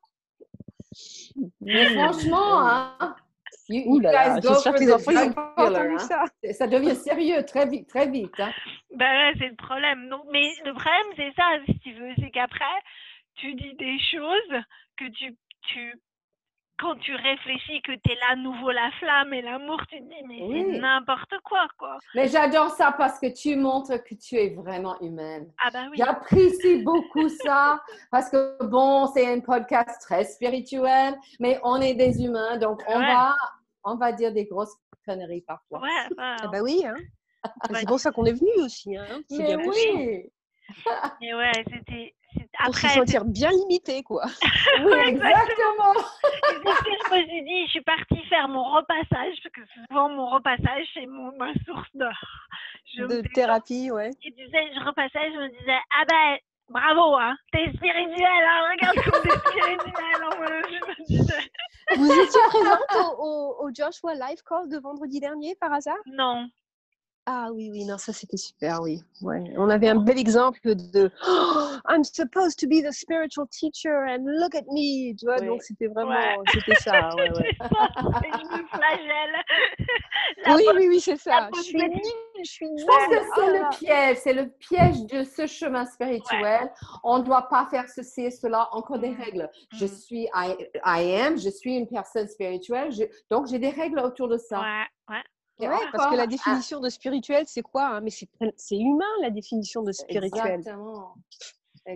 Mais 1.60 1.86
franchement, 1.94 2.68
hein, 2.68 3.16
you, 3.68 4.00
là 4.00 4.12
là, 4.12 4.40
j'espère 4.40 4.74
que 4.74 4.80
les 4.80 4.92
enfants, 4.92 5.10
ils 5.10 5.18
ont 5.18 5.30
drug 5.30 5.34
pas 5.34 5.54
entendu 5.56 5.94
hein. 5.94 5.98
ça. 5.98 6.24
Ça 6.52 6.66
devient 6.66 6.94
sérieux 6.94 7.44
très 7.44 7.66
vite, 7.66 7.88
très 7.88 8.08
vite. 8.08 8.38
Hein. 8.38 8.52
Ben 8.94 9.06
ouais, 9.06 9.34
c'est 9.38 9.48
le 9.48 9.56
problème. 9.56 10.08
Donc, 10.08 10.22
mais 10.30 10.50
le 10.64 10.72
problème, 10.72 11.06
c'est 11.16 11.32
ça, 11.34 11.44
si 11.66 11.78
tu 11.80 11.92
veux, 11.94 12.12
c'est 12.18 12.30
qu'après, 12.30 12.64
tu 13.36 13.54
dis 13.54 13.74
des 13.74 13.98
choses 13.98 14.62
que 14.96 15.08
tu, 15.10 15.34
tu, 15.62 15.94
quand 16.78 16.96
tu 16.96 17.14
réfléchis 17.14 17.80
que 17.82 17.92
tu 17.92 18.12
es 18.12 18.16
là, 18.16 18.36
nouveau 18.36 18.70
la 18.70 18.90
flamme 18.98 19.32
et 19.32 19.42
l'amour, 19.42 19.80
tu 19.88 19.98
te 19.98 20.02
dis, 20.02 20.22
mais 20.26 20.38
Oui. 20.42 20.64
c'est 20.72 20.78
n'importe 20.78 21.34
quoi, 21.44 21.66
quoi. 21.78 21.98
Mais 22.14 22.28
j'adore 22.28 22.70
ça 22.70 22.92
parce 22.96 23.18
que 23.20 23.32
tu 23.32 23.56
montres 23.56 24.02
que 24.02 24.14
tu 24.14 24.36
es 24.36 24.50
vraiment 24.54 25.00
humaine. 25.00 25.52
Ah 25.64 25.70
bah 25.72 25.84
oui. 25.90 25.96
J'apprécie 25.98 26.82
beaucoup 26.82 27.28
ça 27.46 27.80
parce 28.10 28.30
que 28.30 28.62
bon, 28.64 29.06
c'est 29.06 29.32
un 29.32 29.40
podcast 29.40 30.00
très 30.02 30.24
spirituel, 30.24 31.14
mais 31.40 31.60
on 31.62 31.80
est 31.80 31.94
des 31.94 32.24
humains, 32.24 32.56
donc 32.58 32.82
on 32.88 32.98
Ouais. 32.98 33.06
va, 33.06 33.34
on 33.84 33.96
va 33.96 34.12
dire 34.12 34.32
des 34.32 34.46
grosses 34.46 34.74
conneries 35.06 35.42
parfois. 35.42 35.80
Ouais, 35.80 35.88
Ah 36.18 36.48
bah 36.48 36.60
oui, 36.62 36.82
hein. 36.86 36.96
C'est 37.72 37.86
pour 37.86 38.00
ça 38.00 38.10
qu'on 38.10 38.24
est 38.24 38.32
venu 38.32 38.50
aussi, 38.64 38.96
hein. 38.96 39.06
C'est 39.28 39.56
possible. 39.62 39.98
oui, 39.98 40.30
mais 41.20 41.34
ouais, 41.34 41.52
c'était. 41.70 42.14
Pour 42.64 42.74
se 42.74 42.86
Après, 42.86 42.94
sentir 42.98 43.24
bien 43.24 43.50
limité, 43.50 44.02
quoi. 44.02 44.24
oui, 44.84 44.92
exactement. 45.06 45.94
c'est 46.48 46.54
ce 46.54 46.82
que 46.84 46.90
je 46.90 47.14
me 47.22 47.28
suis 47.28 47.42
dit, 47.44 47.64
je 47.66 47.70
suis 47.70 47.80
partie 47.82 48.22
faire 48.28 48.48
mon 48.48 48.64
repassage, 48.64 49.34
parce 49.42 49.54
que 49.54 49.60
souvent 49.88 50.08
mon 50.08 50.30
repassage, 50.30 50.86
c'est 50.94 51.06
mon, 51.06 51.36
ma 51.36 51.52
source 51.66 51.88
de. 51.94 52.06
je 52.94 53.04
De 53.04 53.22
thérapie, 53.34 53.90
ouais. 53.90 54.10
Et 54.24 54.32
tu 54.32 54.44
sais, 54.50 54.70
je 54.74 54.84
repassais, 54.84 55.32
je 55.32 55.38
me 55.38 55.48
disais, 55.58 55.78
ah 56.00 56.04
ben, 56.08 56.38
bravo, 56.68 57.16
hein, 57.16 57.36
t'es 57.52 57.70
spirituel, 57.76 58.44
hein, 58.48 58.70
regarde 58.72 58.96
comme 59.04 59.22
t'es 59.22 59.38
spirituel. 59.38 60.22
hein, 60.22 60.62
je 60.70 60.86
me 60.86 61.06
disais. 61.06 61.50
Vous 61.96 62.10
étiez 62.10 62.40
présente 62.48 62.96
au, 62.96 63.22
au- 63.22 63.64
au 63.66 63.70
Joshua 63.74 64.14
Live 64.14 64.42
Call 64.48 64.68
de 64.70 64.78
vendredi 64.78 65.20
dernier, 65.20 65.54
par 65.60 65.72
hasard? 65.72 65.96
Non, 66.06 66.48
Ah 67.26 67.48
oui, 67.54 67.70
oui, 67.72 67.86
non, 67.86 67.96
ça 67.96 68.12
c'était 68.12 68.36
super, 68.36 68.82
oui. 68.82 69.02
Ouais. 69.22 69.42
On 69.56 69.70
avait 69.70 69.88
un 69.88 69.96
bel 69.96 70.18
exemple 70.18 70.60
de 70.74 71.10
Oh, 71.26 71.76
I'm 71.88 72.04
supposed 72.04 72.58
to 72.58 72.66
be 72.66 72.82
the 72.82 72.92
spiritual 72.92 73.46
teacher 73.48 74.04
and 74.08 74.24
look 74.26 74.54
at 74.54 74.64
me, 74.70 75.14
tu 75.16 75.24
vois, 75.24 75.40
Oui. 75.40 75.46
donc 75.46 75.62
c'était 75.62 75.86
vraiment, 75.86 76.10
Ouais. 76.38 76.44
c'était 76.52 76.74
ça, 76.74 77.08
ouais, 77.16 77.30
ouais. 77.30 77.50
flagelle. 78.68 79.34
La 80.46 80.54
Oui, 80.56 80.64
oui, 80.76 80.86
oui, 80.88 81.00
c'est 81.00 81.16
ça. 81.16 81.48
Je 81.54 81.60
suis 81.62 81.78
nulle, 81.78 82.00
je 82.44 82.50
suis 82.50 82.66
Je 82.76 82.84
pense 82.84 83.06
que 83.08 83.16
Oh 83.18 83.32
c'est 83.34 83.46
là 83.46 83.52
le 83.52 83.60
là. 83.60 83.70
piège, 83.70 84.16
c'est 84.18 84.32
le 84.32 84.48
piège 84.50 85.04
de 85.06 85.24
ce 85.24 85.46
chemin 85.46 85.86
spirituel. 85.86 86.70
On 87.02 87.18
ne 87.18 87.24
doit 87.24 87.48
pas 87.48 87.66
faire 87.70 87.88
ceci 87.88 88.22
et 88.22 88.30
cela, 88.30 88.68
encore 88.72 88.98
des 88.98 89.10
Mm. 89.10 89.20
règles. 89.22 89.50
Je 89.72 89.84
Mm. 89.86 89.88
suis, 89.88 90.28
I, 90.34 90.54
I 90.84 91.20
am, 91.22 91.38
je 91.38 91.48
suis 91.50 91.76
une 91.76 91.86
personne 91.86 92.28
spirituelle, 92.28 92.92
je- 92.92 93.04
donc 93.30 93.46
j'ai 93.46 93.58
des 93.58 93.70
règles 93.70 93.98
autour 94.00 94.28
de 94.28 94.36
ça. 94.36 94.60
Ouais, 94.60 95.14
ouais. 95.14 95.22
Ouais, 95.60 95.68
parce 95.92 96.06
que 96.06 96.16
la 96.16 96.22
encore, 96.22 96.26
définition 96.26 96.80
de 96.80 96.88
spirituel, 96.88 97.44
c'est 97.46 97.62
quoi 97.62 97.96
hein 97.96 98.00
Mais 98.00 98.10
c'est 98.10 98.76
humain, 98.76 99.04
la 99.22 99.30
définition 99.30 99.82
de 99.82 99.90
ah, 99.90 99.92
spirituel. 99.92 100.54
Exactement. 100.54 101.14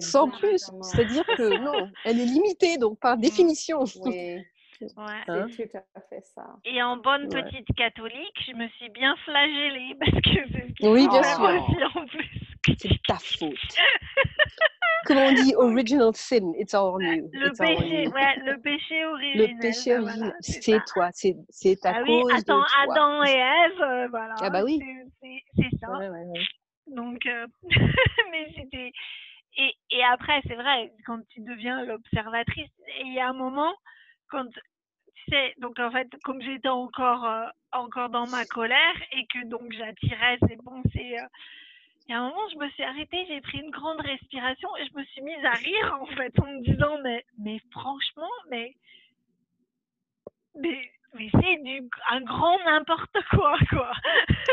Sans 0.01 0.29
plus. 0.31 0.71
C'est-à-dire 0.83 1.25
que 1.37 1.59
non, 1.63 1.91
elle 2.05 2.21
est 2.21 2.27
limitée, 2.27 2.77
donc 2.79 3.01
par 3.01 3.17
définition. 3.17 3.85
Oui, 4.05 4.11
ouais. 4.81 4.89
Hein? 5.29 5.47
c'est 5.57 5.69
tout 5.71 5.79
à 5.95 6.01
fait 6.03 6.23
ça. 6.35 6.57
Et 6.65 6.83
en 6.83 6.99
bonne 6.99 7.23
Ouais. 7.35 7.43
petite 7.43 7.75
catholique, 7.75 8.39
je 8.47 8.53
me 8.53 8.69
suis 8.69 8.91
bien 8.91 9.17
flagellée 9.25 9.97
parce 10.01 10.13
que 10.13 10.53
c'est 10.53 10.69
ce 10.69 10.73
qui 10.75 10.89
Oui, 10.89 11.09
bien 11.09 11.23
sûr. 11.23 11.41
aussi 11.41 11.85
en 11.99 12.07
plus. 12.07 12.38
C'est 12.67 13.03
ta 13.07 13.17
faute. 13.17 13.57
Comme 15.07 15.19
on 15.19 15.33
dit, 15.33 15.55
original 15.57 16.11
sin, 16.15 16.53
it's 16.59 16.75
all 16.75 16.95
on 16.97 17.01
you. 17.01 17.31
Le 17.33 17.49
it's 17.49 17.61
all 17.61 17.69
on 17.69 17.81
péché, 17.81 18.05
you. 18.05 18.11
ouais, 18.11 18.37
le 18.45 18.61
péché 18.61 19.05
originel. 19.07 19.51
Le 19.55 19.61
péché 19.61 19.91
ben 19.91 20.03
original, 20.03 20.19
voilà, 20.19 20.37
c'est 20.41 20.85
toi, 20.87 21.09
c'est 21.13 21.37
c'est 21.49 21.77
ta 21.81 21.91
Ah 21.97 22.03
oui, 22.03 22.21
cause 22.21 22.33
attends, 22.35 22.61
de 22.61 22.85
toi. 22.85 22.95
Adam 22.95 23.25
et 23.25 23.31
Ève, 23.31 23.81
euh, 23.83 24.09
voilà. 24.09 24.35
Ah 24.41 24.51
bah 24.51 24.65
oui. 24.65 24.81
c'est- 25.23 25.79
ça. 25.81 25.91
Ouais, 25.97 26.09
ouais, 26.09 26.25
ouais. 26.25 26.41
Donc, 26.89 27.25
euh, 27.27 27.47
mais 28.33 28.53
c'était. 28.57 28.93
Et, 29.57 29.73
et 29.91 30.05
après, 30.05 30.41
c'est 30.47 30.55
vrai, 30.55 30.93
quand 31.07 31.21
tu 31.31 31.41
deviens 31.41 31.85
l'observatrice, 31.85 32.71
il 33.03 33.15
y 33.15 33.21
a 33.21 33.29
un 33.29 33.33
moment, 33.33 33.75
quand 34.29 34.45
donc 35.59 35.79
en 35.79 35.91
fait, 35.91 36.09
comme 36.25 36.41
j'étais 36.41 36.69
encore, 36.69 37.25
euh, 37.25 37.47
encore 37.73 38.09
dans 38.09 38.27
ma 38.27 38.45
colère 38.47 38.95
et 39.13 39.27
que 39.27 39.47
donc 39.47 39.73
j'attirais, 39.73 40.39
c'est 40.49 40.57
bon, 40.63 40.83
c'est. 40.95 41.19
euh, 41.19 41.27
il 42.09 42.13
y 42.13 42.15
a 42.15 42.21
un 42.21 42.29
moment, 42.29 42.49
je 42.53 42.59
me 42.59 42.71
suis 42.71 42.83
arrêtée, 42.83 43.27
j'ai 43.29 43.41
pris 43.43 43.59
une 43.59 43.71
grande 43.71 44.01
respiration 44.01 44.69
et 44.77 44.87
je 44.87 44.99
me 44.99 45.05
suis 45.05 45.21
mise 45.21 45.45
à 45.45 45.51
rire 45.51 45.99
en 46.01 46.07
fait 46.07 46.33
en 46.41 46.47
me 46.47 46.63
disant 46.65 46.99
mais, 47.05 47.25
mais 47.39 47.61
franchement, 47.71 48.31
mais, 48.51 48.75
mais, 50.55 50.81
mais 51.15 51.29
c'est 51.33 51.63
du 51.63 51.87
un 52.11 52.21
grand 52.23 52.59
n'importe 52.65 53.17
quoi 53.31 53.59
quoi. 53.71 53.93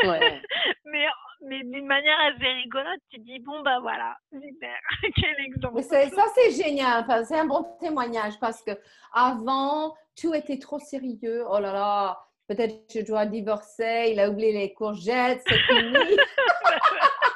Ouais. 0.04 0.42
mais 0.86 1.06
mais 1.48 1.64
d'une 1.64 1.86
manière 1.86 2.20
assez 2.26 2.46
rigolote, 2.46 3.00
tu 3.10 3.20
dis 3.22 3.40
bon 3.40 3.62
bah 3.62 3.80
voilà, 3.82 4.18
super, 4.34 4.78
quel 5.16 5.46
exemple. 5.46 5.76
Mais 5.76 6.10
ça, 6.10 6.24
c'est 6.36 6.52
génial. 6.52 7.06
C'est 7.26 7.40
un 7.40 7.46
bon 7.46 7.66
témoignage 7.80 8.38
parce 8.42 8.62
que 8.64 8.72
avant, 9.14 9.96
tout 10.20 10.34
était 10.34 10.60
trop 10.60 10.80
sérieux. 10.80 11.46
Oh 11.50 11.60
là 11.60 11.72
là, 11.72 12.20
peut-être 12.50 12.76
je 12.94 13.00
dois 13.00 13.26
divorcer. 13.26 14.10
Il 14.12 14.20
a 14.20 14.30
oublié 14.30 14.52
les 14.52 14.74
courgettes, 14.74 15.42
c'est 15.48 15.60
fini. 15.60 15.94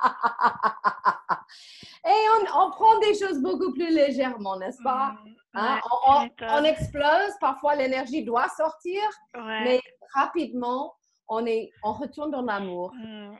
Et 2.06 2.20
on, 2.34 2.40
on 2.66 2.70
prend 2.70 2.98
des 3.00 3.14
choses 3.18 3.40
beaucoup 3.42 3.72
plus 3.72 3.90
légèrement, 3.94 4.56
n'est-ce 4.56 4.82
pas? 4.82 5.14
Hein, 5.54 5.78
ouais, 6.06 6.32
on, 6.48 6.64
explose, 6.64 7.34
parfois 7.40 7.74
l'énergie 7.74 8.24
doit 8.24 8.48
sortir, 8.48 9.02
Ouais. 9.34 9.64
mais 9.64 9.80
rapidement, 10.14 10.94
on, 11.28 11.44
est, 11.46 11.70
on 11.82 11.92
retourne 11.92 12.30
dans 12.30 12.40
l'amour. 12.42 12.92
Mm. 12.94 13.34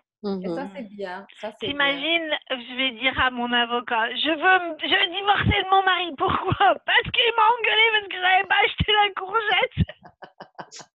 Et 0.44 0.48
ça, 0.48 0.64
Mhm. 0.64 0.70
c'est 0.76 0.82
bien. 0.94 1.26
Ça, 1.40 1.50
c'est 1.58 1.66
bien. 1.66 1.70
T'imagines, 1.70 2.30
je 2.50 2.74
vais 2.76 2.90
dire 3.00 3.18
à 3.18 3.30
mon 3.30 3.50
avocat, 3.50 4.10
je 4.16 4.28
veux, 4.28 4.76
je 4.82 4.86
veux 4.86 5.06
divorcer 5.16 5.62
de 5.64 5.68
mon 5.70 5.82
mari. 5.82 6.12
Pourquoi? 6.18 6.74
Parce 6.84 7.10
qu'il 7.10 7.32
m'a 7.36 7.48
engueulé 7.56 7.90
parce 7.94 8.08
que 8.08 8.20
j'avais 8.20 8.46
pas 8.46 8.60
acheté 8.66 8.92
la 8.92 9.08
courgette. 9.16 9.78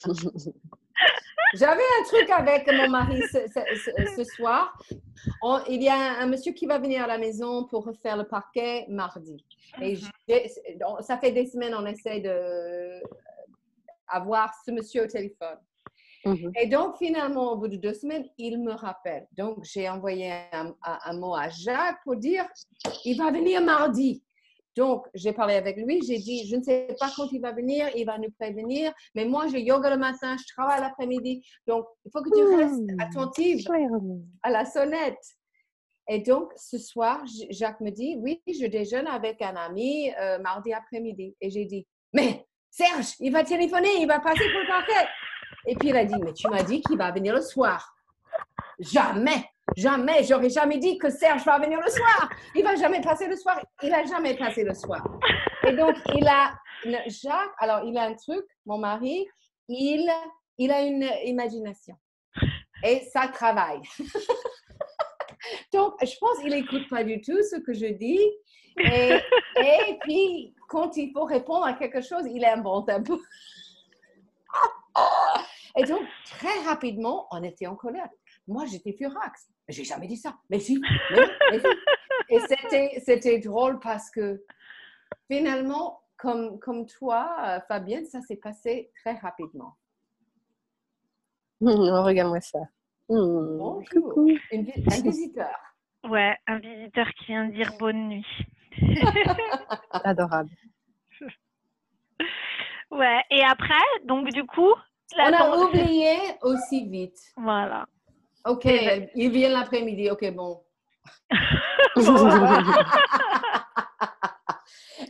J'avais 1.53 1.81
un 1.99 2.03
truc 2.05 2.29
avec 2.29 2.67
mon 2.71 2.89
mari 2.89 3.21
ce, 3.31 3.39
ce- 3.47 3.75
ce- 3.79 4.15
ce 4.15 4.23
soir. 4.23 4.77
On- 5.41 5.59
il 5.69 5.81
y 5.81 5.87
a 5.89 6.19
un, 6.21 6.27
monsieur 6.27 6.51
qui 6.53 6.65
va 6.65 6.79
venir 6.79 7.03
à 7.03 7.07
la 7.07 7.17
maison 7.17 7.65
pour 7.65 7.85
refaire 7.85 8.17
le 8.17 8.25
parquet 8.25 8.85
mardi. 8.89 9.43
Et 9.81 9.95
Mhm. 10.27 11.01
ça 11.01 11.17
fait 11.17 11.31
des 11.31 11.45
semaines 11.45 11.73
on 11.75 11.85
essaie 11.85 12.19
de 12.19 13.01
avoir 14.07 14.53
ce 14.65 14.71
monsieur 14.71 15.03
au 15.05 15.07
téléphone. 15.07 15.57
Mhm. 16.25 16.51
Et 16.59 16.67
donc, 16.67 16.97
finalement, 16.97 17.51
au 17.53 17.57
bout 17.57 17.67
de 17.67 17.77
deux 17.77 17.93
semaines, 17.93 18.25
il 18.37 18.59
me 18.61 18.73
rappelle. 18.73 19.27
Donc, 19.37 19.63
j'ai 19.63 19.87
envoyé 19.89 20.31
un, 20.51 20.73
un- 20.83 20.99
un 21.05 21.17
mot 21.19 21.35
à 21.35 21.49
Jacques 21.49 21.99
pour 22.03 22.15
dire 22.15 22.45
il 23.05 23.17
va 23.17 23.31
venir 23.31 23.61
mardi. 23.61 24.23
Donc, 24.75 25.05
j'ai 25.13 25.31
parlé 25.33 25.55
avec 25.55 25.77
lui. 25.77 26.01
J'ai 26.05 26.17
dit 26.17 26.47
je 26.47 26.55
ne 26.57 26.63
sais 26.63 26.87
pas 26.99 27.09
quand 27.15 27.31
il 27.31 27.39
va 27.41 27.51
venir, 27.53 27.87
il 27.95 28.05
va 28.05 28.17
nous 28.17 28.31
prévenir. 28.39 28.93
Mais 29.15 29.25
moi, 29.25 29.47
je 29.47 29.57
yoga 29.57 29.89
le 29.89 29.97
matin, 29.97 30.35
je 30.37 30.43
travaille 30.53 30.81
l'après-midi. 30.81 31.45
Donc, 31.65 31.85
il 32.03 32.11
faut 32.11 32.21
que 32.21 32.29
tu 32.29 32.55
restes 32.55 32.75
Hmm. 32.81 32.99
attentive 32.99 33.65
Ouais, 33.69 33.87
René. 33.87 34.21
à 34.43 34.49
la 34.49 34.65
sonnette. 34.65 35.23
Et 36.07 36.19
donc, 36.19 36.51
ce 36.55 36.77
soir, 36.77 37.23
Jacques 37.49 37.81
me 37.81 37.89
dit, 37.89 38.15
oui, 38.19 38.41
je 38.47 38.67
déjeune 38.67 39.07
avec 39.07 39.41
un 39.41 39.55
ami 39.55 40.11
euh, 40.19 40.37
mardi 40.39 40.71
après-midi. 40.73 41.35
Et 41.41 41.49
j'ai 41.49 41.65
dit, 41.65 41.87
mais 42.13 42.45
Serge, 42.69 43.13
il 43.19 43.31
va 43.31 43.43
téléphoner, 43.43 43.89
il 44.01 44.07
va 44.07 44.19
passer 44.19 44.43
pour 44.51 44.59
le 44.61 44.67
parquet. 44.67 45.07
Et 45.65 45.75
puis 45.75 45.89
il 45.89 45.95
a 45.97 46.05
dit, 46.05 46.13
mais 46.23 46.33
tu 46.33 46.47
m'as 46.49 46.61
dit 46.61 46.81
qu'il 46.81 46.97
va 46.97 47.11
venir 47.11 47.33
le 47.33 47.41
soir. 47.41 47.95
Jamais, 48.79 49.45
jamais, 49.75 50.23
j'aurais 50.23 50.49
jamais 50.49 50.77
dit 50.77 50.97
que 50.97 51.09
Serge 51.09 51.43
va 51.45 51.59
venir 51.59 51.79
le 51.79 51.89
soir. 51.89 52.29
Il 52.55 52.63
va 52.63 52.75
jamais 52.75 53.01
passer 53.01 53.27
le 53.27 53.35
soir. 53.35 53.59
Il 53.81 53.93
a 53.93 54.05
jamais 54.05 54.35
passé 54.35 54.63
le 54.63 54.73
soir. 54.73 55.05
Et 55.67 55.73
donc, 55.73 55.95
il 56.15 56.27
a, 56.27 56.53
Jacques, 57.07 57.53
alors 57.59 57.83
il 57.85 57.97
a 57.97 58.03
un 58.03 58.13
truc, 58.13 58.45
mon 58.65 58.77
mari, 58.77 59.27
il, 59.67 60.09
il 60.57 60.71
a 60.71 60.81
une 60.81 61.07
imagination. 61.25 61.95
Et 62.83 63.01
ça 63.11 63.27
travaille. 63.27 63.81
Donc, 65.73 65.93
je 66.01 66.17
pense 66.19 66.39
qu'il 66.39 66.51
n'écoute 66.51 66.87
pas 66.89 67.03
du 67.03 67.21
tout 67.21 67.41
ce 67.43 67.57
que 67.57 67.73
je 67.73 67.87
dis. 67.87 68.21
Et, 68.77 69.19
et 69.61 69.97
puis, 70.01 70.55
quand 70.67 70.97
il 70.97 71.11
faut 71.11 71.25
répondre 71.25 71.65
à 71.65 71.73
quelque 71.73 72.01
chose, 72.01 72.25
il 72.27 72.43
invente 72.45 72.89
un 72.89 73.01
peu. 73.01 73.19
Et 75.77 75.83
donc, 75.83 76.03
très 76.25 76.63
rapidement, 76.63 77.27
on 77.31 77.43
était 77.43 77.67
en 77.67 77.75
colère. 77.75 78.07
Moi, 78.47 78.65
j'étais 78.65 78.93
furax. 78.93 79.49
J'ai 79.67 79.83
jamais 79.83 80.07
dit 80.07 80.17
ça. 80.17 80.37
Mais 80.49 80.59
si, 80.59 80.79
mais 81.11 81.17
non, 81.17 81.27
mais 81.51 81.59
si. 81.59 81.65
Et 82.29 82.39
c'était, 82.39 83.01
c'était 83.05 83.39
drôle 83.39 83.79
parce 83.79 84.09
que 84.11 84.43
finalement, 85.29 86.01
comme, 86.17 86.59
comme 86.59 86.85
toi, 86.85 87.35
euh, 87.45 87.59
Fabienne, 87.67 88.05
ça 88.05 88.21
s'est 88.21 88.37
passé 88.37 88.91
très 89.01 89.13
rapidement. 89.15 89.75
Oh, 91.61 92.03
Regarde-moi 92.03 92.41
ça. 92.41 92.59
Hmm. 93.07 93.57
Bonjour. 93.57 94.13
Une 94.51 94.63
vi- 94.65 94.83
un 94.91 95.01
visiteur. 95.01 95.55
Ouais, 96.03 96.35
un 96.47 96.59
visiteur 96.59 97.07
qui 97.13 97.27
vient 97.27 97.45
dire 97.47 97.71
bonne 97.79 98.09
nuit. 98.09 98.27
Adorable. 100.03 100.49
Ouais, 102.91 103.21
et 103.31 103.41
après, 103.43 103.73
donc 104.03 104.29
du 104.31 104.43
coup, 104.45 104.73
la 105.17 105.29
On 105.29 105.33
a 105.33 105.57
oublié 105.65 106.17
aussi 106.41 106.87
vite. 106.89 107.19
Voilà. 107.37 107.87
OK, 108.45 108.65
Eh 108.65 108.85
ben- 108.85 109.09
il 109.15 109.31
vient 109.31 109.49
l'après-midi. 109.49 110.09
OK, 110.11 110.29
bon. 110.33 110.61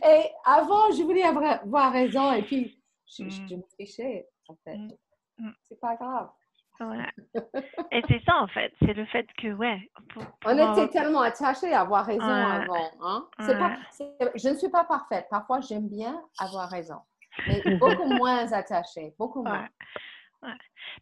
Et 0.04 0.30
avant, 0.44 0.90
je 0.92 1.02
voulais 1.02 1.22
avoir, 1.24 1.92
raison 1.92 2.32
et 2.32 2.42
puis 2.42 2.78
je, 3.06 3.24
Mm. 3.24 3.30
je 3.48 3.54
me 3.56 3.62
fichais, 3.78 4.26
en 4.48 4.54
fait. 4.64 4.76
Mm. 4.76 4.90
Mm. 5.38 5.52
C'est 5.62 5.80
pas 5.80 5.96
grave. 5.96 6.28
Et 7.90 8.02
c'est 8.06 8.22
ça 8.26 8.36
en 8.36 8.46
fait, 8.48 8.70
c'est 8.80 8.92
le 8.92 9.06
fait 9.06 9.26
que 9.38 9.48
ouais. 9.54 9.90
pour- 10.10 10.22
pour 10.40 10.50
On 10.52 10.72
était 10.74 10.88
tellement 10.90 11.22
attachés 11.22 11.72
à 11.72 11.80
avoir 11.80 12.04
raison 12.04 12.20
avant. 12.20 12.90
Hein? 13.00 13.26
Pas, 13.38 13.76
je 14.34 14.48
ne 14.50 14.54
suis 14.58 14.68
pas 14.68 14.84
parfaite. 14.84 15.26
Parfois, 15.30 15.62
j'aime 15.62 15.88
bien 15.88 16.22
avoir 16.38 16.68
raison. 16.68 16.98
Mais 17.48 17.62
beaucoup 17.76 18.04
moins 18.04 18.52
attachée. 18.52 19.14
Beaucoup 19.18 19.42
Ouais. 19.42 19.48
moins. 19.50 19.68
Ouais. 20.42 20.52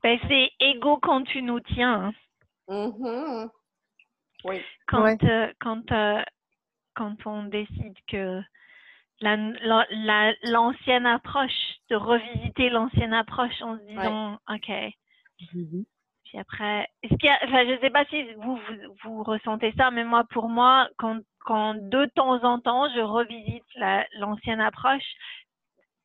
Ben, 0.04 0.16
c'est 0.28 0.50
égo 0.60 0.98
quand 1.02 1.24
tu 1.24 1.42
nous 1.42 1.58
tiens. 1.58 2.04
hein. 2.04 2.12
Mhm. 2.68 3.50
Oui. 4.44 4.60
Quand, 4.86 5.02
Ouais. 5.04 5.16
euh, 5.24 5.52
quand, 5.60 5.90
euh, 5.92 6.22
quand 6.94 7.16
on 7.26 7.44
décide 7.44 7.96
que 8.08 8.40
la- 9.20 9.36
la- 9.36 9.86
la- 9.90 10.34
l'ancienne 10.42 11.06
approche, 11.06 11.78
de 11.90 11.96
revisiter 11.96 12.68
l'ancienne 12.70 13.14
approche 13.14 13.60
en 13.62 13.78
se 13.78 13.82
disant, 13.84 14.38
OK. 14.50 14.68
Mhm. 15.54 15.84
Puis 16.24 16.38
après, 16.38 16.88
est-ce 17.02 17.14
qu'il 17.16 17.26
y 17.26 17.28
a, 17.28 17.38
enfin, 17.44 17.64
je 17.66 17.72
ne 17.74 17.78
sais 17.78 17.90
pas 17.90 18.04
si 18.06 18.22
vous, 18.34 18.56
vous, 18.56 18.94
vous 19.04 19.22
ressentez 19.22 19.72
ça, 19.76 19.90
mais 19.90 20.04
moi, 20.04 20.24
pour 20.30 20.48
moi, 20.48 20.88
quand, 20.98 21.20
quand 21.40 21.74
de 21.74 22.06
temps 22.14 22.42
en 22.44 22.58
temps, 22.60 22.88
je 22.94 23.00
revisite 23.00 23.64
la- 23.76 24.06
l'ancienne 24.18 24.60
approche, 24.60 25.04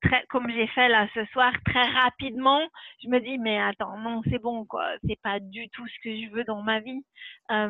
très, 0.01 0.25
comme 0.29 0.49
j'ai 0.49 0.67
fait 0.67 0.87
là 0.89 1.07
ce 1.13 1.25
soir, 1.27 1.51
très 1.65 1.83
rapidement, 1.91 2.61
je 3.03 3.09
me 3.09 3.19
dis, 3.19 3.37
mais 3.37 3.59
attends, 3.59 3.97
non, 3.99 4.21
c'est 4.29 4.39
bon, 4.41 4.65
quoi. 4.65 4.85
C'est 5.07 5.19
pas 5.21 5.39
du 5.39 5.69
tout 5.69 5.87
ce 5.87 5.93
que 6.03 6.15
je 6.15 6.31
veux 6.31 6.43
dans 6.43 6.61
ma 6.61 6.79
vie. 6.79 7.03
Euh, 7.51 7.69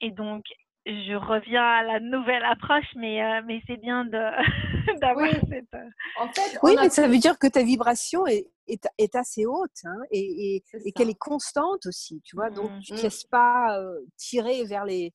et 0.00 0.10
donc, 0.10 0.44
je 0.86 1.14
reviens 1.14 1.64
à 1.64 1.82
la 1.82 2.00
nouvelle 2.00 2.44
approche, 2.44 2.86
mais, 2.96 3.22
euh, 3.24 3.42
mais 3.46 3.60
c'est 3.66 3.76
bien 3.80 4.04
d'avoir 5.00 5.16
Oui. 5.16 5.40
cette. 5.50 5.74
euh, 5.74 5.88
En 6.20 6.28
fait, 6.32 6.58
Oui, 6.62 6.76
a 6.78 6.82
mais 6.82 6.90
ça 6.90 7.08
veut 7.08 7.18
dire 7.18 7.38
que 7.38 7.46
ta 7.48 7.62
vibration 7.62 8.26
est, 8.26 8.46
est, 8.68 8.86
est 8.98 9.14
assez 9.16 9.46
haute 9.46 9.70
hein, 9.84 9.98
et, 10.12 10.62
et, 10.84 10.92
qu'elle 10.92 11.10
est 11.10 11.18
constante 11.18 11.86
aussi, 11.86 12.20
tu 12.24 12.36
vois. 12.36 12.50
Donc, 12.50 12.70
Mm. 12.72 12.80
tu 12.82 12.92
ne 12.92 12.98
te 12.98 13.02
laisses 13.02 13.24
pas 13.24 13.78
euh, 13.80 13.98
tirer 14.16 14.64
vers 14.64 14.84
les, 14.84 15.12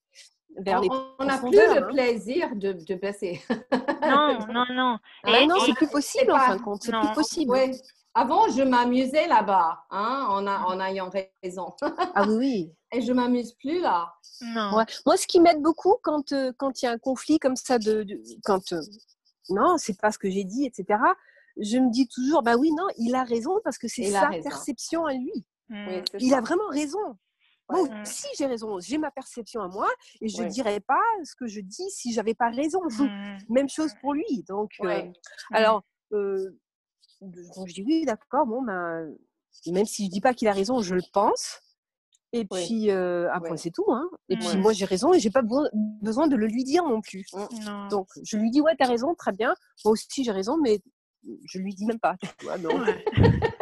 vers 0.58 0.82
les 0.82 0.90
on 1.20 1.26
n'a 1.26 1.38
plus 1.38 1.52
le 1.52 1.78
hein. 1.84 1.88
plaisir 1.90 2.56
de, 2.56 2.74
de 2.74 2.96
baisser. 2.96 3.42
Non, 4.02 4.38
non, 4.52 4.66
non. 4.72 4.98
Ah, 5.24 5.40
Et- 5.42 5.48
c'est 5.66 5.74
plus 5.74 5.88
possible, 5.88 6.32
en 6.32 6.40
fin 6.40 6.56
de 6.58 6.62
compte. 6.62 6.84
C'est 6.84 6.92
non. 6.92 7.02
plus 7.02 7.14
possible. 7.14 7.54
Avant, 8.14 8.50
je 8.50 8.62
m'amusais 8.62 9.28
là-bas, 9.28 9.86
hein, 9.90 10.26
en, 10.30 10.46
a- 10.46 10.66
en 10.66 10.80
ayant 10.82 11.10
raison. 11.44 11.74
Ah 11.82 12.26
oui. 12.28 12.74
Et 12.94 13.02
je 13.02 13.14
m'amuse 13.14 13.54
plus 13.54 13.80
là. 13.80 14.14
Non. 14.42 14.76
Ouais. 14.76 14.84
Moi, 15.06 15.16
ce 15.16 15.26
qui 15.28 15.40
m'aide 15.40 15.62
beaucoup 15.62 15.96
quand 16.04 16.34
euh, 16.34 16.52
quand 16.58 16.82
il 16.82 16.86
y 16.86 16.88
a 16.90 16.92
un 16.92 16.98
conflit 16.98 17.40
comme 17.40 17.56
ça, 17.56 17.80
de, 17.80 18.04
de- 18.04 18.22
quand 18.44 18.74
euh, 18.74 18.82
non, 19.50 19.78
c'est 19.78 19.98
pas 19.98 20.12
ce 20.12 20.18
que 20.18 20.30
j'ai 20.30 20.44
dit, 20.44 20.66
etc. 20.66 21.00
Je 21.58 21.78
me 21.78 21.90
dis 21.90 22.08
toujours, 22.10 22.42
bah 22.44 22.56
oui, 22.58 22.72
non, 22.74 22.88
il 22.98 23.16
a 23.16 23.24
raison 23.24 23.60
parce 23.64 23.78
que 23.78 23.88
c'est 23.88 24.12
sa 24.12 24.30
perception 24.44 25.06
à 25.06 25.14
lui. 25.14 25.46
Mm. 25.70 25.88
Oui, 25.88 26.02
Il 26.20 26.32
ça. 26.32 26.40
a 26.40 26.42
vraiment 26.42 26.68
raison. 26.70 27.00
Ouais. 27.72 28.02
aussi, 28.02 28.28
j'ai 28.38 28.46
raison. 28.46 28.80
J'ai 28.80 28.98
ma 28.98 29.12
perception 29.12 29.62
à 29.62 29.68
moi 29.68 29.88
et 30.22 30.28
je 30.30 30.38
ne 30.38 30.44
Ouais. 30.44 30.50
dirais 30.50 30.80
pas 30.80 31.00
ce 31.24 31.36
que 31.36 31.48
je 31.48 31.60
dis 31.62 31.90
si 31.90 32.14
j'avais 32.14 32.34
pas 32.34 32.50
raison. 32.50 32.82
Mm. 32.84 33.38
Même 33.50 33.70
chose 33.70 33.92
pour 34.02 34.14
lui. 34.14 34.44
Donc, 34.48 34.72
euh, 34.84 35.04
alors, 35.52 35.84
euh, 36.14 36.50
je 37.22 37.74
dis 37.74 37.84
oui, 37.84 38.06
d'accord, 38.06 38.46
bon, 38.46 38.62
ben, 38.64 39.14
même 39.68 39.86
si 39.86 40.06
je 40.06 40.12
dis 40.12 40.22
pas 40.22 40.34
qu'il 40.34 40.48
a 40.48 40.54
raison, 40.54 40.82
je 40.82 40.96
le 40.96 41.02
pense. 41.14 41.60
Et 42.34 42.46
puis, 42.46 42.90
euh, 42.92 43.30
après, 43.34 43.58
c'est 43.58 43.72
tout. 43.72 43.92
Hein. 43.92 44.10
Et 44.30 44.38
puis, 44.38 44.56
moi, 44.58 44.72
j'ai 44.72 44.86
raison 44.86 45.14
et 45.14 45.20
j'ai 45.20 45.30
pas 45.32 45.42
besoin- 45.42 46.28
de 46.28 46.36
le 46.38 46.48
lui 46.48 46.64
dire 46.64 46.84
non 46.86 47.02
plus. 47.02 47.26
Non. 47.34 47.88
Donc, 47.90 48.08
je 48.24 48.38
lui 48.38 48.50
dis, 48.52 48.62
ouais, 48.62 48.74
t'as 48.80 48.88
raison, 48.88 49.14
très 49.16 49.34
bien. 49.34 49.54
Moi 49.84 49.92
aussi, 49.92 50.24
j'ai 50.24 50.32
raison, 50.32 50.58
mais 50.58 50.80
je 51.46 51.60
lui 51.60 51.76
dis 51.76 51.86
même 51.86 52.00
pas. 52.00 52.16
Ouais. 52.46 53.06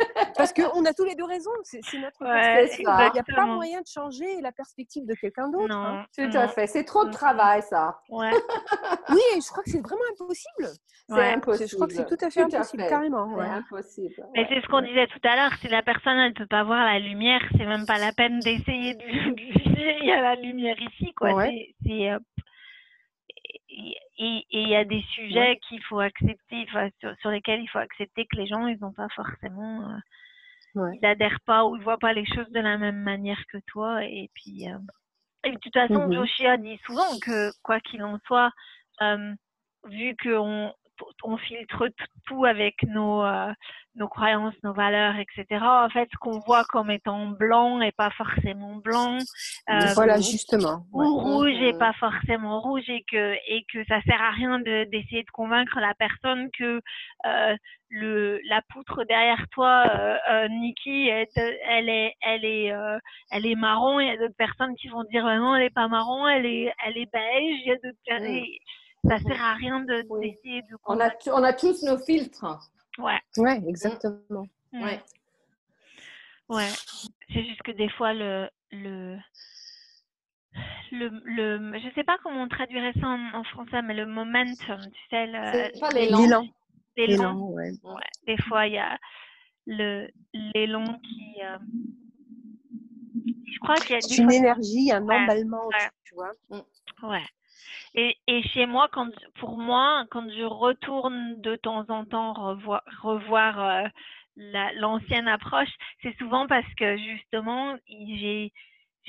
Parce 0.56 0.72
qu'on 0.74 0.86
a 0.86 0.94
tous 0.94 1.06
les 1.06 1.16
deux 1.16 1.24
raison. 1.26 1.52
C'est 1.64 1.80
notre 2.00 2.24
Ouais. 2.26 2.70
Il 2.78 2.84
n'y 3.14 3.20
a 3.20 3.24
pas 3.36 3.46
moyen 3.46 3.82
de 3.82 3.88
changer 3.88 4.42
la 4.42 4.52
perspective 4.52 5.06
de 5.06 5.14
quelqu'un 5.16 5.50
d'autre. 5.50 5.74
hein. 5.74 6.06
Non. 6.18 6.30
Tout 6.30 6.38
à 6.38 6.48
fait. 6.48 6.68
C'est 6.68 6.84
trop 6.84 7.06
de 7.06 7.12
travail, 7.12 7.62
ça. 7.64 8.00
Ouais. 8.10 8.32
Oui, 9.10 9.42
je 9.42 9.50
crois 9.50 9.64
que 9.64 9.70
c'est 9.72 9.82
vraiment 9.82 10.02
impossible. 10.14 10.68
C'est 11.08 11.14
Ouais. 11.16 11.34
impossible. 11.34 11.70
Je 11.70 11.76
crois 11.76 11.88
que 11.88 11.94
c'est 11.94 12.06
tout 12.06 12.24
à 12.24 12.30
fait 12.30 12.42
impossible, 12.42 12.84
fait. 12.84 12.90
carrément. 12.90 13.28
C'est 13.34 13.40
ouais. 13.42 13.48
impossible. 13.50 14.16
Mais 14.36 14.46
c'est 14.50 14.62
ce 14.62 14.68
qu'on 14.68 14.82
disait 14.82 15.08
tout 15.08 15.28
à 15.28 15.36
l'heure, 15.36 15.54
si 15.60 15.68
la 15.68 15.82
personne 15.82 16.18
elle 16.20 16.34
peut 16.34 16.46
pas 16.46 16.64
voir 16.64 16.86
la 16.86 17.00
lumière, 17.00 17.42
c'est 17.58 17.66
même 17.66 17.86
pas 17.88 17.98
la 17.98 18.12
peine 18.14 18.40
d'essayer 18.40 18.94
de 18.94 19.04
lui 19.36 19.52
dire 19.76 19.96
il 20.02 20.06
y 20.06 20.12
a 20.12 20.22
la 20.22 20.36
lumière 20.36 20.80
ici 20.80 21.12
quoi. 21.16 21.34
Ouais. 21.34 21.74
C'est 21.86 22.12
euh, 22.12 22.20
et 23.72 24.44
il 24.52 24.70
y 24.70 24.76
a 24.76 24.84
des 24.84 25.02
sujets 25.16 25.58
qu'il 25.68 25.82
faut 25.86 26.00
accepter, 26.00 26.66
enfin, 26.70 26.90
sur, 27.00 27.16
sur 27.22 27.30
lesquels 27.32 27.62
il 27.62 27.68
faut 27.70 27.78
accepter 27.80 28.26
que 28.26 28.36
les 28.36 28.46
gens 28.48 28.68
ils 28.68 28.78
n'ont 28.80 28.92
pas 28.92 29.08
forcément, 29.16 29.82
euh, 29.90 29.98
Ouais. 30.76 31.00
ils 31.02 31.06
adhèrent 31.06 31.40
pas 31.46 31.66
ou 31.66 31.76
ils 31.76 31.82
voient 31.84 31.98
pas 31.98 32.14
les 32.14 32.26
choses 32.26 32.50
de 32.52 32.60
la 32.60 32.78
même 32.78 33.02
manière 33.04 33.42
que 33.52 33.58
toi 33.68 34.04
et 34.06 34.30
puis 34.34 34.70
euh, 34.70 34.78
Et 35.46 35.52
de 35.52 35.58
toute 35.60 35.74
façon, 35.74 36.08
Mhm. 36.08 36.14
Joshua 36.14 36.58
dit 36.58 36.78
souvent 36.86 37.18
que, 37.22 37.52
quoi 37.64 37.80
qu'il 37.80 38.04
en 38.04 38.20
soit, 38.28 38.52
euh, 39.02 39.34
vu 39.86 40.16
qu'on 40.22 40.74
on 41.24 41.38
filtre 41.38 41.88
tout 42.28 42.44
avec 42.46 42.84
nos, 42.84 43.24
euh, 43.24 43.54
nos 44.00 44.08
croyances, 44.08 44.56
nos 44.64 44.74
valeurs, 44.74 45.16
etc., 45.18 45.62
en 45.64 45.90
fait, 45.90 46.08
ce 46.12 46.18
qu'on 46.18 46.40
voit 46.40 46.64
comme 46.66 46.90
étant 46.90 47.28
blanc 47.28 47.78
n'est 47.78 47.92
pas 47.92 48.10
forcément 48.12 48.76
blanc. 48.78 49.18
euh, 49.70 49.94
voilà, 49.94 50.18
justement. 50.18 50.86
ou 50.94 51.02
ouais. 51.04 51.08
rouge 51.08 51.62
et 51.62 51.74
Mhm. 51.74 51.80
pas 51.80 51.94
forcément 51.94 52.60
rouge 52.62 52.90
et 52.90 53.04
que 53.12 53.34
et 53.48 53.64
que 53.72 53.84
ça 53.86 54.02
sert 54.02 54.22
à 54.22 54.32
rien 54.32 54.60
de 54.60 54.86
d'essayer 54.86 55.22
de 55.24 55.30
convaincre 55.32 55.80
la 55.80 55.94
personne 55.94 56.50
que 56.58 56.82
euh, 57.28 57.56
le 57.90 58.40
la 58.48 58.62
poutre 58.72 59.04
derrière 59.04 59.46
toi 59.52 59.84
euh, 59.94 60.18
euh, 60.32 60.48
Nikki 60.48 61.08
elle, 61.10 61.28
elle 61.68 61.90
est 61.90 62.14
elle 62.22 62.46
est 62.46 62.72
euh, 62.72 62.98
elle 63.32 63.46
est 63.46 63.56
marron 63.56 64.00
il 64.00 64.08
y 64.08 64.12
a 64.12 64.18
d'autres 64.18 64.36
personnes 64.38 64.76
qui 64.76 64.88
vont 64.88 65.04
dire 65.06 65.26
non 65.26 65.56
elle 65.56 65.64
est 65.64 65.70
pas 65.82 65.88
marron 65.88 66.28
elle 66.28 66.46
est 66.46 66.74
elle 66.86 66.98
est 66.98 67.12
beige 67.12 67.60
il 67.62 67.68
y 67.68 67.72
a 67.72 67.76
d'autres 67.76 67.98
Mm. 68.22 68.26
et 68.26 68.60
ça 69.08 69.18
sert 69.20 69.42
à 69.44 69.54
rien 69.54 69.82
de 69.82 70.04
Oui. 70.10 70.32
d'essayer 70.32 70.62
de 70.64 70.76
On 70.86 70.94
a, 71.00 71.10
convaincre 71.10 71.30
on 71.34 71.44
a 71.44 71.54
tous 71.54 71.84
nos 71.84 71.98
filtres. 72.00 72.46
Ouais 73.00 73.20
Ouais, 73.38 73.62
exactement. 73.68 74.48
Mm. 74.74 74.84
Ouais. 74.84 75.02
Ouais, 76.50 76.70
c'est 77.32 77.44
juste 77.46 77.62
que 77.62 77.72
des 77.72 77.90
fois 77.90 78.14
le 78.14 78.50
le 78.72 79.18
le, 80.92 81.10
le 81.24 81.80
je 81.80 81.94
sais 81.94 82.04
pas 82.04 82.18
comment 82.24 82.42
on 82.44 82.48
traduirait 82.48 82.94
ça 82.94 83.08
en, 83.08 83.34
en 83.36 83.44
français, 83.44 83.82
mais 83.84 83.94
le 83.94 84.08
momentum, 84.08 84.82
tu 84.92 85.00
sais, 85.10 85.28
le, 85.28 85.70
C'est 85.74 85.80
pas 85.80 85.92
l'élan. 85.92 86.44
L'élan. 86.98 87.38
ouais. 87.52 87.72
Ouais, 87.84 88.02
des 88.26 88.38
fois 88.44 88.66
il 88.68 88.74
y 88.74 88.78
a 88.80 88.98
le 89.68 90.08
l'élan 90.34 91.00
qui 91.00 91.36
euh, 91.44 91.58
je 93.54 93.60
crois 93.60 93.76
qu'il 93.78 93.92
y 93.92 93.94
a 93.96 94.00
une 94.18 94.24
fois- 94.26 94.34
énergie, 94.34 94.92
un 94.92 95.04
Ouais, 95.04 95.16
emballement, 95.18 95.68
ouais. 95.68 95.90
tu 96.04 96.16
vois. 96.16 96.32
Ouais. 97.04 97.26
Et, 97.96 98.18
chez 98.54 98.66
moi, 98.66 98.88
quand, 98.92 99.10
pour 99.40 99.58
moi, 99.58 100.06
quand 100.12 100.30
je 100.30 100.44
retourne 100.44 101.42
de 101.42 101.56
temps 101.56 101.86
en 101.90 102.06
temps 102.06 102.34
revoir, 102.34 102.84
revoir 103.02 103.60
euh, 103.60 103.88
la- 104.36 104.74
l'ancienne 104.74 105.28
approche, 105.28 105.70
c'est 106.02 106.16
souvent 106.18 106.48
parce 106.48 106.72
que 106.76 106.98
justement, 106.98 107.76
j'ai 107.90 108.52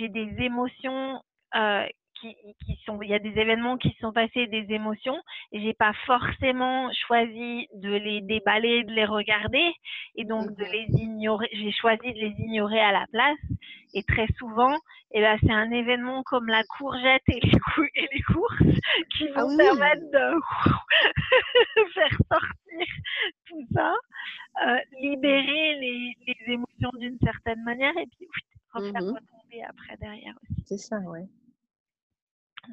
des 0.08 0.34
émotions 0.38 1.22
euh, 1.54 1.86
qui, 2.20 2.36
qui 2.64 2.76
sont, 2.84 3.00
il 3.02 3.08
y 3.10 3.14
a 3.14 3.18
des 3.18 3.36
événements 3.38 3.76
qui 3.76 3.96
sont 4.00 4.12
passés, 4.12 4.46
des 4.46 4.66
émotions, 4.70 5.18
j'ai 5.52 5.74
pas 5.74 5.92
forcément 6.06 6.90
choisi 7.06 7.68
de 7.74 7.92
les 7.94 8.20
déballer, 8.20 8.84
de 8.84 8.92
les 8.92 9.04
regarder, 9.04 9.72
et 10.16 10.24
donc 10.24 10.50
de 10.56 10.64
les 10.64 10.86
ignorer. 11.02 11.48
J'ai 11.52 11.72
choisi 11.72 12.12
de 12.12 12.18
les 12.18 12.34
ignorer 12.38 12.80
à 12.80 12.92
la 12.92 13.06
place, 13.12 13.38
et 13.94 14.02
très 14.04 14.26
souvent, 14.38 14.76
et 15.12 15.20
ben, 15.20 15.36
c'est 15.42 15.50
un 15.52 15.70
événement 15.72 16.22
comme 16.22 16.46
la 16.46 16.62
courgette 16.64 17.22
et 17.28 17.40
les, 17.40 17.58
cou- 17.74 17.88
et 17.94 18.08
les 18.12 18.22
courses 18.22 18.62
qui 19.18 19.26
vont 19.28 19.34
Ah 19.36 19.46
oui, 19.46 19.54
oui. 19.56 19.56
permettre 19.58 20.10
de 20.12 20.40
faire 21.94 22.18
sortir 22.30 22.86
tout 23.48 23.66
ça, 23.74 23.94
euh, 24.66 24.78
libérer 25.00 25.76
les, 25.80 26.12
les 26.26 26.52
émotions 26.54 26.90
d'une 26.98 27.18
certaine 27.22 27.62
manière 27.64 27.96
et 27.96 28.06
puis 28.06 28.26
ouf, 28.26 28.36
refaire 28.74 29.02
Mhm. 29.02 29.08
retomber 29.08 29.62
après 29.68 29.96
derrière 30.00 30.34
aussi. 30.42 30.62
C'est 30.66 30.78
ça, 30.78 30.98
ouais. 31.00 31.24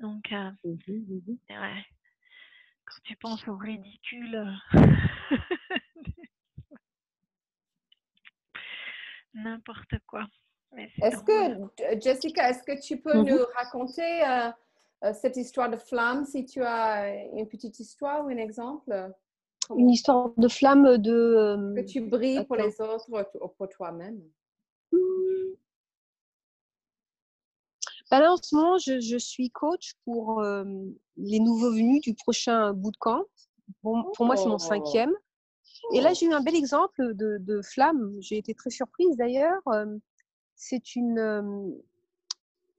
Donc, 0.01 0.31
euh, 0.31 0.51
Mhm, 0.63 0.77
mhm. 0.87 1.37
ouais, 1.49 1.85
quand 2.85 3.01
tu 3.03 3.15
penses 3.17 3.47
au 3.47 3.55
ridicule, 3.57 4.35
euh, 4.35 4.53
n'importe 9.33 9.95
quoi. 10.07 10.25
Mais 10.73 10.89
c'est 10.95 11.05
Est-ce 11.07 11.23
que, 11.23 11.31
euh, 11.93 11.99
Jessica, 12.01 12.49
est-ce 12.49 12.63
que 12.63 12.79
tu 12.81 12.97
peux 12.99 13.17
Mhm. 13.17 13.25
nous 13.25 13.39
raconter 13.55 14.23
euh, 14.25 15.13
cette 15.13 15.37
histoire 15.37 15.69
de 15.69 15.77
flamme, 15.77 16.25
si 16.25 16.45
tu 16.45 16.61
as 16.63 17.13
une 17.33 17.47
petite 17.47 17.79
histoire 17.79 18.25
ou 18.25 18.29
un 18.29 18.37
exemple? 18.37 19.13
Comment- 19.67 19.79
Une 19.79 19.89
histoire 19.89 20.29
de 20.35 20.47
flamme 20.47 20.97
de. 20.97 21.73
que 21.75 21.81
tu 21.81 22.01
brilles 22.01 22.45
pour 22.45 22.55
les 22.55 22.79
autres 22.81 23.07
ou 23.41 23.47
pour 23.49 23.69
toi-même 23.69 24.21
Bah 28.09 28.19
là, 28.19 28.33
en 28.33 28.37
ce 28.37 28.55
moment, 28.55 28.77
je, 28.77 28.99
je 28.99 29.17
suis 29.17 29.49
coach 29.51 29.93
pour 30.05 30.39
euh, 30.41 30.63
les 31.17 31.39
nouveaux 31.39 31.71
venus 31.71 32.01
du 32.01 32.13
prochain 32.13 32.73
bootcamp. 32.73 33.23
Bon, 33.83 34.03
pour 34.15 34.25
moi, 34.25 34.37
c'est 34.37 34.45
Oh. 34.45 34.49
mon 34.49 34.57
cinquième. 34.57 35.13
Et 35.93 36.01
là, 36.01 36.13
j'ai 36.13 36.25
eu 36.25 36.33
un 36.33 36.41
bel 36.41 36.55
exemple 36.55 37.13
de, 37.13 37.37
de 37.39 37.61
flamme. 37.61 38.15
J'ai 38.21 38.37
été 38.37 38.53
très 38.53 38.69
surprise 38.69 39.15
d'ailleurs. 39.17 39.61
C'est 40.55 40.95
une. 40.95 41.75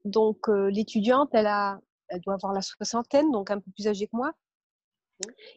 donc, 0.03 0.47
l'étudiante, 0.47 1.29
elle, 1.33 1.47
a, 1.47 1.79
elle 2.09 2.21
doit 2.21 2.33
avoir 2.33 2.53
la 2.53 2.61
soixantaine, 2.61 3.31
donc 3.31 3.51
un 3.51 3.59
peu 3.59 3.71
plus 3.71 3.87
âgée 3.87 4.07
que 4.07 4.15
moi. 4.15 4.31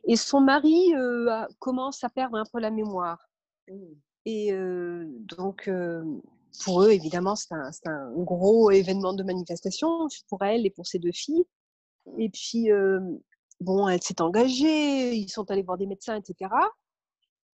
Et 0.05 0.17
son 0.17 0.41
mari 0.41 0.95
euh, 0.95 1.47
commence 1.59 2.05
à 2.05 2.09
perdre 2.11 2.37
un 2.37 2.45
peu 2.53 2.61
la 2.61 2.71
mémoire. 2.71 3.19
Mm. 3.69 3.75
Et 4.25 4.53
euh, 4.53 5.05
donc, 5.09 5.69
pour 6.65 6.83
eux, 6.83 6.91
évidemment, 6.91 7.37
c'est 7.37 7.55
un, 7.55 8.13
gros 8.17 8.71
événement 8.71 9.13
de 9.13 9.23
manifestation 9.23 10.09
pour 10.29 10.43
elle 10.43 10.67
et 10.67 10.71
pour 10.71 10.87
ses 10.87 10.99
deux 10.99 11.13
filles. 11.13 11.45
Et 12.19 12.29
puis, 12.29 12.71
euh, 12.71 13.01
bon, 13.61 13.89
elle 13.89 14.03
s'est 14.03 14.21
engagée, 14.21 15.15
ils 15.15 15.29
sont 15.29 15.51
allés 15.51 15.63
voir 15.63 15.79
des 15.79 15.87
médecins, 15.87 16.17
etc. 16.17 16.51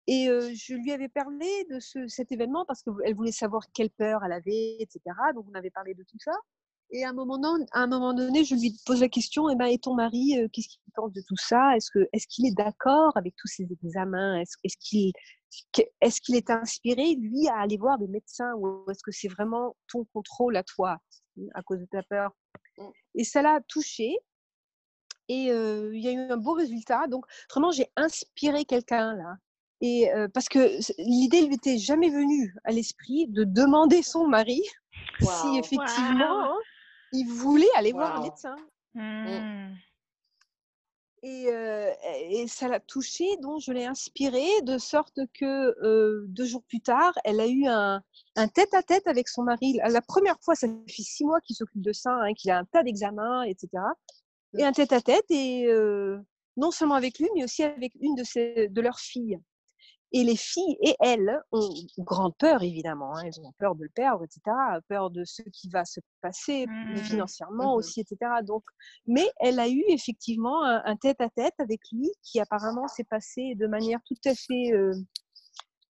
Et 0.08 0.30
euh, 0.30 0.52
je 0.54 0.76
lui 0.76 0.92
avais 0.92 1.10
parlé 1.10 1.48
de 1.72 1.80
ce, 1.80 2.08
cet 2.08 2.32
événement 2.32 2.64
parce 2.66 2.84
qu'elle 2.84 3.16
voulait 3.16 3.32
savoir 3.32 3.64
quelle 3.74 3.90
peur 3.90 4.24
elle 4.24 4.34
avait, 4.34 4.78
etc. 4.80 5.00
Donc, 5.34 5.46
on 5.50 5.56
avait 5.56 5.72
parlé 5.72 5.94
de 5.96 6.04
tout 6.04 6.20
ça. 6.20 6.34
Et 6.92 7.04
à 7.04 7.10
un 7.10 7.14
moment, 7.14 8.14
donné, 8.14 8.44
je 8.44 8.56
lui 8.56 8.78
pose 8.86 9.02
la 9.02 9.10
question, 9.10 9.50
eh 9.50 9.56
ben, 9.56 9.66
et 9.66 9.80
ton 9.80 9.96
mari, 9.96 10.38
euh, 10.38 10.48
qu'est-ce 10.54 10.68
qu'il 10.68 10.80
pense 10.94 11.12
de 11.12 11.22
tout 11.28 11.36
ça? 11.36 11.76
Est-ce 11.76 12.28
qu'il 12.28 12.46
est 12.46 12.56
d'accord 12.56 13.18
avec 13.18 13.36
tous 13.36 13.48
ces 13.48 13.68
examens? 13.84 14.40
Est-ce, 14.40 14.78
qu'il, 14.80 15.12
est-ce 16.02 16.22
qu'il 16.22 16.36
est 16.36 16.50
inspiré, 16.50 17.16
lui, 17.16 17.48
à 17.48 17.60
aller 17.60 17.78
voir 17.78 17.98
des 17.98 18.08
médecins 18.08 18.54
ou 18.56 18.86
est-ce 18.90 19.04
que 19.04 19.12
c'est 19.12 19.28
vraiment 19.28 19.76
ton 19.88 20.06
contrôle 20.14 20.56
à 20.58 20.64
toi, 20.64 20.98
à 21.54 21.62
cause 21.64 21.80
de 21.80 21.86
ta 21.86 22.04
peur? 22.04 22.32
Mm. 22.78 22.90
Et 23.16 23.24
ça 23.24 23.42
l'a 23.42 23.60
touché. 23.68 24.18
Et 25.28 25.52
euh, 25.52 25.90
il 25.96 26.04
y 26.04 26.08
a 26.08 26.12
eu 26.12 26.20
un 26.32 26.38
beau 26.38 26.54
résultat. 26.54 27.08
Donc, 27.08 27.26
vraiment, 27.52 27.72
j'ai 27.72 27.88
inspiré 27.96 28.66
quelqu'un 28.66 29.16
là. 29.16 29.36
Et 29.82 30.12
euh, 30.14 30.28
parce 30.34 30.48
que 30.48 30.80
l'idée 31.00 31.46
lui 31.46 31.56
était 31.56 31.78
jamais 31.78 32.10
venue 32.10 32.56
à 32.64 32.72
l'esprit 32.72 33.28
de 33.28 33.44
demander 33.44 34.02
son 34.04 34.28
mari 34.28 34.62
Wow. 35.22 35.28
si 35.42 35.58
effectivement 35.58 36.36
Wow. 36.36 36.52
hein, 36.52 36.58
il 37.12 37.26
voulait 37.28 37.68
aller 37.76 37.92
voir 37.92 38.20
un 38.20 38.24
médecin. 38.24 38.56
Hmm. 38.94 39.76
Et, 41.28 41.48
euh, 41.50 41.92
et 42.30 42.48
ça 42.48 42.68
l'a 42.68 42.80
touchée, 42.80 43.36
donc 43.42 43.60
je 43.60 43.72
l'ai 43.72 43.86
inspirée 43.86 44.62
de 44.62 44.78
sorte 44.78 45.20
que 45.34 45.74
euh, 45.84 46.24
deux 46.28 46.46
jours 46.46 46.62
plus 46.68 46.82
tard, 46.82 47.14
elle 47.24 47.40
a 47.40 47.48
eu 47.48 47.66
un, 47.66 48.00
un 48.36 48.48
tête-à-tête 48.48 49.08
avec 49.08 49.28
son 49.28 49.42
mari. 49.42 49.80
La- 49.84 50.04
première 50.04 50.38
fois, 50.42 50.54
ça 50.54 50.68
fait 50.88 51.02
six 51.02 51.26
mois 51.26 51.42
qu'il 51.42 51.56
s'occupe 51.56 51.82
de 51.82 51.94
ça, 51.94 52.12
hein, 52.12 52.34
qu'il 52.36 52.52
a 52.52 52.60
un 52.60 52.66
tas 52.66 52.84
d'examens, 52.84 53.42
etc. 53.42 53.70
Et 54.56 54.64
un 54.64 54.72
tête-à-tête, 54.72 55.26
et 55.32 55.66
euh, 55.66 56.20
non 56.58 56.70
seulement 56.70 56.94
avec 56.94 57.18
lui, 57.18 57.28
mais 57.34 57.44
aussi 57.44 57.64
avec 57.64 57.94
une 58.02 58.14
de, 58.14 58.24
ses, 58.24 58.68
de 58.68 58.82
leurs 58.82 59.00
filles. 59.00 59.40
Et 60.18 60.24
les 60.24 60.38
filles 60.38 60.78
et 60.82 60.96
elles 61.02 61.42
ont 61.52 61.70
grande 62.00 62.38
peur, 62.38 62.64
évidemment. 62.64 63.18
hein, 63.18 63.24
Elles 63.26 63.40
ont 63.42 63.52
peur 63.60 63.76
de 63.76 63.84
le 63.84 63.90
perdre, 63.90 64.24
etc. 64.24 64.40
Peur 64.88 65.10
de 65.10 65.26
ce 65.26 65.42
qui 65.42 65.68
va 65.68 65.84
se 65.84 66.00
passer 66.22 66.68
Mhm. 66.68 67.04
financièrement 67.04 67.74
Mhm. 67.74 67.80
aussi, 67.80 68.00
etc. 68.00 68.42
Donc, 68.44 68.64
mais 69.06 69.30
elle 69.42 69.60
a 69.60 69.68
eu 69.68 69.84
effectivement 69.90 70.64
un 70.64 70.96
tête-à-tête 70.96 71.54
avec 71.60 71.82
lui 71.92 72.10
qui 72.24 72.40
apparemment 72.40 72.88
s'est 72.88 73.04
passé 73.04 73.56
de 73.56 73.68
manière 73.68 74.00
tout 74.08 74.16
à 74.24 74.34
fait 74.34 74.72
euh, 74.72 74.94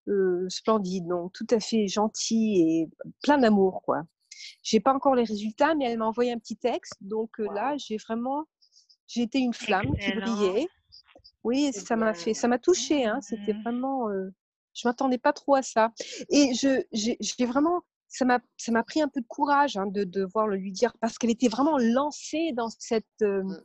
euh, 0.08 0.48
splendide, 0.50 1.08
donc 1.08 1.32
tout 1.34 1.48
à 1.52 1.60
fait 1.60 1.88
gentil 1.88 2.62
et 2.62 2.90
plein 3.22 3.38
d'amour, 3.38 3.84
quoi. 3.84 4.02
J'ai 4.64 4.80
pas 4.80 4.94
encore 4.94 5.14
les 5.14 5.24
résultats, 5.24 5.76
mais 5.76 5.86
elle 5.86 6.00
m'a 6.00 6.08
envoyé 6.08 6.32
un 6.32 6.40
petit 6.40 6.58
texte. 6.58 6.96
Donc 7.02 7.30
euh, 7.40 7.48
là, 7.54 7.76
j'ai 7.78 7.98
vraiment, 7.98 8.46
été 9.16 9.38
une 9.38 9.54
flamme 9.54 9.96
qui 10.00 10.12
brillait. 10.14 10.68
Oui, 11.46 11.72
ça 11.74 11.96
m'a 11.96 12.14
fait, 12.14 12.34
ça 12.34 12.48
m'a 12.50 12.60
touchée. 12.60 13.06
Hein. 13.06 13.20
C'était 13.22 13.54
Mhm. 13.54 13.62
vraiment, 13.64 14.10
euh, 14.10 14.34
je 14.74 14.88
m'attendais 14.88 15.20
pas 15.20 15.34
trop 15.34 15.56
à 15.56 15.62
ça. 15.62 15.92
Et 16.30 16.54
je, 16.56 16.84
j'ai 16.92 17.46
vraiment, 17.46 17.84
ça 18.10 18.26
m'a, 18.26 18.40
ça 18.58 18.72
m'a 18.74 18.84
pris 18.84 19.02
un 19.02 19.08
peu 19.10 19.22
de 19.22 19.28
courage 19.28 19.78
hein, 19.78 19.88
de, 19.88 20.04
de 20.06 20.26
voir 20.34 20.48
le 20.48 20.58
lui 20.58 20.72
dire 20.74 20.94
parce 21.02 21.18
qu'elle 21.18 21.32
était 21.32 21.48
vraiment 21.50 21.78
lancée 21.78 22.52
dans 22.54 22.70
cette. 22.80 23.06
euh, 23.22 23.44
Mm. 23.44 23.58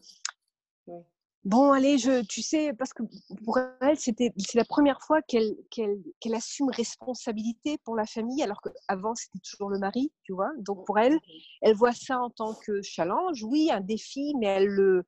Oui. 0.89 1.03
Bon, 1.45 1.73
allez, 1.73 1.99
je, 1.99 2.23
tu 2.27 2.43
sais, 2.43 2.75
parce 2.75 2.93
que 2.93 3.03
pour 3.45 3.59
elle, 3.81 3.99
c'était, 3.99 4.31
c'est 4.39 4.59
la 4.59 4.65
première 4.67 5.01
fois 5.01 5.23
qu'elle, 5.23 5.57
qu'elle, 5.71 5.99
qu'elle 6.21 6.35
assume 6.35 6.69
responsabilité 6.71 7.79
pour 7.85 7.97
la 7.97 8.07
famille, 8.07 8.43
alors 8.43 8.61
qu'avant, 8.63 9.15
c'était 9.15 9.39
toujours 9.39 9.71
le 9.71 9.79
mari, 9.79 10.13
tu 10.23 10.35
vois? 10.35 10.51
Donc, 10.59 10.85
pour 10.87 10.99
elle, 10.99 11.19
elle 11.63 11.75
voit 11.77 11.93
ça 11.95 12.21
en 12.21 12.31
tant 12.31 12.55
que 12.55 12.83
challenge, 12.83 13.43
oui, 13.45 13.71
un 13.73 13.81
défi, 13.81 14.35
mais 14.39 14.49
elle, 14.49 14.67
le, 14.69 15.05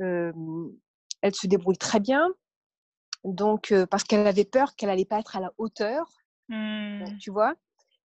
euh, 0.00 0.32
elle 1.24 1.34
se 1.34 1.46
débrouille 1.46 1.78
très 1.78 2.00
bien. 2.00 2.28
Donc, 3.24 3.72
euh, 3.72 3.86
parce 3.86 4.04
qu'elle 4.04 4.26
avait 4.26 4.44
peur 4.44 4.76
qu'elle 4.76 4.90
n'allait 4.90 5.06
pas 5.06 5.18
être 5.18 5.36
à 5.36 5.40
la 5.40 5.52
hauteur, 5.56 6.06
Hmm. 6.50 7.16
tu 7.18 7.30
vois. 7.30 7.54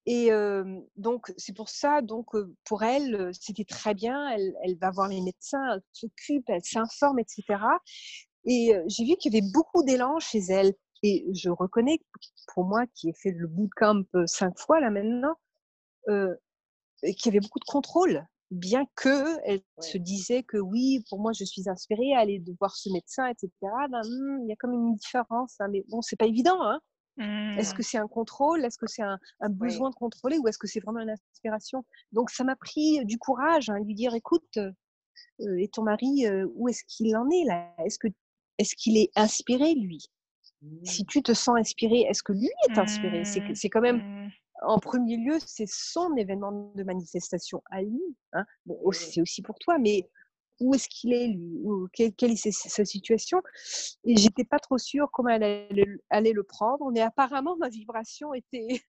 Et 0.05 0.31
euh, 0.31 0.79
donc, 0.95 1.33
c'est 1.37 1.55
pour 1.55 1.69
ça, 1.69 2.01
donc, 2.01 2.35
euh, 2.35 2.55
pour 2.63 2.83
elle, 2.83 3.15
euh, 3.15 3.31
c'était 3.33 3.65
très 3.65 3.95
bien. 3.95 4.29
Elle, 4.29 4.53
elle 4.63 4.77
va 4.77 4.91
voir 4.91 5.07
les 5.07 5.19
médecins, 5.19 5.73
elle 5.73 5.81
s'occupe, 5.93 6.45
elle 6.47 6.63
s'informe, 6.63 7.17
etc. 7.17 7.43
Et 8.45 8.71
j'ai 8.87 9.03
vu 9.03 9.15
qu'il 9.15 9.33
y 9.33 9.37
avait 9.37 9.47
beaucoup 9.51 9.83
d'élan 9.83 10.19
chez 10.19 10.39
elle. 10.49 10.73
Et 11.01 11.25
je 11.33 11.49
reconnais, 11.49 11.99
pour 12.53 12.65
moi, 12.65 12.85
qui 12.93 13.09
ai 13.09 13.13
fait 13.13 13.31
le 13.31 13.47
bootcamp 13.47 14.03
cinq 14.27 14.57
fois 14.59 14.79
là 14.79 14.91
maintenant, 14.91 15.35
qu'il 16.05 17.25
y 17.25 17.27
avait 17.27 17.39
beaucoup 17.39 17.59
de 17.59 17.65
contrôle. 17.65 18.25
Bien 18.49 18.85
que 18.95 19.37
elle 19.43 19.61
se 19.81 19.97
disait 19.97 20.43
que 20.43 20.57
oui, 20.57 21.03
pour 21.09 21.19
moi, 21.19 21.33
je 21.33 21.43
suis 21.43 21.67
inspirée 21.69 22.13
à 22.15 22.19
aller 22.19 22.39
de 22.39 22.53
voir 22.59 22.75
ce 22.75 22.89
médecin, 22.91 23.27
etc. 23.27 23.49
Ben, 23.89 24.01
hmm, 24.05 24.43
il 24.43 24.47
y 24.49 24.53
a 24.53 24.55
comme 24.55 24.73
une 24.73 24.95
différence. 24.95 25.55
hein, 25.59 25.67
mais 25.69 25.83
bon, 25.89 26.01
c'est 26.01 26.15
pas 26.15 26.27
évident. 26.27 26.61
Hein. 26.61 26.79
Est-ce 27.57 27.71
Mmh. 27.73 27.77
que 27.77 27.83
c'est 27.83 27.97
un 27.97 28.07
contrôle? 28.07 28.63
Est-ce 28.63 28.77
que 28.77 28.87
c'est 28.87 29.01
un, 29.01 29.17
un 29.41 29.49
besoin 29.49 29.89
de 29.89 29.95
contrôler 29.95 30.37
ou 30.37 30.47
est-ce 30.47 30.57
que 30.57 30.67
c'est 30.67 30.79
vraiment 30.79 30.99
une 31.01 31.09
inspiration? 31.09 31.83
Donc, 32.13 32.29
ça 32.29 32.43
m'a 32.43 32.55
pris 32.55 32.99
euh, 32.99 33.03
du 33.03 33.17
courage, 33.17 33.69
hein, 33.69 33.79
lui 33.83 33.95
dire 33.95 34.13
écoute, 34.13 34.45
euh, 34.57 34.71
euh, 35.41 35.57
et 35.57 35.67
ton 35.67 35.83
mari, 35.83 36.25
euh, 36.27 36.47
où 36.55 36.69
est-ce 36.69 36.83
qu'il 36.87 37.17
en 37.17 37.27
est 37.29 37.43
là? 37.45 37.73
Est-ce 37.85 37.99
que 37.99 38.07
est-ce 38.59 38.75
qu'il 38.75 38.97
est 38.97 39.09
inspiré 39.15 39.73
lui? 39.73 40.05
Si 40.83 41.05
tu 41.05 41.21
te 41.21 41.33
sens 41.33 41.57
inspiré, 41.59 42.01
est-ce 42.01 42.23
que 42.23 42.33
lui 42.33 42.49
est 42.67 42.77
inspiré? 42.77 43.23
C'est 43.25 43.69
quand 43.69 43.81
même 43.81 43.97
Mmh. 43.97 44.29
En 44.63 44.79
premier 44.79 45.17
lieu, 45.17 45.37
c'est 45.45 45.67
son 45.67 46.15
événement 46.15 46.71
de 46.75 46.83
manifestation 46.83 47.61
à 47.69 47.81
lui. 47.81 48.01
Hein. 48.33 48.45
Bon, 48.65 48.79
c'est 48.91 49.21
aussi 49.21 49.41
pour 49.41 49.59
toi, 49.59 49.77
mais 49.77 50.09
où 50.59 50.73
est-ce 50.73 50.89
qu'il 50.89 51.13
est, 51.13 51.27
lui? 51.27 51.59
Quelle, 51.93 52.13
quelle 52.13 52.31
est 52.31 52.51
sa, 52.51 52.83
situation? 52.85 53.41
Et 54.03 54.15
j'étais 54.17 54.45
pas 54.45 54.59
trop 54.59 54.77
sûre 54.77 55.09
comment 55.11 55.29
elle 55.29 55.43
allait, 55.43 55.67
le- 55.85 56.01
allait 56.09 56.33
le 56.33 56.43
prendre, 56.43 56.89
mais 56.91 57.01
apparemment, 57.01 57.55
ma 57.57 57.69
vibration 57.69 58.33
était 58.33 58.67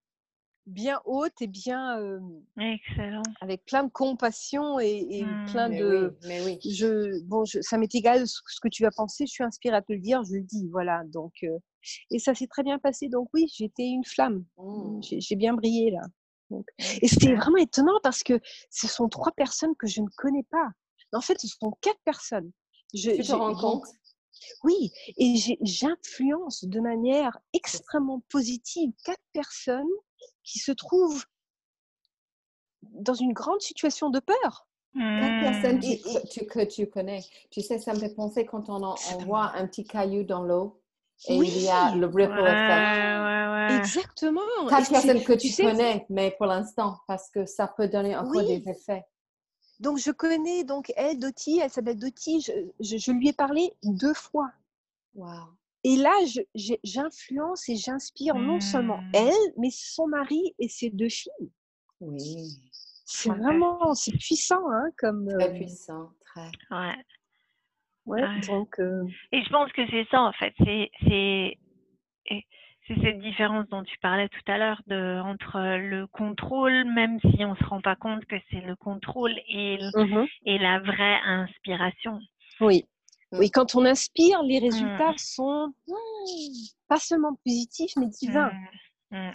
bien 0.66 1.00
haute 1.04 1.40
et 1.40 1.46
bien 1.46 1.98
euh, 2.00 2.20
Excellent. 2.58 3.22
avec 3.40 3.64
plein 3.64 3.84
de 3.84 3.90
compassion 3.90 4.80
et, 4.80 5.06
et 5.10 5.24
Mmh. 5.24 5.44
plein 5.50 5.68
Mais 5.68 5.82
de. 5.82 6.16
oui, 6.22 6.28
mais 6.28 6.40
oui. 6.42 6.58
Je, 6.72 7.22
bon, 7.24 7.44
je, 7.44 7.60
ça 7.60 7.76
m'est 7.78 7.94
égal 7.94 8.26
ce, 8.26 8.40
ce 8.46 8.60
que 8.60 8.68
tu 8.68 8.82
vas 8.82 8.90
penser, 8.90 9.26
je 9.26 9.32
suis 9.32 9.44
inspirée 9.44 9.76
à 9.76 9.82
te 9.82 9.92
le 9.92 9.98
dire, 9.98 10.22
je 10.24 10.36
le 10.36 10.42
dis, 10.42 10.66
voilà. 10.70 11.02
Donc, 11.06 11.32
euh, 11.42 11.58
et 12.10 12.18
ça 12.18 12.34
s'est 12.34 12.46
très 12.46 12.62
bien 12.62 12.78
passé. 12.78 13.08
Donc 13.08 13.28
oui, 13.34 13.46
j'étais 13.54 13.84
une 13.86 14.04
flamme. 14.04 14.44
Mm. 14.56 15.00
J'ai 15.02 15.20
j'ai 15.20 15.36
bien 15.36 15.54
brillé 15.54 15.90
là. 15.90 16.02
Donc, 16.50 16.66
Ouais, 16.78 16.98
et 17.02 17.08
c'était 17.08 17.34
vraiment 17.34 17.58
étonnant 17.58 17.98
parce 18.02 18.22
que 18.22 18.40
ce 18.70 18.88
sont 18.88 19.08
trois 19.08 19.32
personnes 19.32 19.74
que 19.76 19.86
je 19.86 20.00
ne 20.00 20.08
connais 20.16 20.44
pas. 20.50 20.68
En 21.12 21.20
fait, 21.20 21.38
ce 21.40 21.46
sont 21.46 21.72
quatre 21.82 22.00
personnes. 22.04 22.50
Je, 22.94 23.10
Tu 23.10 23.22
te 23.22 23.32
rends 23.32 23.54
compte 23.54 23.84
Oui, 24.64 24.90
et 25.18 25.34
j'influence 25.62 26.64
de 26.64 26.80
manière 26.80 27.38
extrêmement 27.52 28.20
positive 28.30 28.92
quatre 29.04 29.22
personnes 29.32 29.84
qui 30.42 30.58
se 30.58 30.72
trouvent 30.72 31.24
dans 32.82 33.14
une 33.14 33.32
grande 33.32 33.60
situation 33.60 34.08
de 34.10 34.20
peur. 34.20 34.66
Quatre 34.94 35.38
personnes 35.40 35.78
Mmh. 35.78 36.28
tu- 36.30 36.46
que 36.46 36.64
tu 36.64 36.86
connais. 36.86 37.22
Tu 37.50 37.60
sais, 37.60 37.78
ça 37.78 37.92
me 37.92 37.98
fait 37.98 38.14
penser 38.14 38.46
quand 38.46 38.68
on 38.70 38.94
voit 39.24 39.52
un 39.54 39.66
petit 39.66 39.84
caillou 39.84 40.22
dans 40.24 40.42
l'eau 40.42 40.77
et 41.26 41.34
il 41.34 41.62
y 41.62 41.68
a 41.68 41.92
Oui, 41.92 41.98
le 42.00 42.06
ripple 42.06 42.32
Ouais, 42.40 42.52
effect. 42.52 42.68
ouais, 42.68 43.48
ouais. 43.52 43.76
exactement. 43.76 44.40
Et 44.66 44.68
Quatre 44.70 44.90
personnes 44.90 45.24
que 45.24 45.32
tu 45.32 45.48
tu 45.48 45.52
sais, 45.52 45.62
connais, 45.64 46.06
mais 46.10 46.30
pour 46.36 46.46
l'instant, 46.46 46.98
parce 47.08 47.28
que 47.30 47.44
ça 47.46 47.66
peut 47.66 47.88
donner 47.88 48.16
encore 48.16 48.36
Oui. 48.36 48.62
des 48.62 48.70
effets. 48.70 49.04
donc 49.80 49.98
je 49.98 50.10
connais 50.10 50.64
donc 50.64 50.92
elle, 50.96 51.18
Dottie, 51.18 51.60
elle 51.62 51.70
s'appelle 51.70 51.98
Dottie, 51.98 52.40
je, 52.40 52.52
je- 52.80 52.96
je 52.98 53.12
lui 53.12 53.28
ai 53.28 53.32
parlé 53.32 53.72
deux 53.82 54.14
fois. 54.14 54.50
Wow. 55.14 55.48
Et 55.84 55.96
là, 55.96 56.12
j'influence 56.84 57.68
et 57.68 57.76
j'inspire 57.76 58.34
non 58.36 58.60
seulement 58.60 58.98
Mmh. 58.98 59.10
elle, 59.14 59.52
mais 59.56 59.70
son 59.70 60.06
mari 60.08 60.54
et 60.58 60.68
ses 60.68 60.90
deux 60.90 61.08
filles. 61.08 61.52
Oui. 62.00 62.60
C'est 63.06 63.30
vraiment, 63.30 63.94
c'est 63.94 64.12
puissant, 64.12 64.68
hein, 64.70 64.90
comme. 64.98 65.28
Très 65.38 65.50
euh, 65.50 65.54
puissant, 65.54 66.10
très. 66.20 66.50
Ouais. 66.70 66.94
Ouais, 68.08 68.22
Ouais. 68.22 68.40
donc. 68.46 68.78
euh, 68.80 69.04
Et 69.32 69.42
je 69.42 69.48
pense 69.50 69.70
que 69.72 69.86
c'est 69.90 70.06
ça 70.10 70.22
en 70.22 70.32
fait, 70.32 70.54
c'est 70.64 70.90
c'est 71.06 71.58
et 72.30 72.46
c'est 72.86 73.00
cette 73.02 73.20
différence 73.20 73.68
dont 73.68 73.84
tu 73.84 73.98
parlais 73.98 74.28
tout 74.28 74.50
à 74.50 74.56
l'heure 74.58 74.82
entre 75.26 75.58
le 75.78 76.06
contrôle, 76.06 76.84
même 76.92 77.20
si 77.20 77.44
on 77.44 77.54
se 77.54 77.64
rend 77.64 77.80
pas 77.82 77.96
compte 77.96 78.24
que 78.24 78.36
c'est 78.50 78.60
le 78.62 78.76
contrôle 78.76 79.34
et 79.48 79.76
le- 79.76 79.90
et 80.46 80.58
la 80.58 80.78
vraie 80.80 81.20
inspiration. 81.24 82.18
Oui. 82.60 82.84
Mm. 83.32 83.38
Oui, 83.38 83.50
quand 83.50 83.74
on 83.74 83.84
inspire, 83.84 84.42
les 84.42 84.58
résultats 84.58 85.12
sont 85.18 85.72
hmm, 85.86 85.92
pas 86.88 86.98
seulement 86.98 87.34
positifs, 87.44 87.92
mais 87.96 88.06
divins. 88.06 88.52
Mm. 89.10 89.30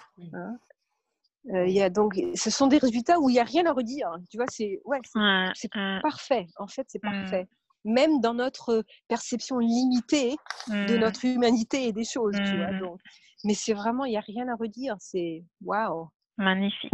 Euh, 1.54 1.68
y 1.68 1.82
a 1.82 1.90
donc, 1.90 2.16
ce 2.36 2.50
sont 2.50 2.68
des 2.68 2.78
résultats 2.78 3.20
où 3.20 3.30
il 3.30 3.34
n'y 3.34 3.40
a 3.40 3.44
rien 3.44 3.66
à 3.66 3.74
redire. 3.74 4.10
Tu 4.32 4.38
vois, 4.38 4.46
c'est 4.50 4.80
ouais, 4.86 5.00
c'est 5.04 5.70
Ouais, 5.76 6.00
parfait. 6.02 6.48
En 6.58 6.68
fait, 6.68 6.86
c'est 6.88 7.02
parfait. 7.02 7.48
Même 7.86 8.22
dans 8.22 8.34
notre 8.34 8.84
perception 9.08 9.60
limitée 9.60 10.36
de 10.68 10.96
mm, 10.96 11.00
notre 11.00 11.26
humanité 11.26 11.88
et 11.88 11.94
des 11.94 12.06
choses, 12.06 12.36
tu 12.46 12.58
vois. 12.58 12.72
Mm. 12.72 12.80
Donc, 12.80 13.02
mais 13.44 13.54
c'est 13.54 13.74
vraiment, 13.74 14.06
il 14.06 14.12
n'y 14.12 14.18
a 14.18 14.22
rien 14.22 14.48
à 14.48 14.56
redire. 14.56 14.96
C'est 15.00 15.44
waouh. 15.64 16.08
magnifique. 16.38 16.92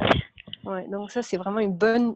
Ouais, 0.65 0.87
donc 0.89 1.11
ça, 1.11 1.21
c'est 1.21 1.37
vraiment 1.37 1.59
une 1.59 1.73
bonne. 1.75 2.15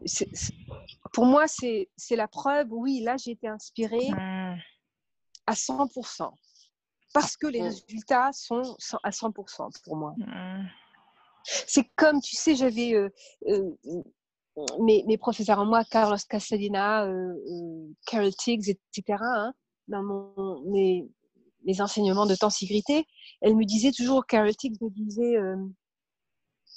Pour 1.12 1.24
moi, 1.24 1.46
c'est 1.46 1.88
la 2.10 2.28
preuve. 2.28 2.66
Oui, 2.70 3.00
là, 3.00 3.16
j'ai 3.16 3.32
été 3.32 3.48
inspirée 3.48 4.10
Mm. 4.10 4.58
à 5.46 5.54
100%. 5.54 6.32
Parce 7.12 7.36
que 7.36 7.46
les 7.46 7.62
résultats 7.62 8.32
sont 8.32 8.76
à 9.04 9.10
100% 9.10 9.70
pour 9.84 9.96
moi. 9.96 10.14
C'est 11.44 11.84
comme, 11.94 12.20
tu 12.20 12.34
sais, 12.34 12.56
j'avais 12.56 12.94
euh, 12.94 13.08
euh, 13.46 13.70
mes, 14.80 15.04
mes 15.06 15.18
professeurs 15.18 15.58
en 15.58 15.66
moi, 15.66 15.84
Carlos 15.84 16.16
Castellina, 16.28 17.04
euh, 17.06 17.34
euh, 17.34 17.88
Carol 18.06 18.34
Tiggs, 18.34 18.68
etc., 18.68 19.18
hein, 19.20 19.52
dans 19.88 20.02
mon, 20.02 20.60
mes, 20.70 21.08
mes 21.64 21.80
enseignements 21.80 22.26
de 22.26 22.34
tensigrité, 22.34 23.04
elle 23.40 23.56
me 23.56 23.64
disait 23.64 23.92
toujours, 23.92 24.26
Carol 24.26 24.54
Tiggs 24.54 24.76
me 24.80 24.90
disait, 24.90 25.36
euh, 25.36 25.56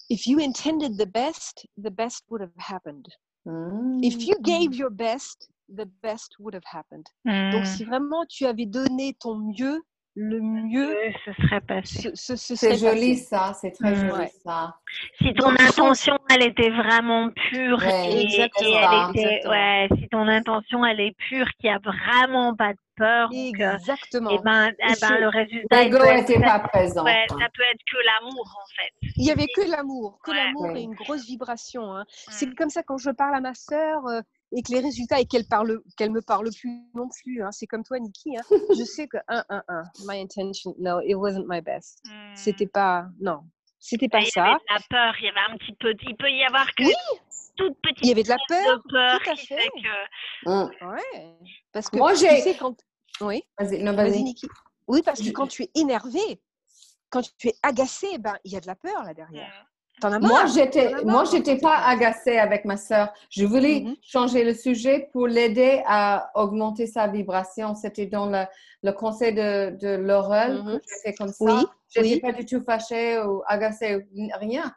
If 0.10 0.26
you 0.26 0.40
intended 0.40 0.98
the 0.98 1.06
best, 1.06 1.68
the 1.78 1.90
best 1.92 2.24
would 2.30 2.42
have 2.42 2.54
happened. 2.58 3.08
If 4.02 4.26
you 4.26 4.36
gave 4.42 4.74
your 4.76 4.90
best, 4.90 5.50
the 5.70 5.86
best 6.02 6.36
would 6.40 6.54
have 6.54 6.66
happened. 6.66 7.06
Donc, 7.26 7.64
Mm. 7.64 7.66
si 7.66 7.84
vraiment 7.86 8.26
tu 8.28 8.46
avais 8.46 8.66
donné 8.66 9.14
ton 9.20 9.36
mieux, 9.36 9.82
le 10.20 10.40
mieux 10.42 10.96
ce 11.26 11.32
serait 11.44 11.62
passé. 11.62 12.02
se, 12.02 12.16
se, 12.16 12.36
se 12.36 12.56
C'est 12.56 12.76
serait 12.76 12.92
joli 12.92 13.12
passé. 13.12 13.24
ça, 13.26 13.54
c'est 13.62 13.70
très 13.72 13.92
Mm. 13.92 14.10
joli 14.10 14.28
ça. 14.44 14.76
Si 15.20 15.32
ton 15.36 15.50
intention, 15.52 16.18
elle 16.32 16.42
était 16.42 16.72
vraiment 16.72 17.30
pure 17.52 17.78
Ouais, 17.78 18.12
et, 18.14 18.22
exactement, 18.24 18.70
et 18.70 18.74
elle 18.74 19.10
était, 19.28 19.48
ouais, 19.48 19.88
si 19.96 20.08
ton 20.10 20.28
intention, 20.28 20.84
elle 20.84 21.02
est 21.02 21.16
pure, 21.30 21.46
qu'il 21.60 21.70
n'y 21.70 21.76
a 21.76 21.80
vraiment 21.80 22.56
pas 22.56 22.74
de 22.74 22.80
peur, 22.96 23.30
Exactement. 23.32 24.32
eh 24.34 24.40
ben, 24.44 24.72
eh 24.80 24.84
ben, 24.88 24.94
c'est- 24.96 25.20
le 25.20 25.28
résultat, 25.28 25.84
il 25.84 25.92
L'ego 25.92 26.00
peut 26.00 26.06
être 26.10 26.30
n'était 26.30 26.40
pas 26.44 26.60
présent. 26.62 27.04
ouais, 27.06 27.26
ça 27.30 27.36
peut 27.36 27.64
être 27.72 27.82
que 27.92 27.98
l'amour, 28.04 28.58
en 28.58 28.68
fait. 28.76 29.12
Il 29.18 29.24
y 29.26 29.30
avait 29.30 29.46
que 29.56 29.70
l'amour, 29.70 30.18
que 30.24 30.32
Ouais. 30.32 30.38
l'amour 30.38 30.64
Ouais. 30.64 30.80
et 30.80 30.84
une 30.84 30.96
grosse 30.96 31.26
vibration. 31.28 31.94
hein. 31.96 32.06
Mm. 32.10 32.32
C'est 32.32 32.56
comme 32.56 32.72
ça 32.72 32.82
quand 32.82 32.98
je 32.98 33.12
parle 33.12 33.36
à 33.36 33.40
ma 33.42 33.54
sœur 33.54 34.04
euh, 34.08 34.22
et 34.52 34.62
que 34.64 34.72
les 34.72 34.80
résultats 34.80 35.20
et 35.20 35.26
qu'elle 35.26 35.46
parle, 35.46 35.82
qu'elle 35.98 36.12
me 36.12 36.22
parle 36.22 36.50
plus 36.58 36.82
non 36.94 37.10
plus. 37.22 37.44
hein. 37.44 37.52
C'est 37.52 37.68
comme 37.68 37.84
toi, 37.84 38.00
Nikki. 38.00 38.38
hein. 38.38 38.42
Je 38.80 38.84
sais 38.84 39.08
que 39.08 39.18
1, 39.28 39.44
1, 39.50 39.64
1. 39.68 39.84
My 40.08 40.20
intention, 40.22 40.74
no, 40.80 41.00
it 41.02 41.16
wasn't 41.16 41.46
my 41.48 41.62
best. 41.62 42.02
Mm. 42.06 42.36
C'était 42.36 42.68
pas, 42.68 43.06
non, 43.20 43.42
c'était 43.80 44.08
pas 44.10 44.20
Il 44.22 44.28
y 44.28 44.32
ça. 44.32 44.44
avait 44.46 44.54
de 44.54 44.60
la 44.74 44.80
peur, 44.90 45.14
il 45.20 45.26
y 45.26 45.30
avait 45.30 45.54
un 45.54 45.58
petit 45.58 45.74
peu, 45.80 45.94
il 46.02 46.16
peut 46.18 46.30
y 46.32 46.44
avoir 46.46 46.66
que 46.76 46.84
Oui. 46.84 46.94
toute 47.58 47.78
petite 47.82 48.00
Il 48.04 48.08
y 48.08 48.12
avait 48.12 48.24
de 48.24 48.30
la 48.30 48.38
peur. 48.48 48.78
de 48.78 48.84
peur 48.92 49.20
tout 49.24 49.30
à 49.32 49.36
fait. 49.36 49.56
fait 49.58 49.70
que 49.70 50.50
Mm. 50.50 50.70
Ouais. 50.90 51.36
Parce 51.74 51.90
que 51.90 51.98
Moi, 51.98 52.14
tu 52.14 52.20
j'ai- 52.22 52.42
sais 52.42 52.56
quand, 52.58 52.76
oui? 53.22 53.44
Vas-y, 53.60 53.84
non, 53.84 53.94
Vas-y, 53.94 54.12
vas-y. 54.12 54.24
Nikki. 54.24 54.48
Oui, 54.88 55.02
parce 55.04 55.22
que 55.22 55.30
quand 55.32 55.48
tu 55.48 55.64
es 55.64 55.72
énervé, 55.76 56.42
quand 57.10 57.22
tu 57.38 57.48
es 57.50 57.56
agacé, 57.64 58.18
ben 58.20 58.38
il 58.46 58.52
y 58.54 58.56
a 58.56 58.62
de 58.62 58.68
la 58.68 58.76
peur 58.76 59.04
là 59.04 59.14
derrière. 59.14 59.50
Mm. 59.50 59.68
As. 60.04 60.20
Moi, 60.20 60.46
j'étais, 60.54 60.94
moi, 61.04 61.24
j'étais 61.26 61.58
pas 61.58 61.78
agacée 61.78 62.38
avec 62.38 62.66
ma 62.66 62.78
sœur. 62.78 63.12
Je 63.30 63.46
voulais 63.46 63.82
Mhm. 63.82 63.96
changer 64.02 64.44
le 64.44 64.54
sujet 64.54 65.10
pour 65.12 65.28
l'aider 65.28 65.82
à 65.88 66.30
augmenter 66.36 66.86
sa 66.88 67.08
vibration. 67.08 67.74
C'était 67.76 68.06
dans 68.06 68.28
le, 68.28 68.44
le 68.84 68.92
conseil 68.92 69.34
de, 69.34 69.76
de 69.76 69.96
Laurel 69.96 70.58
que 70.58 70.72
Mhm. 70.72 70.80
j'ai 70.88 71.10
fait 71.12 71.14
comme 71.16 71.30
ça. 71.30 71.46
Oui, 71.46 71.66
Je 71.90 72.02
n'étais 72.02 72.14
oui. 72.16 72.20
pas 72.22 72.32
du 72.32 72.46
tout 72.46 72.62
fâchée 72.64 73.20
ou 73.24 73.42
agacée, 73.48 74.08
rien. 74.40 74.72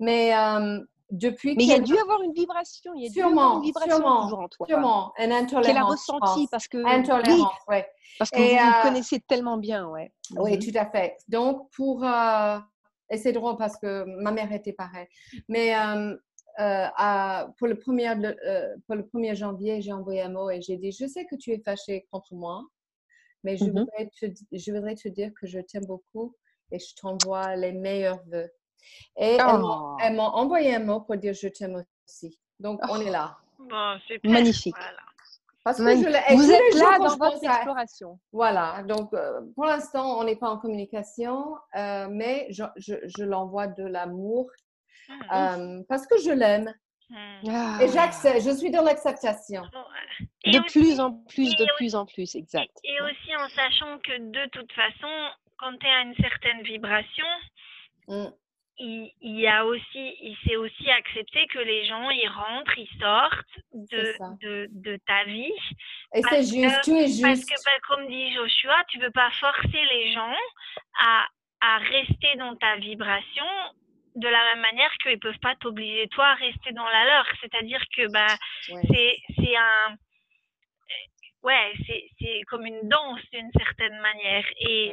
Mais 0.00 0.36
euh, 0.36 0.80
depuis 1.10 1.54
Mais 1.56 1.64
il 1.64 1.70
y 1.70 1.72
a 1.72 1.78
dû 1.78 1.96
avoir 1.98 2.20
une 2.22 2.32
vibration. 2.32 2.92
Il 2.94 3.04
y 3.04 3.06
a 3.06 3.10
dû 3.10 3.20
avoir 3.22 3.34
Sûrement, 3.34 3.56
une 3.56 3.62
vibration 3.62 3.96
sûrement, 3.96 4.22
toujours 4.22 4.40
en 4.40 4.48
toi. 4.48 4.66
sûrement, 4.68 5.12
une 5.18 5.32
intolérance. 5.32 5.66
Qu'elle 5.66 5.76
a 5.78 5.80
je 5.86 5.90
ressenti 5.90 6.40
pense. 6.42 6.50
parce 6.50 6.68
que 6.68 6.84
Intolérance, 6.86 7.52
oui, 7.68 7.74
ouais. 7.74 7.86
parce 8.18 8.30
que 8.30 8.38
Et, 8.38 8.56
vous 8.58 8.64
vous 8.64 8.70
euh, 8.70 8.82
connaissez 8.82 9.20
tellement 9.20 9.56
bien, 9.56 9.88
ouais. 9.88 10.12
Oui, 10.36 10.52
Mhm. 10.58 10.58
tout 10.72 10.78
à 10.78 10.84
fait. 10.86 11.16
Donc, 11.28 11.70
pour. 11.70 12.04
euh, 12.04 12.58
et 13.10 13.16
c'est 13.16 13.32
drôle 13.32 13.56
parce 13.56 13.76
que 13.78 14.04
ma 14.22 14.30
mère 14.32 14.52
était 14.52 14.72
pareille. 14.72 15.08
Mais 15.48 15.74
euh, 15.74 16.14
euh, 16.60 16.86
à- 16.96 17.48
pour, 17.58 17.66
le 17.68 17.78
premier, 17.78 18.14
le- 18.14 18.36
euh, 18.46 18.76
pour 18.86 18.96
le 18.96 19.02
1er 19.04 19.34
janvier, 19.34 19.80
j'ai 19.80 19.92
envoyé 19.92 20.22
un 20.22 20.30
mot 20.30 20.50
et 20.50 20.60
j'ai 20.60 20.76
dit 20.76 20.92
Je 20.92 21.06
sais 21.06 21.24
que 21.26 21.36
tu 21.36 21.52
es 21.52 21.60
fâchée 21.60 22.06
contre 22.10 22.34
moi, 22.34 22.62
mais 23.44 23.56
je, 23.56 23.64
Mhm. 23.64 23.70
voudrais 23.78 24.10
te, 24.18 24.26
di- 24.26 24.46
je 24.52 24.72
voudrais 24.72 24.94
te 24.96 25.08
dire 25.08 25.30
que 25.40 25.46
je 25.46 25.60
t'aime 25.60 25.86
beaucoup 25.86 26.34
et 26.70 26.78
je 26.78 26.94
t'envoie 27.00 27.56
les 27.56 27.72
meilleurs 27.72 28.22
vœux 28.26 28.50
Et 29.16 29.36
elles 29.40 29.58
m'ont- 30.14 30.26
Oh. 30.34 30.42
envoyé 30.44 30.74
un 30.76 30.84
mot 30.84 31.00
pour 31.00 31.16
dire 31.16 31.34
je 31.34 31.48
t'aime 31.48 31.84
aussi. 32.06 32.38
Donc, 32.60 32.80
on 32.88 33.00
est 33.00 33.10
là. 33.10 33.36
Bon, 33.58 33.98
super. 34.06 34.30
Magnifique. 34.30 34.76
Voilà. 34.76 34.98
Parce 35.76 35.78
que 35.78 35.84
je 35.96 36.34
Vous 36.36 36.50
êtes 36.50 36.74
là 36.74 36.98
dans 36.98 37.08
je 37.10 37.18
votre 37.18 37.46
à- 37.48 37.54
exploration. 37.56 38.18
Voilà, 38.32 38.82
donc 38.88 39.12
euh, 39.12 39.40
pour 39.54 39.66
l'instant, 39.66 40.18
on 40.18 40.24
n'est 40.24 40.36
pas 40.36 40.48
en 40.48 40.58
communication, 40.58 41.54
euh, 41.76 42.08
mais 42.10 42.46
je, 42.50 42.64
je, 42.76 42.94
je 43.04 43.24
l'envoie 43.24 43.66
de 43.66 43.84
l'amour 43.84 44.50
Hmm. 45.10 45.34
euh, 45.34 45.82
parce 45.88 46.06
que 46.06 46.18
je 46.18 46.30
l'aime. 46.30 46.70
Ah. 47.48 47.78
Et 47.80 47.88
j'accepte, 47.88 48.42
je 48.44 48.50
suis 48.50 48.70
dans 48.70 48.82
l'acceptation. 48.82 49.62
De 50.44 50.58
aussi- 50.58 50.78
plus 50.78 51.00
en 51.00 51.12
plus, 51.12 51.56
de 51.56 51.66
plus 51.76 51.94
en 51.94 52.04
plus, 52.04 52.34
exact. 52.34 52.76
Et 52.84 53.00
aussi 53.00 53.34
en 53.36 53.48
sachant 53.48 53.98
que 54.00 54.18
de 54.18 54.50
toute 54.50 54.70
façon, 54.72 55.08
quand 55.58 55.72
tu 55.78 55.86
es 55.86 55.90
à 55.90 56.02
une 56.02 56.14
certaine 56.16 56.62
vibration, 56.62 57.24
Mm. 58.08 58.26
Il, 58.78 59.46
a 59.48 59.64
aussi, 59.66 60.16
il 60.22 60.36
s'est 60.44 60.56
aussi 60.56 60.90
accepté 60.90 61.46
que 61.48 61.58
les 61.58 61.84
gens 61.86 62.08
ils 62.10 62.28
rentrent, 62.28 62.78
ils 62.78 62.98
sortent 63.00 63.58
de, 63.72 64.96
ta 65.06 65.24
vie. 65.24 65.52
Et 66.14 66.22
c'est 66.22 66.42
juste, 66.44 66.80
que- 66.80 66.84
tout 66.84 66.96
est 66.96 67.22
Parce 67.22 67.38
juste. 67.38 67.48
que, 67.48 67.54
bah, 67.64 67.78
comme 67.88 68.06
dit 68.08 68.32
Joshua, 68.34 68.76
tu 68.88 68.98
veux 69.00 69.10
pas 69.10 69.30
forcer 69.32 69.84
les 69.92 70.12
gens 70.12 70.34
à, 71.00 71.26
à 71.60 71.78
rester 71.78 72.36
dans 72.36 72.54
ta 72.56 72.76
vibration 72.76 73.46
de 74.14 74.28
la 74.28 74.44
même 74.54 74.62
manière 74.62 74.90
qu'ils 75.02 75.18
peuvent 75.18 75.38
pas 75.40 75.54
t'obliger 75.56 76.08
toi 76.08 76.26
à 76.28 76.34
rester 76.34 76.72
dans 76.72 76.88
la 76.88 77.04
leur. 77.04 77.26
C'est-à-dire 77.40 77.82
que 77.96 78.10
bah, 78.12 78.26
Ouais. 78.70 78.82
c'est 79.38 79.56
un 79.56 79.96
ouais 81.42 81.72
c'est 81.86 82.04
c'est 82.20 82.40
comme 82.48 82.66
une 82.66 82.88
danse 82.88 83.20
d'une 83.32 83.50
certaine 83.56 83.98
manière 84.00 84.44
et 84.60 84.92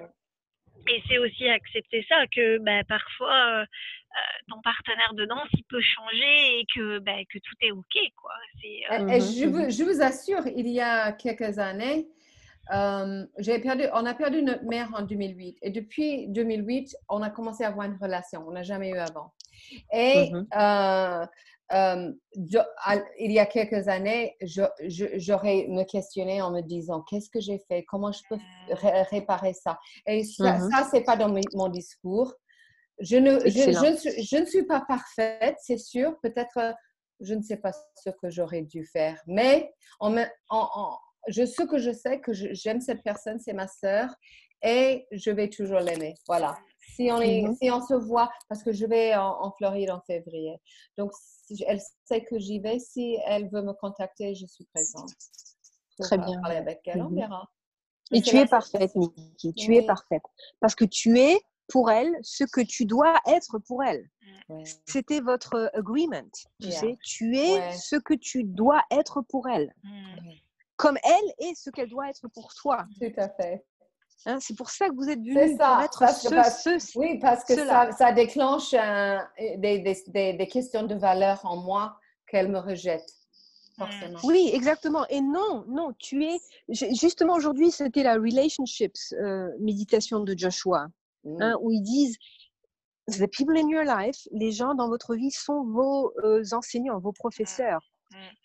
et 0.90 1.02
c'est 1.08 1.18
aussi 1.18 1.48
accepter 1.48 2.06
ça 2.10 2.26
que 2.28 2.58
bah, 2.60 2.84
parfois 2.88 3.34
euh, 3.34 3.62
euh, 3.62 4.38
ton 4.50 4.62
partenaire 4.62 5.14
de 5.14 5.26
danse 5.26 5.50
il 5.54 5.64
peut 5.66 5.82
changer 5.82 6.60
et 6.60 6.66
que 6.74 7.00
bah, 7.00 7.18
que 7.32 7.40
tout 7.40 7.56
est 7.62 7.72
ok 7.72 7.96
quoi 8.22 8.32
euh, 8.34 8.60
Et- 8.64 8.84
et 9.16 9.20
Mhm, 9.20 9.20
je, 9.20 9.48
vous, 9.48 9.70
je 9.70 9.84
vous 9.84 10.02
assure, 10.02 10.42
il 10.56 10.68
y 10.70 10.80
a 10.82 11.12
quelques 11.12 11.60
années, 11.60 12.08
euh, 12.74 13.26
j'ai 13.38 13.60
perdu, 13.60 13.84
on 13.94 14.06
a 14.06 14.14
perdu 14.14 14.42
notre 14.42 14.64
mère 14.64 14.90
en 14.96 15.02
2008. 15.04 15.58
Et 15.62 15.70
depuis 15.70 16.28
2008, 16.30 16.96
on 17.10 17.22
a 17.22 17.30
commencé 17.30 17.64
à 17.64 17.68
avoir 17.68 17.86
une 17.88 17.98
relation. 17.98 18.44
On 18.48 18.52
n'a 18.52 18.64
jamais 18.64 18.90
eu 18.90 18.98
avant. 18.98 19.34
Et 19.94 20.32
euh, 20.58 21.26
euh, 21.74 22.12
je- 22.50 22.58
à- 22.84 23.04
il 23.20 23.32
y 23.32 23.40
a 23.40 23.46
quelques 23.46 23.88
années, 23.88 24.38
j'aurais 24.42 25.66
me 25.68 25.84
questionné 25.84 26.42
en 26.42 26.52
me 26.52 26.62
disant 26.62 27.02
qu'est-ce 27.02 27.30
que 27.30 27.40
j'ai 27.40 27.60
fait, 27.68 27.84
comment 27.86 28.12
je 28.12 28.22
peux 28.30 28.38
ré- 28.70 29.02
réparer 29.04 29.54
ça? 29.54 29.80
Et 30.06 30.24
ça, 30.24 30.58
Mhm. 30.60 30.70
ça 30.72 30.88
c'est 30.92 31.02
pas 31.04 31.18
dans 31.18 31.34
mon 31.54 31.70
discours. 31.70 32.34
Je 33.00 33.18
ne, 33.18 33.40
je, 33.42 33.72
je 33.72 33.98
suis, 33.98 34.24
je 34.24 34.38
ne 34.38 34.46
suis 34.46 34.64
pas 34.64 34.82
parfaite, 34.88 35.58
c'est 35.62 35.78
sûr. 35.78 36.18
Peut-être, 36.22 36.76
je 37.20 37.34
ne 37.34 37.42
sais 37.42 37.58
pas 37.58 37.72
ce 37.96 38.10
que 38.10 38.30
j'aurais 38.30 38.62
dû 38.62 38.86
faire. 38.86 39.22
Mais 39.28 39.74
en, 40.00 40.12
me- 40.12 40.26
en- 40.50 40.70
en- 40.74 40.98
je, 41.28 41.46
ce 41.46 41.64
que 41.64 41.78
je 41.78 41.92
sais, 41.92 42.22
que 42.22 42.32
j'aime 42.34 42.80
cette 42.80 43.04
personne, 43.04 43.40
c'est 43.40 43.54
ma 43.54 43.68
sœur. 43.68 44.16
Et 44.62 45.06
je 45.12 45.30
vais 45.30 45.50
toujours 45.50 45.80
l'aimer. 45.80 46.16
Voilà. 46.28 46.58
Si 46.94 47.10
on, 47.12 47.20
est, 47.22 47.42
Mhm. 47.42 47.56
si 47.56 47.72
on 47.72 47.82
se 47.86 47.94
voit, 47.94 48.32
parce 48.48 48.64
que 48.64 48.72
je 48.72 48.86
vais 48.86 49.16
en, 49.16 49.42
en 49.42 49.52
Floride 49.52 49.92
en 49.92 50.02
février. 50.02 50.62
Donc, 50.98 51.12
si 51.14 51.64
elle 51.68 51.82
sait 52.06 52.24
que 52.24 52.40
j'y 52.40 52.60
vais. 52.60 52.80
Si 52.80 53.18
elle 53.26 53.50
veut 53.50 53.62
me 53.62 53.74
contacter, 53.74 54.36
je 54.36 54.46
suis 54.46 54.66
présente. 54.66 55.10
pour, 55.98 56.06
Très 56.08 56.20
euh, 56.20 56.26
bien. 56.26 56.42
Parler 56.42 56.58
avec 56.58 56.82
elle, 56.86 57.02
on 57.02 57.10
Mhm. 57.10 57.16
verra. 57.16 57.50
Et 58.12 58.22
tu 58.22 58.38
es 58.38 58.46
parfaite, 58.46 58.96
Niki. 58.96 59.54
Tu 59.54 59.76
es 59.76 59.82
parfaite. 59.82 60.24
Parce 60.60 60.76
que 60.76 60.86
tu 60.86 61.18
es 61.20 61.40
pour 61.70 61.90
elle 61.90 62.14
ce 62.22 62.44
que 62.44 62.62
tu 62.62 62.86
dois 62.86 63.20
être 63.28 63.58
pour 63.60 63.84
elle. 63.84 64.10
Ouais. 64.50 64.64
C'était 64.86 65.22
votre 65.22 65.72
agreement. 65.74 66.30
Tu 66.62 66.68
Yeah. 66.68 66.80
sais, 66.80 66.98
tu 67.04 67.36
es 67.38 67.54
Ouais. 67.54 67.72
ce 67.72 67.96
que 67.96 68.14
tu 68.14 68.44
dois 68.44 68.84
être 68.92 69.22
pour 69.22 69.48
elle. 69.50 69.74
hmm. 69.84 70.32
Comme 70.76 70.98
elle 71.04 71.34
est 71.48 71.56
ce 71.56 71.70
qu'elle 71.72 71.90
doit 71.90 72.10
être 72.10 72.28
pour 72.28 72.54
toi. 72.54 72.86
Tout 73.00 73.12
à 73.18 73.30
fait. 73.30 73.66
Hein, 74.26 74.38
c'est 74.40 74.56
pour 74.58 74.70
ça 74.70 74.90
que 74.90 74.96
vous 74.96 75.08
êtes 75.10 75.20
pour 75.24 75.82
être 75.82 76.00
parce 76.00 76.24
que 76.24 76.30
ce, 76.30 76.36
parce- 76.36 76.64
ce- 76.64 76.98
Oui, 76.98 77.20
parce 77.20 77.44
que 77.44 77.56
ça, 77.56 77.92
ça 77.92 78.12
déclenche 78.12 78.74
un- 78.74 79.24
des, 79.58 79.80
des- 79.80 80.04
des- 80.08 80.34
des 80.34 80.48
questions 80.48 80.84
de 80.84 80.96
valeur 80.96 81.42
en 81.46 81.58
moi 81.58 81.98
qu'elle 82.28 82.50
me 82.50 82.58
rejette, 82.60 83.08
forcément. 83.78 84.18
Oui, 84.24 84.50
exactement. 84.54 85.06
Et 85.10 85.22
non, 85.22 85.64
non, 85.68 85.92
tu 86.00 86.24
es. 86.26 86.40
ju- 86.70 86.88
Justement, 86.96 87.34
aujourd'hui, 87.36 87.70
c'était 87.72 88.02
la 88.04 88.16
relationships 88.16 89.14
euh, 89.14 89.50
méditation 89.60 90.22
de 90.22 90.34
Joshua, 90.38 90.88
Mm. 91.24 91.42
hein, 91.42 91.56
où 91.62 91.72
ils 91.72 91.84
disent 91.84 92.18
The 93.08 93.28
people 93.28 93.56
in 93.56 93.68
your 93.70 93.84
life, 93.84 94.28
les 94.32 94.52
gens 94.52 94.74
dans 94.74 94.88
votre 94.90 95.14
vie 95.16 95.30
sont 95.30 95.64
vos 95.66 96.12
euh, 96.24 96.42
enseignants, 96.54 96.98
vos 97.00 97.12
professeurs. 97.14 97.82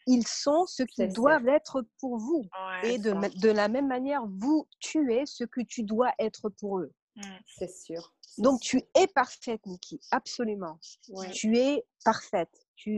Ils 0.07 0.26
sont 0.26 0.66
ce 0.66 0.83
qu'ils 0.83 1.12
doivent 1.12 1.49
être 1.49 1.85
pour 2.01 2.18
vous. 2.18 2.49
Ouais, 2.83 2.95
Et 2.95 2.99
de, 2.99 3.51
la 3.51 3.68
même 3.68 3.87
manière, 3.89 4.22
vous, 4.26 4.68
tu 4.81 5.12
es 5.12 5.26
ce 5.26 5.45
que 5.45 5.61
tu 5.61 5.83
dois 5.83 6.12
être 6.18 6.49
pour 6.49 6.78
eux. 6.81 6.93
hmm. 7.16 7.22
C'est 7.59 7.70
sûr. 7.70 8.12
Donc, 8.39 8.62
sûr. 8.62 8.81
tu 8.81 9.01
es 9.01 9.07
parfaite, 9.09 9.64
Niki, 9.66 10.01
absolument. 10.11 10.78
Ouais. 11.09 11.31
Tu 11.31 11.57
es 11.59 11.85
parfaite. 12.05 12.66
Tu, 12.76 12.97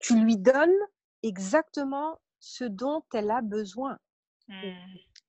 tu 0.00 0.18
lui 0.18 0.36
donnes 0.36 0.70
exactement 1.22 2.18
ce 2.40 2.64
dont 2.64 3.02
elle 3.14 3.30
a 3.30 3.40
besoin. 3.42 3.98
Hmm. 4.48 4.72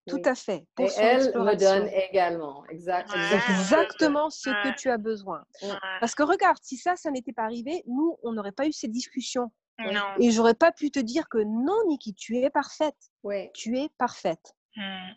Tout 0.08 0.16
Oui. 0.18 0.22
à 0.26 0.36
fait. 0.36 0.66
Pour 0.76 0.86
Et 0.86 0.92
elle 0.98 1.28
me 1.34 1.56
donne 1.56 1.88
également. 1.88 2.66
Exact, 2.66 3.10
exactement. 3.14 3.58
exactement 3.60 4.30
ce 4.30 4.50
Ouais. 4.50 4.56
que 4.64 4.78
tu 4.80 4.90
as 4.90 4.98
besoin. 4.98 5.46
Ouais. 5.62 5.70
Parce 6.02 6.14
que 6.16 6.24
regarde, 6.24 6.58
si 6.62 6.76
ça, 6.78 6.96
ça 6.98 7.10
n'était 7.12 7.32
pas 7.32 7.44
arrivé, 7.44 7.84
nous, 7.88 8.18
on 8.24 8.34
n'aurait 8.34 8.52
pas 8.52 8.68
eu 8.68 8.74
cette 8.74 8.92
discussion. 8.92 9.52
Non. 9.80 10.16
Et 10.20 10.32
j'aurais 10.32 10.54
pas 10.54 10.72
pu 10.72 10.92
te 10.92 11.00
dire 11.00 11.28
que 11.30 11.40
non, 11.40 11.78
Niki, 11.88 12.14
tu 12.14 12.38
es 12.38 12.50
parfaite. 12.50 13.12
Oui. 13.24 13.50
Tu 13.54 13.78
es 13.78 13.90
parfaite. 13.98 14.56
Hmm. 14.76 15.10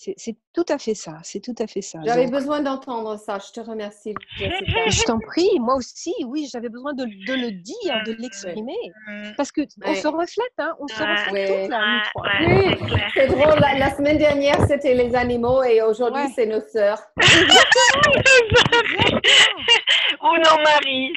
C'est 0.00 0.36
tout 0.54 0.64
à 0.68 0.78
fait 0.78 0.94
ça. 0.94 1.18
C'est 1.24 1.40
tout 1.40 1.56
à 1.58 1.66
fait 1.66 1.82
ça. 1.82 1.98
J'avais 2.04 2.28
besoin 2.28 2.60
d'entendre 2.60 3.16
ça. 3.18 3.38
Je 3.44 3.50
te 3.52 3.58
remercie, 3.58 4.14
Jessica. 4.36 4.54
Je 4.90 5.02
t'en 5.02 5.18
prie, 5.18 5.50
moi 5.58 5.74
aussi, 5.74 6.14
oui, 6.24 6.48
j'avais 6.52 6.68
besoin 6.68 6.92
de, 6.94 7.02
de 7.04 7.34
le 7.34 7.50
dire, 7.50 8.02
de 8.06 8.12
l'exprimer. 8.12 8.76
Parce 9.36 9.50
que 9.50 9.62
on 9.84 9.88
Ouais. 9.90 9.96
se 9.96 10.06
reflète, 10.06 10.52
hein, 10.58 10.72
on 10.78 10.86
se 10.86 11.02
reflète 11.02 11.32
Ouais. 11.32 11.62
toutes 11.62 11.70
là, 11.70 11.80
nous 11.96 12.00
trois. 12.10 12.22
ouais, 12.46 12.78
Oui, 12.80 13.00
c'est 13.12 13.26
drôle. 13.26 13.58
La, 13.60 13.76
la 13.76 13.96
semaine 13.96 14.18
dernière, 14.18 14.64
c'était 14.68 14.94
les 14.94 15.16
animaux 15.16 15.64
et 15.64 15.82
aujourd'hui, 15.82 16.22
Ouais. 16.22 16.32
c'est 16.32 16.46
nos 16.46 16.60
sœurs. 16.60 17.02
Ou 20.22 20.36
non, 20.36 20.62
Marie. 20.64 21.12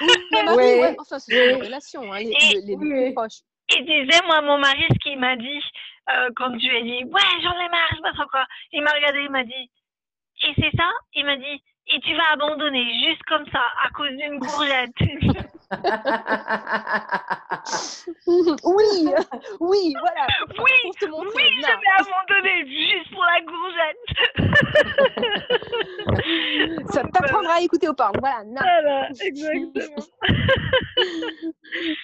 Oui, 0.00 0.12
le 0.30 0.44
mari, 0.44 0.56
Oui. 0.56 0.80
ouais, 0.80 0.96
enfin, 0.98 1.18
c'est 1.20 1.52
une 1.54 1.62
relation, 1.62 2.12
hein, 2.12 2.18
les, 2.18 2.24
les- 2.54 2.60
les 2.62 2.76
plus 2.76 3.12
proches. 3.14 3.40
Il 3.76 3.84
disait, 3.84 4.20
moi, 4.26 4.40
mon 4.42 4.58
mari, 4.58 4.84
ce 4.90 4.98
qu'il 4.98 5.18
m'a 5.18 5.36
dit 5.36 5.62
euh, 6.10 6.30
quand 6.36 6.52
je 6.58 6.68
lui 6.68 6.76
ai 6.78 6.82
dit, 6.82 7.04
ouais, 7.04 7.42
j'en 7.42 7.52
ai 7.52 7.68
marre, 7.68 7.88
je 7.90 7.96
sais 7.96 8.02
pas 8.02 8.26
quoi. 8.30 8.44
Il 8.72 8.82
m'a 8.82 8.90
regardé, 8.90 9.20
il 9.22 9.30
m'a 9.30 9.44
dit, 9.44 9.70
et 10.42 10.52
c'est 10.56 10.76
ça? 10.76 10.90
Il 11.14 11.24
m'a 11.24 11.36
dit, 11.36 11.62
et 11.94 12.00
tu 12.00 12.14
vas 12.14 12.32
abandonner 12.32 12.84
juste 13.04 13.22
comme 13.24 13.44
ça 13.52 13.60
à 13.84 13.90
cause 13.90 14.10
d'une 14.10 14.38
courgette. 14.40 14.90
Oui, 18.26 19.08
oui, 19.60 19.94
voilà. 19.98 20.26
Oui, 20.58 20.72
oui, 20.92 21.44
je 21.56 21.66
vais 21.66 21.92
abandonner 21.98 22.58
juste 22.66 23.10
pour 23.10 23.24
la 23.24 23.40
courgette. 23.40 24.02
Ça 26.90 27.02
t'apprendra 27.04 27.54
à 27.54 27.60
écouter 27.60 27.88
au 27.88 27.94
parle. 27.94 28.16
Voilà. 28.20 28.42
Voilà, 28.44 29.08
exactement. 29.20 30.04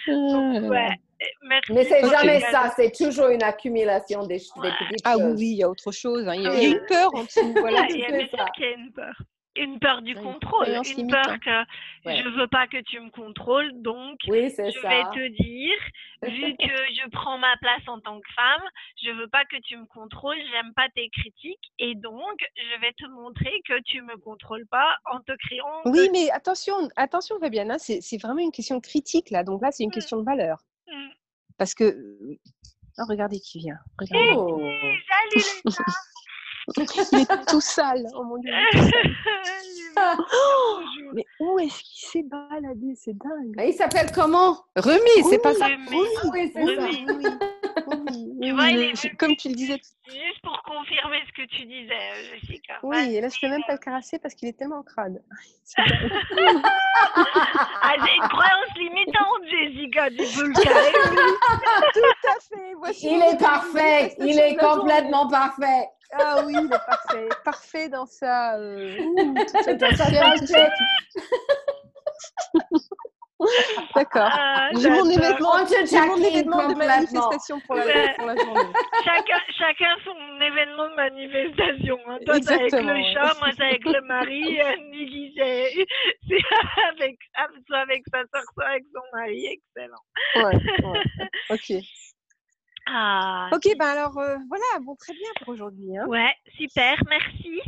Ouais. 0.69 0.97
Merci. 1.43 1.73
Mais 1.73 1.85
c'est 1.85 2.09
jamais 2.09 2.41
ça. 2.41 2.73
C'est 2.77 2.93
toujours 2.93 3.29
une 3.29 3.43
accumulation 3.43 4.23
des, 4.27 4.37
des 4.39 4.45
Ouais. 4.57 4.71
petites 4.89 5.03
Ah 5.05 5.17
oui, 5.17 5.23
choses. 5.23 5.39
oui, 5.39 5.47
il 5.51 5.57
y 5.57 5.63
a 5.63 5.69
autre 5.69 5.91
chose. 5.93 6.29
hein. 6.29 6.35
Il 6.35 6.43
y 6.43 6.47
a, 6.47 6.51
Ah 6.51 6.55
il 6.55 6.63
y 6.63 6.67
a 6.67 6.69
oui. 6.71 6.77
une 6.81 6.87
peur 6.87 7.11
en 7.15 7.25
dessous. 7.25 7.55
Voilà. 7.61 7.87
il 7.91 7.99
y 7.99 8.05
a 8.05 8.09
ça. 8.29 8.37
sûr 8.37 8.53
qu'il 8.55 8.65
y 8.65 8.69
a 8.69 8.73
une 8.73 8.93
peur. 8.93 9.15
Une 9.57 9.81
peur 9.81 10.03
du 10.03 10.13
Une 10.13 10.23
contrôle, 10.23 10.69
une 10.69 10.75
peur 10.75 10.85
limitante. 11.25 11.41
que 11.41 12.09
Ouais. 12.09 12.23
je 12.23 12.29
veux 12.29 12.47
pas 12.47 12.69
que 12.69 12.77
tu 12.83 13.01
me 13.01 13.11
contrôles, 13.11 13.73
donc 13.83 14.17
Oui, 14.29 14.51
je 14.51 14.55
ça. 14.55 14.89
vais 14.89 15.03
te 15.13 15.29
dire, 15.43 15.79
vu 16.23 16.55
que 16.61 16.71
je 16.95 17.09
prends 17.11 17.39
ma 17.39 17.57
place 17.61 17.83
en 17.89 17.99
tant 17.99 18.21
que 18.21 18.29
femme, 18.37 18.63
je 19.03 19.11
veux 19.11 19.27
pas 19.27 19.45
que 19.47 19.57
tu 19.65 19.77
me 19.77 19.87
contrôles, 19.87 20.37
j'aime 20.53 20.73
pas 20.75 20.87
tes 20.95 21.09
critiques, 21.11 21.73
et 21.81 21.97
donc 21.97 22.39
je 22.57 22.81
vais 22.81 22.93
te 22.93 23.07
montrer 23.09 23.51
que 23.67 23.81
tu 23.85 24.01
me 24.03 24.17
contrôles 24.19 24.67
pas 24.71 24.95
en 25.11 25.19
te 25.23 25.33
criant. 25.33 25.83
que- 25.85 25.89
Oui, 25.91 26.09
mais 26.13 26.31
attention, 26.31 26.75
attention, 26.95 27.41
Fabienne, 27.41 27.73
hein, 27.73 27.79
c'est 27.79 28.23
vraiment 28.23 28.39
une 28.41 28.53
question 28.53 28.81
critique 28.81 29.31
là. 29.31 29.43
Donc 29.43 29.61
là, 29.61 29.73
c'est 29.73 29.83
une 29.83 29.89
Mm. 29.91 29.93
question 29.93 30.19
de 30.19 30.25
valeur. 30.25 30.59
Mm. 30.89 31.09
Parce 31.57 31.75
que. 31.75 31.97
Oh, 32.99 33.03
regardez 33.09 33.41
qui 33.41 33.59
vient. 33.59 33.79
Regardez. 33.99 34.33
Oh. 34.37 34.59
Salut 34.59 35.45
les 35.67 36.85
gars. 36.85 37.05
Il 37.13 37.19
est 37.21 37.47
tout 37.47 37.61
sale. 37.61 38.07
Oh 38.15 38.25
mon 38.25 38.39
dieu. 38.39 38.53
Bonjour. 39.97 41.13
Mais 41.15 41.25
où 41.41 41.59
est-ce 41.59 41.83
qu'il 41.83 42.09
s'est 42.09 42.23
baladé 42.23 42.95
C'est 42.95 43.17
dingue. 43.17 43.55
Ah, 43.59 43.65
Il 43.65 43.75
s'appelle 43.75 44.13
comment? 44.13 44.65
Rumi, 44.77 45.25
c'est 45.29 45.39
pas 45.39 45.55
ça? 45.55 45.67
Rumi. 45.67 45.89
Oui, 46.33 46.53
c'est 46.55 46.77
ça. 46.77 47.39
Vois, 48.41 48.69
il 48.71 48.79
est 48.81 49.17
comme 49.17 49.35
tu 49.37 49.49
le 49.49 49.55
disais. 49.55 49.81
Juste 50.07 50.41
pour 50.43 50.63
confirmer 50.63 51.19
ce 51.27 51.33
que 51.43 51.47
tu 51.49 51.65
disais, 51.67 51.93
euh, 51.93 52.35
Jessica. 52.41 52.79
Oui, 52.83 53.17
et 53.17 53.21
là, 53.21 53.29
je 53.29 53.39
peux 53.41 53.49
même 53.49 53.63
pas 53.67 53.73
le 53.73 53.79
caresser 53.79 54.19
parce 54.19 54.35
qu'il 54.35 54.49
est 54.49 54.57
tellement 54.57 54.83
crade. 54.83 55.21
C'est. 55.65 55.83
Ah, 57.83 57.95
j'ai 58.05 58.15
une 58.17 58.29
croyance 58.29 58.75
limitante, 58.77 59.45
Jessica. 59.51 60.09
Tu 60.11 60.17
peux 60.37 60.47
le 60.49 60.53
caresser. 60.55 60.93
Tout 61.95 62.29
à 62.29 62.57
fait. 62.57 62.75
Voici 62.79 63.09
Il 63.11 63.23
est 63.23 63.39
parfait. 63.39 64.15
Il 64.19 64.39
est 64.39 64.57
complètement 64.57 65.29
parfait. 65.29 65.89
Ah 66.13 66.43
oui, 66.47 66.55
il 66.59 66.67
est 66.67 66.87
parfait. 66.87 67.29
Parfait 67.45 67.89
dans 67.89 68.07
sa. 68.07 68.57
euh, 68.57 68.97
ouh, 68.99 69.35
Dans 69.35 69.97
sa 69.97 70.07
D'accord. 73.95 74.29
Ah, 74.33 74.69
J'ai 74.75 74.89
mon 74.91 75.05
j'adore. 75.11 75.25
événement, 75.25 76.63
mon 76.63 76.69
de 76.71 76.75
manifestation 76.75 77.61
pour 77.61 77.77
la, 77.77 77.85
Ouais. 77.87 78.15
pour 78.17 78.27
la 78.27 78.37
journée. 78.37 78.73
Chacun, 79.05 79.39
chacun 79.57 79.97
son 80.05 80.41
événement 80.41 80.89
de 80.91 80.95
manifestation. 80.97 81.99
hein. 82.09 82.19
Toi, 82.27 82.35
c'est 82.43 82.53
avec 82.55 82.73
le 82.73 83.13
chat, 83.15 83.35
moi, 83.39 83.49
c'est 83.57 83.65
avec 83.65 83.85
le 83.85 84.01
mari. 84.03 84.61
euh, 84.61 84.77
Niki, 84.91 85.35
c'est 85.37 85.73
c'est 86.29 86.43
avec, 86.93 87.17
ah, 87.37 87.47
soit 87.67 87.79
avec 87.79 88.03
sa 88.13 88.21
soeur, 88.33 88.43
soit 88.55 88.65
avec 88.67 88.85
son 88.93 89.03
mari. 89.17 89.47
Excellent. 89.47 90.03
Ouais, 90.37 90.57
ouais. 90.91 91.29
Ok. 91.51 91.85
Ah, 92.91 93.51
Ok, 93.53 93.69
ben 93.79 93.87
alors 93.87 94.17
euh, 94.19 94.37
voilà, 94.49 94.65
bon, 94.81 94.97
très 94.97 95.13
bien 95.13 95.29
pour 95.41 95.51
aujourd'hui. 95.53 95.97
Hein. 95.97 96.07
ouais, 96.07 96.33
super, 96.57 96.97
merci. 97.09 97.61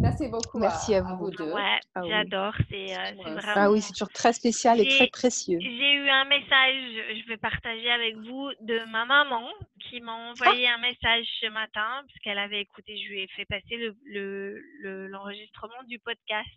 Merci 0.00 0.28
beaucoup 0.28 0.58
Merci 0.58 0.94
à, 0.94 0.98
à 0.98 1.14
vous. 1.14 1.30
deux. 1.30 1.52
Ouais, 1.52 1.78
Ah 1.94 2.02
oui. 2.02 2.08
j'adore. 2.10 2.54
C'est 2.70 2.96
euh, 2.96 3.12
vraiment. 3.16 3.52
Ah 3.56 3.70
oui, 3.70 3.80
c'est 3.80 3.92
toujours 3.92 4.08
très 4.12 4.32
spécial 4.32 4.80
et 4.80 4.84
J'ai- 4.88 4.96
très 4.96 5.06
précieux. 5.08 5.58
J'ai 5.60 5.92
eu 5.94 6.08
un 6.08 6.24
message, 6.24 7.18
je 7.20 7.26
vais 7.28 7.36
partager 7.36 7.90
avec 7.90 8.16
vous, 8.16 8.48
de 8.60 8.78
ma 8.90 9.04
maman 9.04 9.48
qui 9.88 10.00
m'a 10.00 10.12
envoyé 10.12 10.68
un 10.68 10.78
message 10.78 11.26
ce 11.40 11.46
matin 11.48 12.02
parce 12.06 12.18
qu'elle 12.22 12.38
avait 12.38 12.60
écouté, 12.60 12.96
je 12.96 13.08
lui 13.10 13.22
ai 13.22 13.28
fait 13.28 13.44
passer 13.46 13.76
le- 13.76 13.96
le- 14.04 14.60
le- 14.82 15.06
l'enregistrement 15.08 15.82
du 15.88 15.98
podcast. 15.98 16.48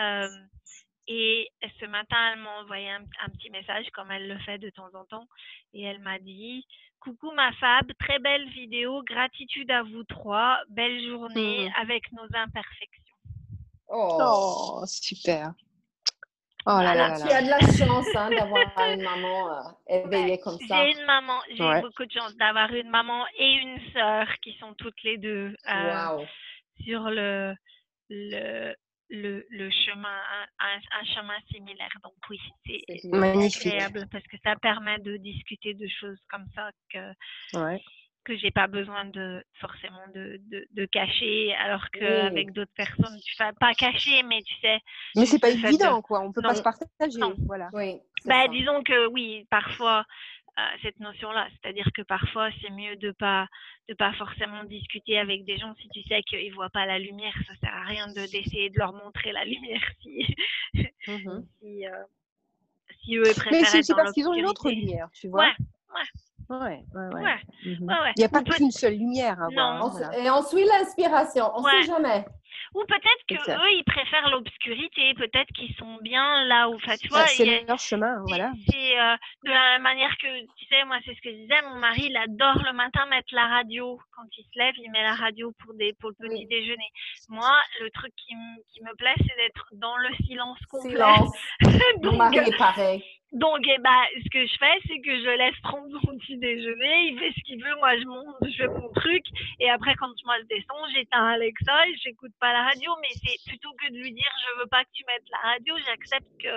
Euh, 0.00 0.28
et 1.08 1.48
ce 1.80 1.86
matin, 1.86 2.16
elle 2.32 2.38
m'a 2.40 2.60
envoyé 2.60 2.88
un, 2.90 3.02
un 3.24 3.28
petit 3.30 3.50
message 3.50 3.86
comme 3.92 4.10
elle 4.12 4.28
le 4.28 4.38
fait 4.38 4.58
de 4.58 4.70
temps 4.70 4.88
en 4.94 5.04
temps. 5.06 5.26
Et 5.74 5.82
elle 5.82 5.98
m'a 5.98 6.18
dit 6.20 6.64
Coucou 7.02 7.32
ma 7.32 7.52
Fab, 7.54 7.90
très 7.98 8.18
belle 8.20 8.48
vidéo, 8.50 9.02
gratitude 9.02 9.70
à 9.72 9.82
vous 9.82 10.04
trois, 10.04 10.60
belle 10.68 11.04
journée 11.08 11.66
Mhm. 11.68 11.72
avec 11.80 12.12
nos 12.12 12.24
imperfections. 12.36 13.16
Oh. 13.88 14.18
Oh, 14.80 14.86
super. 14.86 15.52
Oh 16.64 16.78
là 16.78 16.94
là 16.94 17.08
là 17.08 17.16
Tu 17.26 17.28
as 17.28 17.42
de 17.42 17.48
la 17.48 17.58
chance 17.58 18.06
hein, 18.14 18.30
d'avoir 18.30 18.62
une 18.96 19.02
maman 19.02 19.50
euh, 19.52 19.62
éveillée 19.88 20.38
comme 20.38 20.58
ça. 20.60 20.76
J'ai 20.84 20.92
une 20.92 21.04
maman, 21.06 21.40
j'ai 21.56 21.64
Ouais. 21.64 21.80
beaucoup 21.82 22.04
de 22.04 22.12
chance 22.12 22.36
d'avoir 22.36 22.72
une 22.72 22.88
maman 22.88 23.24
et 23.36 23.50
une 23.54 23.80
sœur 23.92 24.28
qui 24.40 24.56
sont 24.60 24.72
toutes 24.74 25.02
les 25.02 25.18
deux 25.18 25.56
euh, 25.68 25.88
Waouh. 25.88 26.24
sur 26.84 27.10
le, 27.10 27.52
le, 28.10 28.74
le, 29.12 29.46
le 29.50 29.70
chemin, 29.70 30.18
un, 30.58 31.00
un- 31.00 31.04
chemin 31.04 31.36
similaire. 31.52 31.90
Donc 32.02 32.14
oui, 32.30 32.38
c'est 32.64 33.68
agréable 33.68 34.06
parce 34.10 34.24
que 34.24 34.36
ça 34.42 34.56
permet 34.56 34.98
de 35.00 35.16
discuter 35.18 35.74
de 35.74 35.86
choses 36.00 36.18
comme 36.30 36.46
ça 36.54 36.70
que 36.92 37.12
Ouais. 37.58 37.80
que 38.24 38.36
j'ai 38.38 38.50
pas 38.52 38.68
besoin 38.68 39.04
de 39.04 39.44
forcément 39.60 40.06
de, 40.14 40.40
de, 40.50 40.66
de 40.70 40.84
cacher 40.86 41.52
alors 41.56 41.84
Oui. 41.92 42.00
qu'avec 42.00 42.52
d'autres 42.52 42.72
personnes 42.74 43.18
tu 43.26 43.34
fais 43.36 43.52
pas 43.60 43.74
cacher 43.74 44.22
mais 44.22 44.40
tu 44.42 44.54
sais 44.60 44.78
Mais 45.16 45.26
c'est 45.26 45.38
pas 45.40 45.52
de- 45.52 45.58
évident, 45.58 46.00
quoi. 46.00 46.20
On 46.22 46.32
peut 46.32 46.40
pas 46.40 46.54
se 46.54 46.62
partager. 46.62 47.18
Non. 47.18 47.34
Voilà. 47.46 47.68
Oui. 47.74 47.96
Bah, 48.24 48.46
disons 48.48 48.82
que 48.84 49.08
oui, 49.08 49.44
parfois 49.50 50.04
cette 50.82 51.00
notion-là, 51.00 51.48
c'est-à-dire 51.52 51.88
que 51.94 52.02
parfois 52.02 52.50
c'est 52.60 52.70
mieux 52.70 52.96
de 52.96 53.10
pas 53.12 53.46
de 53.88 53.94
pas 53.94 54.12
forcément 54.14 54.64
discuter 54.64 55.18
avec 55.18 55.44
des 55.44 55.56
gens 55.58 55.74
si 55.80 55.88
tu 55.88 56.02
sais 56.02 56.22
qu'ils 56.22 56.52
voient 56.54 56.70
pas 56.70 56.84
la 56.86 56.98
lumière, 56.98 57.34
ça 57.48 57.54
sert 57.56 57.74
à 57.74 57.84
rien 57.84 58.06
de 58.08 58.30
d'essayer 58.30 58.68
de 58.70 58.78
leur 58.78 58.92
montrer 58.92 59.32
la 59.32 59.44
lumière 59.44 59.80
si 60.02 60.34
Mhm. 61.08 61.46
si, 61.60 61.86
euh, 61.86 61.90
si 63.02 63.16
eux 63.16 63.22
préfèrent 63.34 63.50
Mais 63.74 63.82
c'est 63.82 63.94
parce 63.94 64.12
qu'ils 64.12 64.28
ont 64.28 64.34
une 64.34 64.46
autre 64.46 64.68
lumière, 64.70 65.08
tu 65.12 65.28
vois. 65.28 65.44
Ouais, 65.44 65.52
Ouais, 66.50 66.58
ouais, 66.58 66.74
ouais. 66.94 67.22
ouais, 67.22 67.22
ouais, 67.80 68.00
ouais. 68.00 68.12
Il 68.16 68.18
n'y 68.18 68.24
a 68.24 68.28
pas 68.28 68.42
peut- 68.42 68.52
qu'une 68.52 68.70
seule 68.70 68.94
lumière 68.94 69.40
à 69.40 69.46
Non. 69.46 69.52
voir. 69.54 69.80
On 69.84 69.86
hein, 69.86 69.90
voilà. 69.90 70.18
Et 70.18 70.30
on 70.30 70.42
suit 70.42 70.64
l'inspiration. 70.64 71.50
On 71.54 71.62
Ouais. 71.62 71.70
sait 71.80 71.86
jamais. 71.86 72.24
Ou 72.74 72.84
peut-être 72.86 73.24
que 73.28 73.34
Exact. 73.34 73.58
eux 73.60 73.70
ils 73.72 73.84
préfèrent 73.84 74.30
l'obscurité, 74.30 75.14
peut-être 75.14 75.52
qu'ils 75.52 75.74
sont 75.76 75.98
bien 76.02 76.44
là 76.44 76.68
où, 76.68 76.74
enfin 76.76 76.96
tu 76.96 77.08
vois, 77.08 77.20
Ah, 77.20 77.24
a- 77.24 77.26
c'est 77.28 77.64
leur 77.66 77.78
chemin, 77.78 78.22
voilà. 78.26 78.52
C'est 78.70 78.98
euh, 79.00 79.16
de 79.44 79.50
la 79.50 79.72
même 79.74 79.82
manière 79.82 80.16
que, 80.18 80.40
tu 80.56 80.64
sais, 80.66 80.84
moi, 80.84 80.98
c'est 81.04 81.14
ce 81.14 81.20
que 81.20 81.30
je 81.30 81.36
disais, 81.36 81.60
mon 81.62 81.76
mari, 81.78 82.02
il 82.06 82.16
adore 82.16 82.62
le 82.64 82.72
matin 82.72 83.06
mettre 83.06 83.34
la 83.34 83.46
radio. 83.46 83.98
Quand 84.16 84.24
il 84.36 84.44
se 84.44 84.58
lève, 84.58 84.74
il 84.78 84.90
met 84.90 85.02
la 85.02 85.14
radio 85.14 85.52
pour, 85.64 85.74
des, 85.74 85.92
pour 86.00 86.10
le 86.10 86.16
petit 86.16 86.28
Oui. 86.42 86.46
déjeuner. 86.46 86.88
Moi, 87.28 87.50
le 87.80 87.90
truc 87.90 88.12
qui, 88.16 88.34
me- 88.34 88.62
qui 88.72 88.82
me 88.82 88.94
plaît, 88.96 89.14
c'est 89.18 89.36
d'être 89.36 89.68
dans 89.74 89.96
le 89.96 90.08
silence 90.26 90.58
complet. 90.70 90.90
Silence. 90.90 91.36
Mon 92.02 92.10
donc, 92.10 92.16
mari 92.16 92.38
euh, 92.38 92.42
est 92.44 92.58
pareil. 92.58 93.04
donc 93.32 93.60
eh 93.66 93.78
ben, 93.78 94.02
ce 94.24 94.28
que 94.30 94.46
je 94.46 94.56
fais, 94.58 94.78
c'est 94.86 95.00
que 95.00 95.16
je 95.20 95.36
laisse 95.38 95.58
prendre 95.62 95.88
son 96.04 96.16
petit 96.18 96.36
déjeuner, 96.38 97.08
il 97.08 97.18
fait 97.18 97.32
ce 97.36 97.40
qu'il 97.44 97.62
veut, 97.62 97.74
moi 97.76 97.96
je 97.98 98.04
monte, 98.04 98.36
je 98.42 98.56
fais 98.56 98.68
mon 98.68 98.88
truc, 98.92 99.24
et 99.60 99.70
après 99.70 99.94
quand 99.96 100.10
moi 100.24 100.34
je 100.40 100.46
descends, 100.54 100.86
j'éteins 100.94 101.26
Alexa 101.28 101.88
et 101.88 101.94
j'écoute 102.04 102.32
pas 102.42 102.52
la 102.52 102.64
radio, 102.64 102.90
mais 103.00 103.08
c'est 103.22 103.38
plutôt 103.48 103.70
que 103.80 103.86
de 103.92 103.96
lui 104.02 104.12
dire 104.12 104.30
je 104.44 104.60
veux 104.60 104.66
pas 104.66 104.82
que 104.84 104.90
tu 104.92 105.04
mettes 105.06 105.28
la 105.30 105.50
radio, 105.52 105.74
j'accepte 105.86 106.26
que 106.42 106.54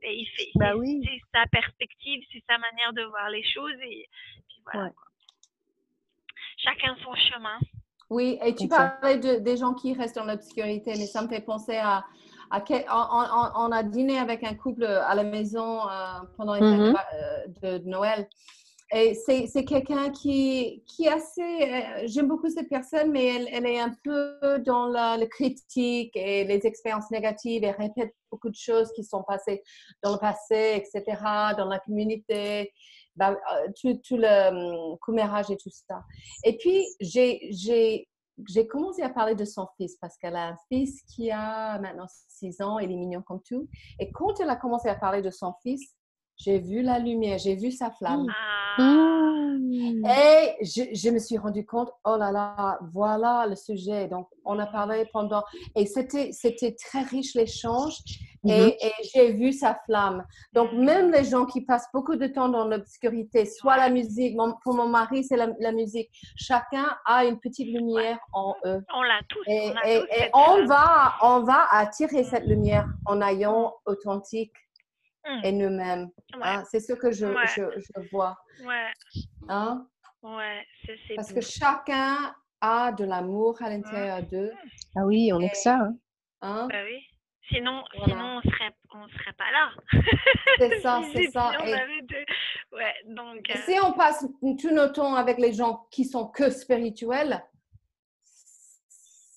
ben, 0.00 0.10
il 0.22 0.26
fait, 0.34 0.48
Bah 0.54 0.70
c'est- 0.72 0.78
oui. 0.78 1.02
c'est 1.04 1.20
sa 1.38 1.44
perspective, 1.46 2.20
c'est 2.32 2.42
sa 2.48 2.56
manière 2.58 2.92
de 2.94 3.02
voir 3.04 3.28
les 3.28 3.44
choses, 3.44 3.78
et 3.84 4.08
puis 4.48 4.60
voilà. 4.64 4.86
Ouais. 4.86 4.92
quoi. 4.96 5.04
Chacun 6.58 6.96
son 7.04 7.14
chemin. 7.14 7.58
Oui, 8.08 8.38
et 8.42 8.54
tu 8.54 8.66
parlais 8.68 9.18
de, 9.18 9.36
des 9.40 9.56
gens 9.56 9.74
qui 9.74 9.92
restent 9.92 10.16
dans 10.16 10.24
l'obscurité, 10.24 10.92
mais 10.96 11.06
ça 11.06 11.22
me 11.22 11.28
fait 11.28 11.40
penser 11.44 11.76
à. 11.76 12.04
à 12.50 12.60
quel- 12.60 12.86
on, 12.90 12.94
on- 12.94 13.66
on 13.66 13.72
a 13.72 13.82
dîné 13.82 14.18
avec 14.18 14.42
un 14.44 14.54
couple 14.54 14.84
à 14.84 15.14
la 15.14 15.24
maison 15.24 15.86
euh, 15.88 16.20
pendant 16.36 16.54
les 16.54 16.60
fêtes 16.60 17.62
de, 17.62 17.78
de 17.78 17.88
Noël. 17.88 18.28
Et 18.92 19.14
c'est 19.14 19.64
quelqu'un 19.64 20.10
qui, 20.10 20.84
qui 20.86 21.04
est 21.04 21.12
assez. 21.12 21.42
euh, 21.42 22.02
J'aime 22.06 22.28
beaucoup 22.28 22.48
cette 22.48 22.68
personne, 22.68 23.10
mais 23.10 23.46
elle, 23.50 23.66
est 23.66 23.80
un 23.80 23.92
peu 24.04 24.60
dans 24.64 24.86
la, 24.86 25.18
critique 25.26 26.14
et 26.14 26.44
les 26.44 26.66
expériences 26.66 27.10
négatives 27.10 27.64
et 27.64 27.72
répète 27.72 28.14
beaucoup 28.30 28.48
de 28.48 28.54
choses 28.54 28.92
qui 28.92 29.02
sont 29.02 29.24
passées 29.24 29.62
dans 30.02 30.12
le 30.12 30.18
passé, 30.18 30.74
etc., 30.76 31.02
dans 31.56 31.66
la 31.66 31.80
communauté, 31.80 32.72
bah, 33.16 33.32
euh, 33.32 33.68
tout, 33.80 34.16
le 34.16 34.90
hum, 34.92 34.98
commérage 35.00 35.50
et 35.50 35.56
tout 35.56 35.70
ça. 35.70 36.02
Et 36.44 36.56
puis, 36.56 36.84
j'ai 37.00 38.06
j'ai 38.48 38.66
commencé 38.66 39.02
à 39.02 39.08
parler 39.08 39.34
de 39.34 39.44
son 39.44 39.66
fils 39.76 39.96
parce 40.00 40.16
qu'elle 40.18 40.36
a 40.36 40.48
un 40.48 40.56
fils 40.68 41.02
qui 41.04 41.30
a 41.30 41.78
maintenant 41.78 42.06
6 42.28 42.60
ans, 42.60 42.78
il 42.78 42.90
est 42.90 42.96
mignon 42.96 43.22
comme 43.22 43.40
tout. 43.42 43.68
Et 43.98 44.10
quand 44.12 44.38
elle 44.40 44.50
a 44.50 44.56
commencé 44.56 44.88
à 44.88 44.94
parler 44.94 45.22
de 45.22 45.30
son 45.30 45.54
fils, 45.62 45.96
j'ai 46.36 46.58
vu 46.58 46.82
la 46.82 46.98
lumière, 46.98 47.38
j'ai 47.38 47.54
vu 47.56 47.70
sa 47.70 47.90
flamme. 47.90 48.26
Ah, 48.30 48.52
Mmh. 48.78 50.04
Et 50.06 50.64
je, 50.64 50.82
je 50.94 51.10
me 51.10 51.18
suis 51.18 51.38
rendu 51.38 51.64
compte, 51.64 51.90
oh 52.04 52.16
là 52.18 52.30
là, 52.30 52.78
voilà 52.92 53.46
le 53.48 53.56
sujet. 53.56 54.06
Donc, 54.06 54.28
on 54.44 54.58
a 54.58 54.66
parlé 54.66 55.06
pendant, 55.12 55.42
et 55.74 55.86
c'était, 55.86 56.30
c'était 56.32 56.74
très 56.74 57.02
riche 57.02 57.34
l'échange. 57.34 57.94
Mhm. 58.44 58.50
Et, 58.52 58.76
et 58.86 58.92
j'ai 59.14 59.32
vu 59.32 59.52
sa 59.52 59.74
flamme. 59.86 60.24
Donc, 60.52 60.72
même 60.74 61.10
les 61.10 61.24
gens 61.24 61.46
qui 61.46 61.62
passent 61.62 61.88
beaucoup 61.92 62.16
de 62.16 62.26
temps 62.26 62.48
dans 62.50 62.66
l'obscurité, 62.68 63.44
soit 63.46 63.76
la 63.78 63.88
musique, 63.88 64.36
mon- 64.36 64.54
pour 64.62 64.74
mon 64.74 64.88
mari, 64.88 65.24
c'est 65.24 65.36
la, 65.36 65.48
la 65.58 65.72
musique. 65.72 66.10
Chacun 66.36 66.86
a 67.06 67.24
une 67.24 67.40
petite 67.40 67.68
lumière 67.68 68.18
en 68.34 68.54
eux. 68.66 68.84
on 68.94 69.02
l'a 69.02 69.20
tous, 69.28 69.42
Et, 69.48 69.70
on 69.72 69.76
a 69.78 69.88
et- 69.90 70.00
tous 70.00 70.06
et 70.14 70.30
on, 70.34 70.58
euh, 70.58 70.66
va, 70.66 71.14
on 71.22 71.40
va 71.40 71.66
attirer 71.72 72.22
cette 72.24 72.44
lumière 72.44 72.86
en 73.06 73.20
ayant 73.22 73.74
authentique 73.86 74.52
hum, 75.28 75.40
et 75.44 75.52
nous-mêmes. 75.52 76.08
ouais, 76.34 76.40
hein. 76.42 76.62
C'est 76.70 76.80
ce 76.80 76.92
que 76.94 77.10
je, 77.12 77.26
Ouais. 77.26 77.46
je, 77.54 77.62
je 77.78 78.08
vois. 78.10 78.36
ouais, 78.64 78.92
hein? 79.48 79.86
c'est 80.84 81.14
Parce 81.14 81.28
beau. 81.32 81.36
que 81.36 81.40
chacun 81.40 82.34
a 82.60 82.92
de 82.92 83.04
l'amour 83.04 83.60
à 83.62 83.68
l'intérieur 83.70 84.22
d'eux. 84.22 84.52
Ah 84.96 85.04
oui, 85.04 85.30
on 85.32 85.40
est 85.40 85.50
que 85.50 85.56
ça. 85.56 85.74
hein. 85.76 85.94
hein? 86.42 86.68
Bah 86.70 86.82
oui. 86.84 87.02
Sinon, 87.48 87.84
Voilà. 87.94 88.12
sinon 88.12 88.24
on 88.38 88.50
serait, 88.50 88.74
on 88.92 89.08
serait 89.08 89.32
pas 89.34 89.50
là. 89.52 89.70
C'est 90.58 90.80
ça, 90.80 91.00
c'est 91.12 91.22
si 91.26 91.30
ça. 91.30 91.52
on 91.60 91.64
Et- 91.64 91.74
Ouais, 92.72 92.94
donc. 93.06 93.48
Euh, 93.50 93.58
si 93.64 93.78
on 93.82 93.92
passe 93.92 94.26
tout 94.60 94.70
notre 94.74 94.94
temps 94.94 95.14
avec 95.14 95.38
les 95.38 95.52
gens 95.52 95.86
qui 95.92 96.04
sont 96.04 96.26
que 96.26 96.50
spirituels, 96.50 97.40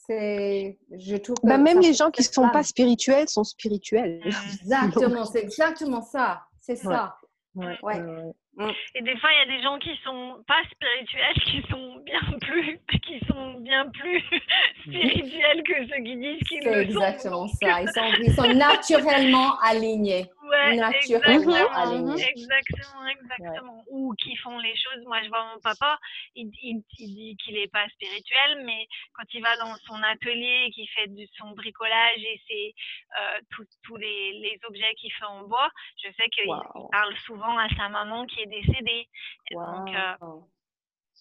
je 0.10 1.16
trouve 1.18 1.36
Bah, 1.44 1.58
même 1.58 1.80
les 1.80 1.94
gens 1.94 2.10
qui 2.10 2.24
cette 2.24 2.34
sont 2.34 2.50
pas 2.50 2.64
spirituels 2.64 3.30
sont 3.30 3.44
spirituels. 3.44 4.22
Exactement, 4.26 5.26
c'est 5.26 5.44
exactement 5.44 6.02
ça. 6.02 6.42
C'est 6.62 6.76
ça. 6.76 7.18
Ouais, 7.56 7.78
Ouais. 7.84 8.00
ouais, 8.02 8.34
ouais. 8.58 8.76
Et 8.96 9.02
des 9.02 9.18
fois, 9.18 9.30
il 9.34 9.38
y 9.50 9.54
a 9.54 9.58
des 9.58 9.64
gens 9.64 9.78
qui 9.80 9.96
sont 10.04 10.44
pas 10.48 10.62
spirituels, 10.72 11.34
qui 11.46 11.62
sont 11.70 11.96
bien 12.06 12.22
plus, 12.42 12.80
qui 13.04 13.20
sont 13.28 13.54
bien 13.62 13.90
plus 13.90 14.22
spirituels 14.86 15.64
que 15.64 15.88
ceux 15.88 16.04
qui 16.04 16.16
disent 16.18 16.40
qu'ils 16.48 16.64
C'est 16.64 16.70
le 16.70 16.84
sont. 16.84 16.90
exactement 17.02 17.48
ça. 17.48 17.82
Ils 17.82 17.90
sont, 17.90 18.14
ils 18.20 18.34
sont 18.34 18.50
naturellement 18.54 19.58
alignés. 19.60 20.26
Ouais, 20.50 20.76
naturellement 20.78 21.52
exactement, 21.56 21.76
alignés. 21.76 22.26
exactement, 22.36 23.08
exactement. 23.08 23.84
Ou 23.90 24.14
qui 24.16 24.36
font 24.38 24.58
les 24.60 24.76
choses. 24.76 25.04
Moi, 25.06 25.22
je 25.24 25.30
vois 25.30 25.46
mon 25.54 25.60
papa, 25.62 26.00
il, 26.36 26.50
il- 26.64 26.82
il 26.98 27.14
dit 27.16 27.38
qu'il 27.38 27.54
n'est 27.54 27.68
pas 27.68 27.88
spirituel, 27.90 28.64
mais 28.66 28.88
quand 29.14 29.26
il 29.34 29.42
va 29.44 29.56
dans 29.58 29.76
son 29.86 30.02
atelier 30.02 30.64
et 30.66 30.72
qu'il 30.72 30.90
fait 30.90 31.08
son 31.38 31.52
bricolage 31.52 32.18
et 32.18 32.42
ses, 32.48 32.74
euh, 33.22 33.40
tous 33.84 33.96
les, 33.98 34.34
les 34.40 34.60
objets 34.68 34.94
qu'il 34.96 35.12
fait 35.14 35.26
en 35.26 35.44
bois, 35.48 35.70
je 36.04 36.10
sais 36.14 36.28
qu'il 36.30 36.46
il 36.46 36.50
Wow. 36.50 36.90
parle 36.92 37.16
souvent 37.26 37.58
à 37.58 37.68
sa 37.78 37.90
maman 37.90 38.26
qui 38.26 38.39
est 38.42 38.46
décédée. 38.48 39.08
Et 39.52 39.56
donc, 39.56 39.90
euh, 39.96 40.16
Wow. 40.22 40.50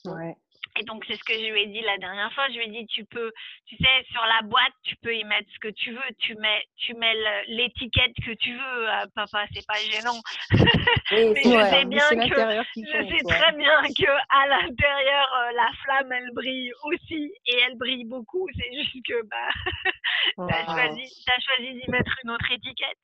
Ouais. 0.04 0.36
Et 0.78 0.84
donc, 0.84 1.04
c'est 1.08 1.16
ce 1.16 1.24
que 1.24 1.32
je 1.34 1.50
lui 1.50 1.62
ai 1.62 1.66
dit 1.66 1.80
la 1.80 1.98
dernière 1.98 2.32
fois. 2.34 2.46
Je 2.50 2.54
lui 2.58 2.66
ai 2.66 2.68
dit, 2.68 2.86
tu 2.86 3.04
peux, 3.04 3.32
tu 3.66 3.76
sais, 3.78 4.04
sur 4.12 4.22
la 4.26 4.42
boîte, 4.42 4.72
tu 4.84 4.94
peux 4.96 5.12
y 5.16 5.24
mettre 5.24 5.50
ce 5.52 5.58
que 5.58 5.68
tu 5.68 5.90
veux. 5.92 6.10
Tu 6.18 6.36
mets, 6.36 6.64
tu 6.76 6.94
mets 6.94 7.14
l'étiquette 7.48 8.14
que 8.24 8.32
tu 8.34 8.52
veux, 8.54 8.88
euh, 8.88 9.06
papa, 9.14 9.44
c'est 9.52 9.66
pas 9.66 9.74
gênant. 9.74 10.20
Oui, 10.52 10.58
Mais 11.34 11.42
je 11.42 11.50
sais 11.70 11.84
mais 11.84 11.84
bien 11.86 12.08
que- 12.10 12.14
Je 12.16 12.92
compte. 12.92 13.08
sais 13.08 13.24
ouais. 13.24 13.34
très 13.40 13.52
bien 13.56 13.82
que 13.82 14.10
à 14.28 14.46
l'intérieur, 14.46 15.28
euh, 15.36 15.52
la 15.56 15.70
flamme, 15.82 16.12
elle 16.12 16.30
brille 16.32 16.72
aussi. 16.84 17.32
Et 17.46 17.56
elle 17.66 17.76
brille 17.76 18.04
beaucoup. 18.04 18.46
C'est 18.56 18.72
juste 18.72 19.04
que, 19.04 19.20
bah, 19.26 19.48
t'as 20.48 20.64
choisi, 20.66 21.24
t'as 21.26 21.40
choisi 21.40 21.74
d'y 21.80 21.90
mettre 21.90 22.12
une 22.22 22.30
autre 22.30 22.52
étiquette. 22.52 22.98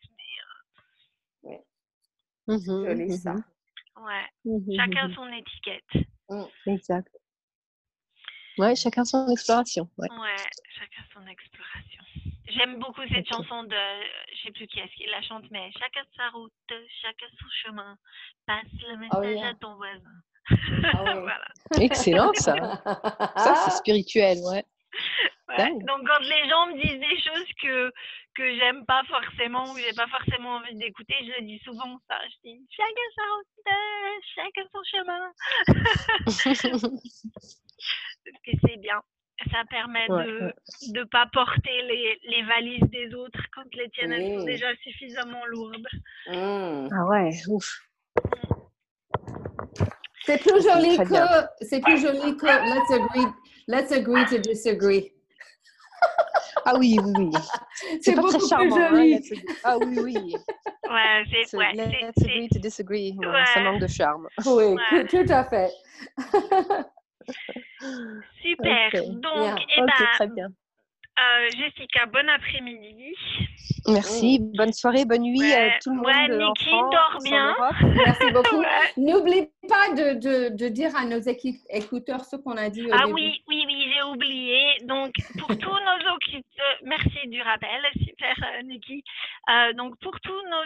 Mhm, 2.47 2.59
Joli, 2.85 3.05
mhm, 3.05 3.17
ça. 3.17 3.35
Ouais. 3.97 4.25
mhm, 4.45 4.77
Chacun 4.77 5.09
mhm. 5.09 5.15
son 5.15 5.29
étiquette. 5.33 6.07
Exact. 6.67 7.09
Ouais, 8.59 8.77
chacun 8.77 9.05
son 9.05 9.29
exploration. 9.31 9.89
Ouais. 9.99 10.09
Ouais, 10.11 10.37
chacun 10.79 11.03
son 11.13 11.27
exploration. 11.27 12.03
J'aime 12.47 12.79
beaucoup 12.79 13.03
cette 13.13 13.27
chanson 13.27 13.65
de, 13.65 13.77
je 14.33 14.43
sais 14.43 14.53
plus 14.53 14.67
qui 14.69 14.79
est-ce 14.79 14.95
qui 14.95 15.07
la 15.07 15.23
chante, 15.23 15.45
mais 15.51 15.73
chacun 15.73 16.03
sa 16.17 16.29
route, 16.31 16.53
chacun 17.03 17.27
son 17.41 17.49
chemin, 17.65 17.97
passe 18.47 18.65
le 18.89 18.97
message 18.99 19.11
Ah 19.13 19.21
oui, 19.21 19.43
à 19.43 19.49
hein. 19.49 19.55
ton 19.61 19.75
voisin. 19.75 20.15
Ah 20.51 21.15
voilà. 21.21 21.49
Excellent 21.81 22.33
ça. 22.35 22.55
Ça, 23.37 23.55
c'est 23.65 23.71
spirituel, 23.79 24.39
ouais. 24.45 24.65
Donc 25.59 26.07
quand 26.07 26.21
les 26.21 26.49
gens 26.49 26.67
me 26.69 26.81
disent 26.81 27.01
des 27.01 27.21
choses 27.21 27.53
que 27.63 27.93
que 28.35 28.57
j'aime 28.57 28.85
pas 28.87 29.03
forcément 29.05 29.65
ou 29.73 29.77
j'ai 29.79 29.93
pas 29.95 30.07
forcément 30.09 30.57
envie 30.57 30.75
d'écouter, 30.77 31.15
je 31.21 31.41
le 31.41 31.47
dis 31.47 31.59
souvent 31.65 31.99
ça. 32.09 32.17
Je 32.29 32.37
dis 32.51 32.67
chacun 32.71 33.09
sa 33.17 33.23
route, 33.33 33.49
chacun 34.35 34.67
son 34.73 34.83
chemin. 34.85 35.33
Parce 38.25 38.43
que 38.45 38.53
c'est 38.67 38.77
bien. 38.79 39.01
Ça 39.51 39.63
permet 39.69 40.09
Ouais, 40.11 40.25
de 40.25 40.41
ouais. 40.47 40.55
de 40.93 41.05
pas 41.05 41.27
porter 41.33 41.83
les, 41.83 42.21
les 42.25 42.43
valises 42.45 42.89
des 42.91 43.13
autres 43.15 43.41
quand 43.53 43.65
les 43.75 43.91
tiennes 43.91 44.13
elles 44.13 44.33
sont 44.39 44.45
Oui. 44.45 44.47
déjà 44.47 44.75
suffisamment 44.77 45.45
lourdes. 45.47 45.89
Mm. 46.29 46.89
Ah 46.93 47.05
ouais, 47.07 47.31
ouf. 47.49 47.81
C'est 50.23 50.39
plus 50.41 50.63
joli 50.63 50.97
que 50.99 51.65
c'est 51.65 51.81
plus 51.83 51.99
joli 52.01 52.37
que 52.37 52.47
let's 52.47 52.91
agree 52.93 53.27
let's 53.67 53.93
agree 53.93 54.25
to 54.27 54.39
disagree. 54.39 55.13
Ah 56.67 56.75
oui, 56.79 56.97
oui, 57.03 57.13
oui. 57.19 57.31
C'est 58.01 58.03
C'est 58.03 58.15
pas 58.15 58.23
très 58.23 58.31
beaucoup 58.33 58.39
plus 58.39 58.49
charmant. 58.49 58.77
hein. 58.77 59.15
Ah 59.65 59.77
oui, 59.79 59.99
oui. 60.03 60.15
Ouais, 60.91 61.25
c'est 61.31 61.57
ouais, 61.57 61.67
c'est- 61.75 61.77
let's 61.77 62.13
c'est- 62.19 62.25
agree 62.31 62.49
to 62.51 62.59
disagree. 62.59 63.17
Ouais, 63.19 63.45
Ça 63.53 63.61
Ouais. 63.61 63.65
manque 63.65 63.81
de 63.81 63.87
charme. 63.87 64.29
Oui, 64.47 64.65
Ouais. 64.93 65.07
tout, 65.07 65.25
à 65.33 65.45
fait. 65.45 65.71
super. 68.43 68.91
Donc, 68.93 69.23
bien. 69.41 69.57
eh 69.77 69.81
ben, 69.81 69.93
très 70.15 70.27
bien. 70.29 70.47
euh, 70.47 71.49
Jessica, 71.57 72.07
bon 72.07 72.29
après-midi. 72.29 73.15
Merci. 73.87 74.39
Bonne 74.41 74.73
soirée, 74.73 75.05
bonne 75.05 75.23
nuit 75.23 75.41
Ouais, 75.41 75.53
à 75.75 75.79
tout 75.83 75.91
le 75.91 75.97
monde. 75.97 76.07
ouais, 76.07 76.13
en 76.45 76.49
Niki, 76.49 76.71
dors 76.71 77.17
en 77.17 77.23
bien. 77.23 77.55
Merci 78.05 78.31
beaucoup. 78.33 78.59
Ouais. 78.61 78.67
N'oublie 78.97 79.49
pas 79.69 79.91
de, 79.95 80.15
de, 80.19 80.57
de 80.57 80.69
dire 80.69 80.95
à 80.97 81.05
nos 81.05 81.21
écouteurs 81.71 82.25
ce 82.25 82.37
qu'on 82.37 82.57
a 82.57 82.69
dit 82.71 82.83
au 82.85 82.91
Ah 82.93 83.01
début. 83.05 83.13
oui, 83.15 83.43
oui, 83.49 83.65
oui, 83.67 83.74
oublié. 84.05 84.79
Donc, 84.83 85.13
pour 85.39 85.49
tous 85.59 85.79
nos 85.79 86.13
auditeurs, 86.15 86.77
merci 86.83 87.29
du 87.29 87.41
rappel, 87.43 87.83
super, 88.07 88.35
euh, 88.43 88.63
Niki. 88.63 89.03
Euh, 89.51 89.73
donc, 89.75 89.99
pour 90.01 90.19
tous 90.21 90.43
nos, 90.49 90.65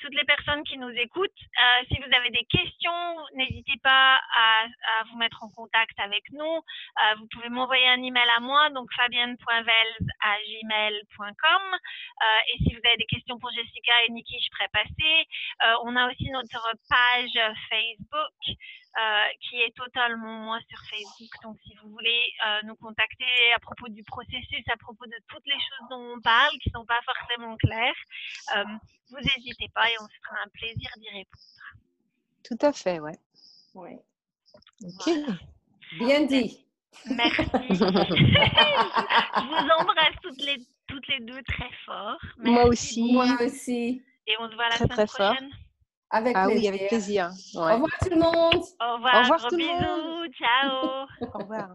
toutes 0.00 0.14
les 0.14 0.24
personnes 0.24 0.62
qui 0.64 0.78
nous 0.78 0.90
écoutent, 0.90 1.30
euh, 1.30 1.84
si 1.88 1.98
vous 1.98 2.16
avez 2.16 2.30
des 2.30 2.44
questions, 2.50 3.16
n'hésitez 3.34 3.78
pas 3.82 4.20
à, 4.36 4.64
à 4.64 5.04
vous 5.10 5.16
mettre 5.18 5.42
en 5.42 5.50
contact 5.50 5.98
avec 5.98 6.22
nous. 6.32 6.44
Euh, 6.44 7.14
vous 7.18 7.26
pouvez 7.32 7.48
m'envoyer 7.48 7.88
un 7.88 8.02
email 8.02 8.28
à 8.36 8.40
moi, 8.40 8.70
donc 8.70 8.88
fabienne.vels 8.94 10.06
à 10.20 10.36
gmail.com. 10.38 11.62
Euh, 11.72 12.52
et 12.54 12.58
si 12.58 12.74
vous 12.74 12.80
avez 12.84 12.96
des 12.96 13.06
questions 13.06 13.38
pour 13.38 13.50
Jessica 13.50 13.92
et 14.06 14.12
Niki, 14.12 14.38
je 14.40 14.56
ferai 14.56 14.68
passer. 14.72 15.26
Euh, 15.64 15.74
on 15.84 15.96
a 15.96 16.10
aussi 16.10 16.30
notre 16.30 16.72
page 16.88 17.54
Facebook 17.68 18.56
euh, 19.00 19.26
qui 19.40 19.56
est 19.60 19.74
totalement 19.74 20.38
moi 20.40 20.58
sur 20.68 20.78
Facebook. 20.90 21.30
Donc, 21.42 21.56
si 21.64 21.74
vous 21.82 21.90
voulez 21.90 22.32
euh, 22.46 22.60
nous 22.64 22.76
contacter 22.76 23.52
à 23.56 23.58
propos 23.60 23.88
du 23.88 24.02
processus, 24.04 24.64
à 24.72 24.76
propos 24.76 25.06
de 25.06 25.16
toutes 25.28 25.46
les 25.46 25.54
choses 25.54 25.88
dont 25.90 26.14
on 26.16 26.20
parle, 26.20 26.50
qui 26.62 26.68
ne 26.68 26.80
sont 26.80 26.86
pas 26.86 27.00
forcément 27.02 27.56
claires, 27.56 27.94
euh, 28.56 28.64
vous 29.10 29.18
n'hésitez 29.18 29.68
pas 29.74 29.88
et 29.88 29.94
on 30.00 30.06
se 30.06 30.18
fera 30.24 30.42
un 30.44 30.48
plaisir 30.48 30.90
d'y 30.98 31.08
répondre. 31.08 31.42
Tout 32.44 32.58
à 32.60 32.72
fait, 32.72 33.00
ouais. 33.00 33.18
Oui. 33.74 33.96
Ok. 34.84 35.04
Voilà. 35.06 35.38
Bien 35.98 36.22
dit. 36.26 36.66
Merci. 37.06 37.42
Je 37.70 37.84
vous 39.46 39.68
embrasse 39.80 40.16
toutes 40.22 40.40
les, 40.42 40.58
toutes 40.86 41.06
les 41.08 41.20
deux 41.20 41.42
très 41.44 41.70
fort. 41.86 42.18
Moi 42.38 42.64
aussi. 42.66 43.12
Moi 43.12 43.26
aussi. 43.40 44.02
Et 44.26 44.36
on 44.38 44.50
se 44.50 44.54
voit 44.54 44.68
la 44.68 44.76
Très, 44.76 44.84
semaine 44.84 44.96
très 44.96 45.06
fort. 45.06 45.34
Avec 46.12 46.36
Ah 46.36 46.44
plaisir. 46.46 46.60
oui, 46.60 46.68
avec 46.68 46.88
plaisir. 46.88 47.30
Au 47.54 47.60
revoir 47.60 47.90
tout 48.00 48.10
le 48.10 48.16
monde. 48.16 48.62
Au 48.80 48.94
revoir. 48.94 49.22
revoir 49.22 49.38
gros 49.40 49.48
tout 49.48 49.56
le 49.56 49.62
bisous. 49.62 50.32
Ciao. 50.34 51.06
Au 51.34 51.38
revoir. 51.38 51.68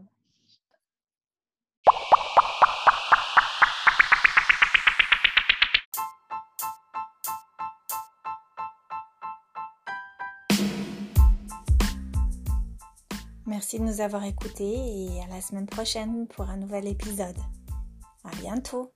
Merci 13.45 13.79
de 13.79 13.83
nous 13.85 14.01
avoir 14.01 14.23
écoutés 14.25 14.75
et 14.75 15.21
à 15.23 15.27
la 15.27 15.41
semaine 15.41 15.67
prochaine 15.67 16.27
pour 16.27 16.49
un 16.49 16.57
nouvel 16.57 16.88
épisode. 16.88 17.38
À 18.23 18.35
bientôt! 18.41 18.91